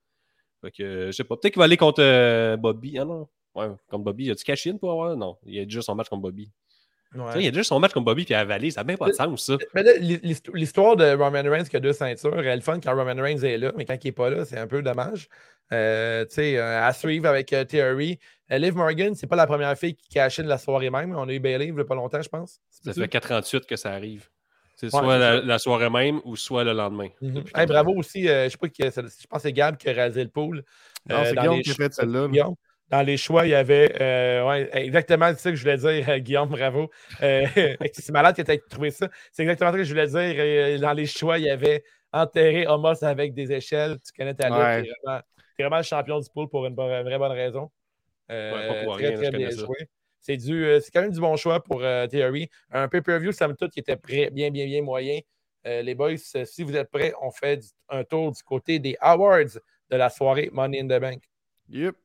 [0.63, 2.99] Fait que, euh, je sais pas, peut-être qu'il va aller contre euh, Bobby.
[2.99, 4.31] Ah non, ouais, contre Bobby.
[4.31, 5.17] A-tu caché in pour avoir?
[5.17, 6.51] Non, il a déjà son match contre Bobby.
[7.15, 7.43] Ouais.
[7.43, 9.45] Il a déjà son match contre Bobby puis valise, ça n'a même pas de sens,
[9.45, 9.59] ça.
[9.75, 9.83] Mais
[10.55, 13.59] l'histoire de Roman Reigns qui a deux ceintures, elle est fun quand Roman Reigns est
[13.59, 15.29] là, mais quand il n'est pas là, c'est un peu dommage.
[15.73, 18.19] Euh, tu sais, à suivre avec euh, Theory.
[18.51, 21.15] Euh, Liv Morgan, c'est pas la première fille qui cachait de la soirée même.
[21.17, 22.61] On a eu Bailey il y a pas longtemps, je pense.
[22.69, 24.29] Ça fait 48 que ça arrive.
[24.91, 27.09] C'est Ouais, soit la, soirée même ou soit le lendemain.
[27.21, 27.45] Mhm.
[27.55, 29.89] Hey, bravo aussi, euh, je sais pas qui, c'est- je pense que c'est Gab qui
[29.89, 30.65] a réalisé le pool.
[31.09, 32.29] Non, Euh, c'est dans Guillaume les qui a choix- fait celle-là.
[32.89, 36.09] Dans les choix, il y avait euh, ouais, exactement c'est ça que je voulais dire,
[36.11, 36.91] euh, Guillaume, bravo.
[37.23, 37.47] Euh,
[37.95, 39.09] c'est malade que tu aies trouvé ça.
[39.31, 40.19] C'est exactement ça que je voulais dire.
[40.39, 43.99] Euh, dans les choix, il y avait enterré Homos avec des échelles.
[44.05, 44.59] Tu connais ta lutte.
[44.59, 44.93] Ouais.
[45.05, 45.21] Vraiment,
[45.57, 47.71] t'es vraiment le champion du pool pour une, bonne- vraie bonne raison.
[48.31, 49.65] Euh, Ouais, pas pour très, rien, très bien ça.
[49.65, 49.77] joué.
[50.29, 52.49] Euh, c'est quand même du bon choix pour euh, Theory.
[52.71, 55.21] Un pay-per-view, somme toute, qui était prêt, bien, bien, bien moyen.
[55.67, 59.59] Euh, les boys, si vous êtes prêts, on fait un tour du côté des awards
[59.91, 61.23] de la soirée Money in the Bank.
[61.69, 61.97] Yep.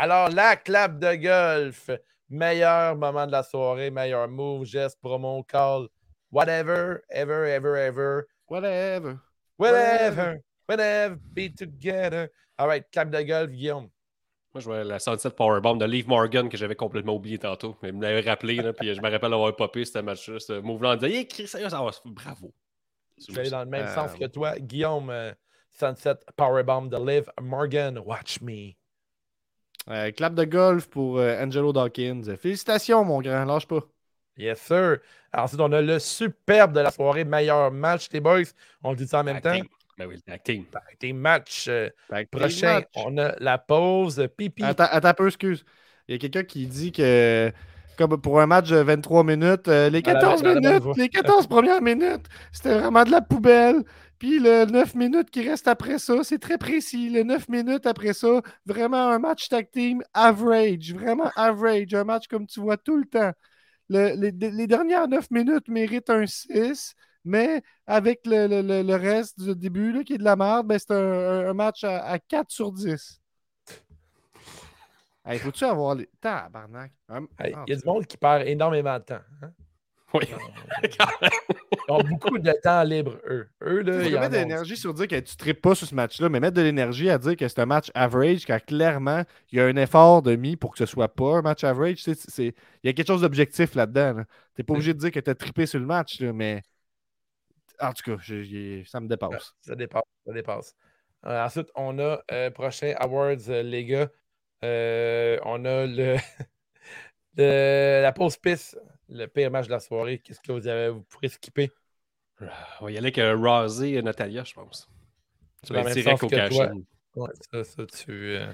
[0.00, 1.90] Alors, la clap de golf.
[2.30, 5.88] Meilleur moment de la soirée, meilleur move, geste, promo, call,
[6.30, 8.22] whatever, ever, ever, ever.
[8.48, 9.16] Whatever.
[9.58, 12.28] Whatever, whatever, be together.
[12.56, 13.88] All right, clap de golf, Guillaume.
[14.54, 17.76] Moi, je vois la Sunset Powerbomb de Liv Morgan que j'avais complètement oublié tantôt.
[17.82, 20.60] Mais il me l'avait rappelé, là, puis je me rappelle avoir popé ce match-là, ce
[20.60, 22.54] move-là, en disant Chris, ça va, bravo.
[23.18, 24.56] Je vais aller dans le même Euh, sens que toi.
[24.60, 25.32] Guillaume, euh,
[25.72, 28.74] Sunset Powerbomb de Liv Morgan, watch me.
[29.90, 32.22] Euh, clap de golf pour euh, Angelo Dawkins.
[32.36, 33.44] Félicitations, mon grand.
[33.44, 33.80] Lâche pas.
[34.36, 34.98] Yes, sir.
[35.32, 38.42] Ensuite, on a le superbe de la soirée, meilleur match, les boys.
[38.82, 39.50] On le dit ça en même temps.
[39.98, 40.64] Ben oui, tag team.
[41.00, 41.88] Des matchs euh,
[42.66, 42.84] match.
[42.96, 44.62] On a la pause pipi.
[44.62, 45.64] Attends, attends un peu, excuse.
[46.06, 47.50] Il y a quelqu'un qui dit que,
[47.96, 50.80] comme pour un match de 23 minutes, euh, les Ah, la- 14 la- la bonne
[50.82, 53.82] minutes, les 14 premières minutes, c'était vraiment de la poubelle.
[54.18, 57.08] Puis le 9 minutes qui reste après ça, c'est très précis.
[57.10, 62.26] Le 9 minutes après ça, vraiment un match tag team average, vraiment average, un match
[62.28, 63.32] comme tu vois tout le temps.
[63.88, 66.94] Le- les, les dernières 9 minutes méritent un 6,
[67.24, 70.66] mais avec le, le- le- le reste du début là, qui est de la merde,
[70.66, 73.20] ben, c'est un, un match à, à 4 sur 10.
[75.24, 76.08] Hey, faut-tu avoir les.
[76.20, 76.90] Tabarnak.
[77.38, 79.20] Hey, Ah, Il y a du monde qui perd énormément de temps.
[79.42, 79.50] hein?
[80.14, 80.24] Oui.
[81.88, 83.48] Ils ont beaucoup de temps libre, eux.
[83.62, 85.94] Eux, là, ils mettre de l'énergie sur dire que tu ne tripes pas sur ce
[85.94, 89.58] match-là, mais mettre de l'énergie à dire que c'est un match average, quand clairement, il
[89.58, 91.96] y a un effort de mis pour que ce soit pas un match average.
[91.96, 94.14] tu sais, c'est- c'est- Il y a quelque chose d'objectif là-dedans.
[94.18, 94.24] là.
[94.54, 96.62] Tu n'es pas obligé de dire que tu as trippé sur le match, là, mais
[97.80, 99.54] en tout cas, je- ça me dépasse.
[99.60, 100.02] Ça dépasse.
[100.26, 100.74] Ça dépasse.
[101.26, 104.08] Euh, ensuite, on a euh, prochain Awards, euh, les gars.
[104.64, 106.16] Euh, on a le,
[107.36, 108.78] le- la pause piste,
[109.08, 110.18] le pire match de la soirée.
[110.18, 111.70] Qu'est-ce que vous avez vous pourrez skipper?
[112.80, 114.88] On va y aller avec euh, Razé et Natalia, je pense.
[115.62, 116.54] C'est Ça dans va le être même direct au que cash.
[117.16, 118.12] Ouais, ça, ça, tu.
[118.36, 118.52] euh,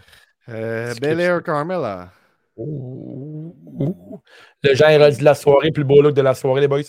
[0.49, 1.43] Euh, Bel Air.
[1.43, 2.13] Carmela.
[2.57, 4.21] ouh, ouh.
[4.63, 6.83] Le genre de la soirée, plus beau look de la soirée, les boys.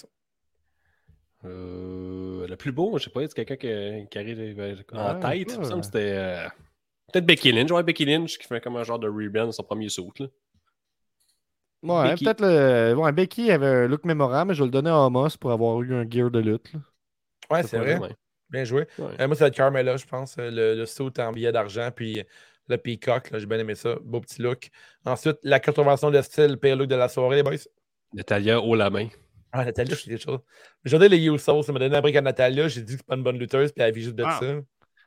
[1.44, 5.46] Euh, le plus beau, je sais pas, c'est quelqu'un qui, qui arrive euh, en Ouais,
[5.46, 5.58] tête.
[5.58, 5.84] ouais.
[5.84, 6.48] c'était euh,
[7.12, 7.72] peut-être Becky Lynch.
[7.72, 10.12] Ouais, Becky Lynch qui fait comme un genre de rebrand son premier saut.
[11.88, 12.24] Ouais, Becky.
[12.26, 12.94] peut-être le.
[12.96, 15.82] Ouais, Becky avait un look mémorable, mais je vais le donner à Amos pour avoir
[15.82, 16.74] eu un gear de lutte.
[16.74, 16.80] là.
[17.52, 18.00] Ouais, c'est vrai.
[18.50, 18.88] Bien joué.
[19.00, 19.06] Ouais.
[19.20, 20.36] Euh, moi, va être Carmela, je pense.
[20.40, 22.24] euh, Le, le saut en billet d'argent, puis
[22.68, 23.32] le peacock.
[23.32, 23.96] là, J'ai bien aimé ça.
[24.04, 24.70] Beau petit look.
[25.06, 27.56] Ensuite, la contravention de style, pire look de la soirée, les boys.
[28.14, 29.08] Natalia haut la main.
[29.52, 30.40] Ah, Natalia, c'est quelque chose.
[30.84, 32.68] J'ai regardé les Usos, ça m'a donné un brique à Natalia.
[32.68, 34.38] J'ai dit que c'est pas une bonne lutteuse, puis elle vit juste de Ah.
[34.40, 34.46] ça.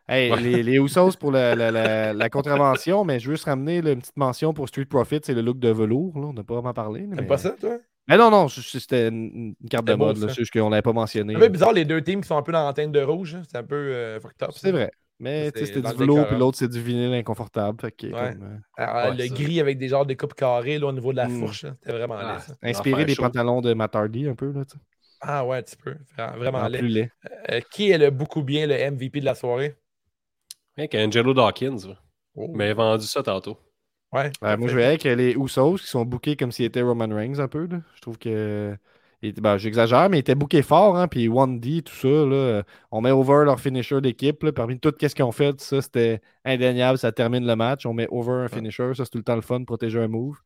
[0.09, 0.41] Hey, Ouais.
[0.41, 3.93] les, les Usos pour la, la- la- la contravention, mais je veux juste ramener là,
[3.93, 6.19] une petite mention pour Street Profit, c'est le look de velours.
[6.19, 6.27] Là.
[6.29, 7.01] On n'a pas vraiment parlé.
[7.01, 7.77] T'aimes mais- pas ça, toi?
[8.09, 10.17] Mais non, non, je- c'était une, une carte de mode.
[10.17, 11.35] C'est juste qu'on l'avait pas mentionné.
[11.35, 13.03] C'est un peu bizarre, les deux teams qui sont un peu dans la teinte de
[13.03, 13.35] rouge.
[13.35, 13.43] hein.
[13.51, 14.51] C'est un peu euh, fucked up.
[14.55, 14.91] C'est vrai.
[15.21, 17.79] Mais c'était du velours, puis l'autre, c'est du vinyle inconfortable.
[17.81, 18.13] Fait que, Ouais.
[18.13, 19.35] comme, euh, Alors, Ouais, le ça.
[19.35, 21.39] gris avec des genres de coupes carrées là, au niveau de la Mm.
[21.41, 21.67] fourche.
[21.83, 22.35] C'était vraiment Ah.
[22.37, 22.55] laid, ça.
[22.63, 23.23] inspiré des chaud.
[23.25, 24.53] pantalons de Matt Hardy un peu.
[24.53, 24.83] Là, tu sais.
[25.21, 25.97] Ah ouais, un petit peu.
[26.39, 26.79] Vraiment En laid.
[26.79, 27.11] plus laid.
[27.51, 29.77] Euh, qui est le beaucoup bien le MVP de la soirée?
[30.79, 31.77] Avec Angelo Dawkins.
[31.89, 31.99] là.
[32.37, 32.49] Oh.
[32.55, 33.59] Mais vendu ça tantôt.
[34.13, 34.31] Ouais.
[34.41, 37.39] Ouais, moi, je vais avec les Usos qui sont bookés comme s'ils étaient Roman Reigns
[37.41, 37.67] un peu.
[37.67, 37.81] là.
[37.95, 38.75] Je trouve que.
[39.23, 40.97] était- ben, J'exagère, mais ils étaient bookés fort.
[40.97, 42.09] Hein, puis 1D, tout ça.
[42.09, 44.43] Là, euh, on met over leur finisher d'équipe.
[44.45, 46.97] là, Parmi tout ce qu'ils ont fait, ça, c'était indéniable.
[46.97, 47.85] Ça termine le match.
[47.85, 48.95] On met over un finisher.
[48.95, 50.39] Ça, c'est tout le temps le fun, protéger un move.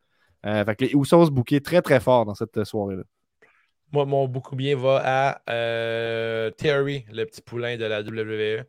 [0.45, 3.05] Euh, fait que les Usos bookés très, très fort dans cette euh, soirée-là.
[3.93, 8.65] Moi, mon beaucoup bien va à euh, Terry, le petit poulain de la WWE.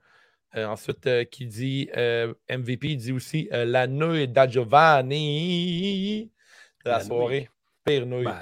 [0.55, 6.31] Euh, ensuite, euh, qui dit euh, MVP, il dit aussi euh, la nouille da Giovanni
[6.85, 7.49] de la, La soirée.
[7.83, 8.25] Pire nouille.
[8.25, 8.37] Ben,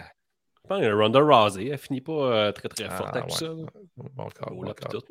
[0.64, 3.38] je pense que Ronda Rousey, elle finit pas euh, très très forte Ah, avec ouais.
[3.38, 3.46] ça.
[3.48, 3.66] là.
[3.98, 5.02] Bon corps, bon corps.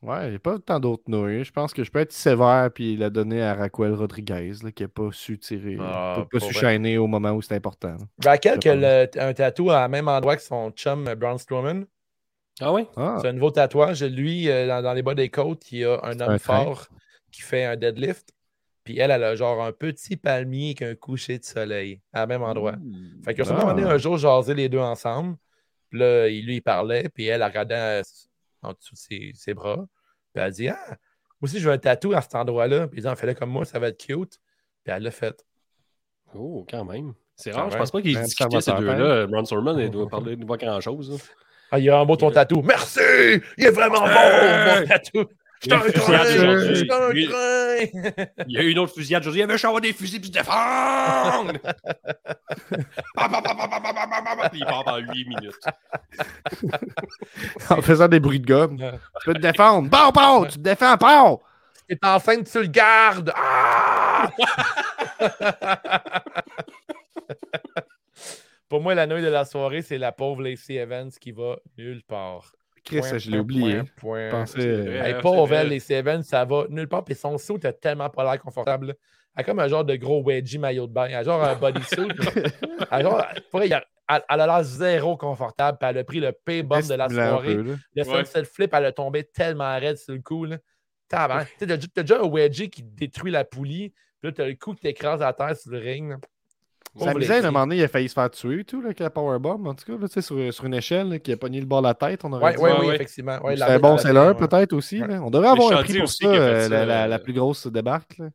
[0.00, 1.42] Ouais, a pas tant d'autres nouilles.
[1.42, 4.84] Je pense que je peux être sévère puis la donner à Raquel Rodriguez, là, qui
[4.84, 7.96] n'a pas su tirer, Ah, pas, su shiner au moment où c'était important.
[7.96, 8.30] là.
[8.30, 11.84] Raquel, qui a un tatou à même endroit que son chum Braun Strowman.
[12.60, 12.86] Ah oui?
[12.96, 14.02] Ah, C'est un nouveau tatouage.
[14.02, 16.88] Lui, euh, dans, dans les bas des côtes, il y a un homme un fort
[17.30, 18.30] qui fait un deadlift.
[18.84, 22.42] Puis elle, elle a genre un petit palmier avec un coucher de soleil à même
[22.42, 22.74] endroit.
[23.24, 23.70] Fait qu'ils sûrement Ah.
[23.70, 25.36] amené un jour jaser les deux ensemble.
[25.90, 28.02] Puis là, il lui il parlait, puis elle, elle regardait euh,
[28.62, 29.76] en dessous de ses, ses bras.
[29.76, 29.86] Puis
[30.36, 30.96] elle a dit Ah, moi
[31.42, 32.88] aussi, je veux un tatou à cet endroit-là.
[32.88, 34.38] Puis ils ont fait comme moi, ça va être cute.
[34.84, 35.44] Puis elle l'a fait.
[36.34, 37.14] Oh, quand même.
[37.36, 39.26] C'est rare, je pense pas qu'ils Même discutaient ces deux-là.
[39.26, 41.22] Braun Strowman, il doit parler de pas grand-chose.
[41.70, 42.62] Ah, il un beau ton tatou.
[42.62, 43.00] Merci!
[43.58, 44.14] Il est vraiment hey!
[44.14, 45.26] bon, mon tatou!
[45.60, 45.68] Je!
[48.46, 49.40] Il y a eu une autre fusillade aujourd'hui.
[49.40, 51.52] Il avait avoir des fusils puis se défendre!
[54.54, 55.58] il part en 8 minutes.
[57.70, 58.78] en faisant des bruits de gomme.
[58.78, 58.84] tu
[59.24, 59.90] peux te défendre.
[59.90, 60.44] Bon, bon!
[60.46, 61.40] Tu te défends, bon!
[61.88, 63.32] T'es enceinte, tu le gardes!
[63.36, 64.28] Ah!
[68.68, 72.02] Pour moi, la nuit de la soirée, c'est la pauvre Lacey Evans qui va nulle
[72.02, 72.52] part.
[72.84, 73.82] Chris, Point, je l'ai oublié.
[73.96, 74.46] point, point.
[74.46, 75.10] C'est vrai.
[75.10, 77.04] Hey, pauvre Lacey Evans, ça va nulle part.
[77.04, 78.88] Puis son saut, t'as tellement pas l'air confortable.
[78.88, 78.94] là.
[79.36, 81.06] Elle a comme un genre de gros wedgie maillot de bain.
[81.06, 82.08] Elle a genre un bodysuit.
[82.90, 85.76] Elle a genre- pour a- elle, elle a l'air zéro confortable.
[85.78, 87.54] Puis elle a pris le pay bomb de la soirée.
[87.56, 87.76] peu.
[87.94, 88.24] Le Ouais.
[88.24, 90.44] sunset flip, elle a tombé tellement raide sur le coup.
[90.46, 90.56] Là.
[91.08, 91.44] T'as
[92.02, 93.90] déjà un wedgie qui détruit la poulie.
[94.20, 96.10] Puis là, t'as le coup qui t'écrase à terre sur le ring.
[96.10, 96.16] là.
[96.96, 98.80] Ça Pauvre misait, à un moment donné, il a failli se faire tuer et tout,
[98.80, 101.18] là, avec la powerbomb, en tout cas, là, tu sais, sur, sur une échelle, là,
[101.18, 102.76] qui a pogné le bord de la tête, on aurait Ouais, dit.
[102.80, 102.94] oui, ouais.
[102.94, 103.38] effectivement.
[103.42, 104.34] Ouais, C'est bon seller, ouais.
[104.34, 104.98] peut-être aussi.
[104.98, 105.20] Là.
[105.22, 108.18] On devrait avoir prix pour aussi ça, euh, la, la- la plus grosse débarque.
[108.18, 108.28] Là.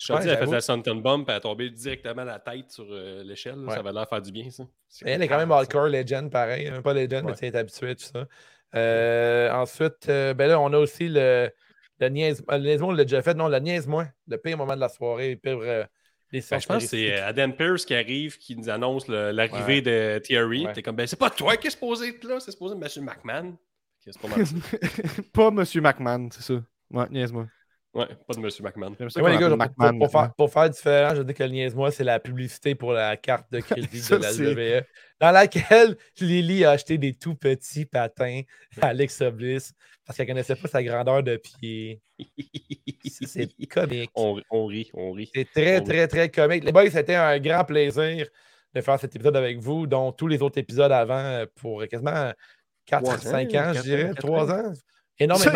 [0.00, 2.22] Je suis dit, Ouais, elle a fait la Sunton Bomb, puis elle a tombé directement
[2.22, 3.58] la tête sur euh, l'échelle.
[3.68, 4.62] Ça va l'air faire du bien, ça.
[5.04, 6.68] Elle est quand même hardcore legend, pareil.
[6.68, 8.26] hein, Pas legend, mais tu es habitué à tout ça.
[8.74, 11.50] Euh, ensuite, euh, ben là, on a aussi le,
[12.00, 12.44] le niaise.
[12.48, 13.34] Le niaise-moi, on l'a déjà fait.
[13.34, 14.06] Non, le niaise-moi.
[14.28, 15.30] Le pire moment de la soirée.
[15.30, 15.86] Le pire.
[16.32, 19.80] Ben, je pense que c'est euh, Adam Pearce qui arrive, qui nous annonce l'arrivée Ouais.
[19.82, 20.66] de Thierry.
[20.66, 20.72] Ouais.
[20.74, 23.04] T'es comme, ben c'est pas toi qui est supposé être là, c'est supposé M.
[23.04, 23.56] McMahon.
[24.22, 24.28] Pas
[25.32, 26.62] pas Monsieur McMahon, c'est ça.
[26.90, 27.46] Ouais, niaise-moi.
[27.94, 28.48] Ouais, pas de M.
[28.62, 28.94] McMahon.
[29.08, 29.48] Ça Ouais, les gars,
[29.98, 33.16] pour, faire, pour faire différent, je dis que le niaise-moi, c'est la publicité pour la
[33.16, 34.32] carte de crédit de la
[34.80, 34.84] WWE,
[35.20, 38.42] dans laquelle Lily a acheté des tout petits patins
[38.80, 39.72] à Alexa Bliss
[40.04, 42.00] parce qu'elle connaissait pas sa grandeur de pied.
[43.26, 44.10] C'est comique.
[44.14, 45.30] on, on rit, on rit.
[45.34, 46.64] C'est très, On- très, très comique.
[46.64, 48.26] Les boys, c'était un grand plaisir
[48.74, 52.32] de faire cet épisode avec vous, dont tous les autres épisodes avant euh, pour quasiment
[52.86, 54.72] 4, Trois 5 ans, je quatre dirais, ans, quatre 3 ans.
[55.18, 55.52] Énormément,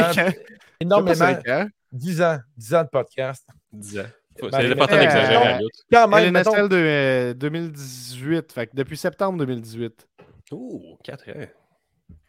[0.81, 1.69] énormément, C'est pas cinq ans.
[1.93, 3.47] 10 ans, 10 ans de podcast.
[3.73, 4.03] 10 ans.
[4.35, 5.69] C'est important mais- d'exagérer euh.
[5.93, 10.09] Quand même, mettons, LNSL de euh, 2018, fait que depuis septembre 2018.
[10.53, 11.33] Oh, 4 ans.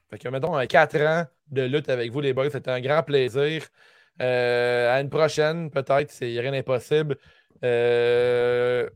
[0.09, 2.49] Fait que, mettons, 4 ans de lutte avec vous, les boys.
[2.49, 3.63] C'était un grand plaisir.
[4.21, 6.13] Euh, à une prochaine, peut-être.
[6.21, 7.17] Il n'y a rien d'impossible.
[7.63, 8.89] Euh,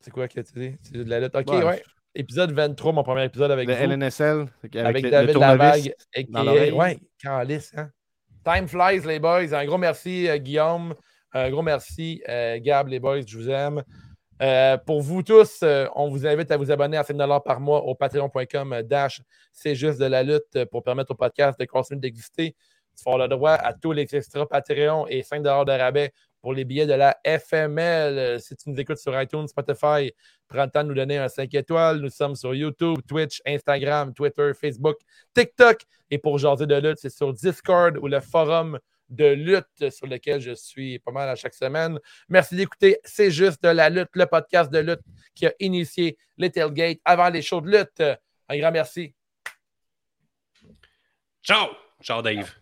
[0.00, 0.76] C'est quoi que tu dis?
[0.82, 1.34] C'est de la lutte.
[1.34, 1.64] OK, Ouais.
[1.64, 1.82] ouais.
[2.14, 3.82] Épisode 23, mon premier épisode avec Le vous.
[3.84, 5.94] LNSL, avec, avec le- le David Lavague.
[6.28, 6.72] dans aka l'oreille.
[6.72, 7.90] Ouais, calice, hein?
[8.44, 9.54] Time flies, les boys.
[9.54, 10.94] Un gros merci, euh, Guillaume.
[11.32, 13.22] Un gros merci, euh, Gab, les boys.
[13.26, 13.82] Je vous aime.
[14.42, 15.62] Euh, pour vous tous,
[15.94, 19.22] on vous invite à vous abonner à 5 par mois au patreon.com dash
[19.52, 22.56] c'est juste de la lutte pour permettre au podcast de continuer d'exister.
[22.96, 26.12] Tu avoir le droit à tous les extras Patreon et 5 de rabais
[26.42, 28.18] pour les billets de la FML.
[28.18, 30.12] Euh, Si tu nous écoutes sur iTunes, Spotify,
[30.48, 32.00] prends le temps de nous donner un 5 étoiles.
[32.00, 34.96] Nous sommes sur YouTube, Twitch, Instagram, Twitter, Facebook,
[35.32, 35.82] TikTok.
[36.10, 38.78] Et pour jaser de lutte, c'est sur Discord ou le forum
[39.08, 41.98] de lutte sur lequel je suis pas mal à chaque semaine.
[42.28, 42.98] Merci d'écouter.
[43.04, 45.02] C'est juste de la lutte, le podcast de lutte
[45.34, 48.02] qui a initié les tailgates avant les shows de lutte.
[48.48, 49.14] Un grand merci.
[51.42, 51.68] Ciao!
[52.02, 52.61] Ciao, Dave.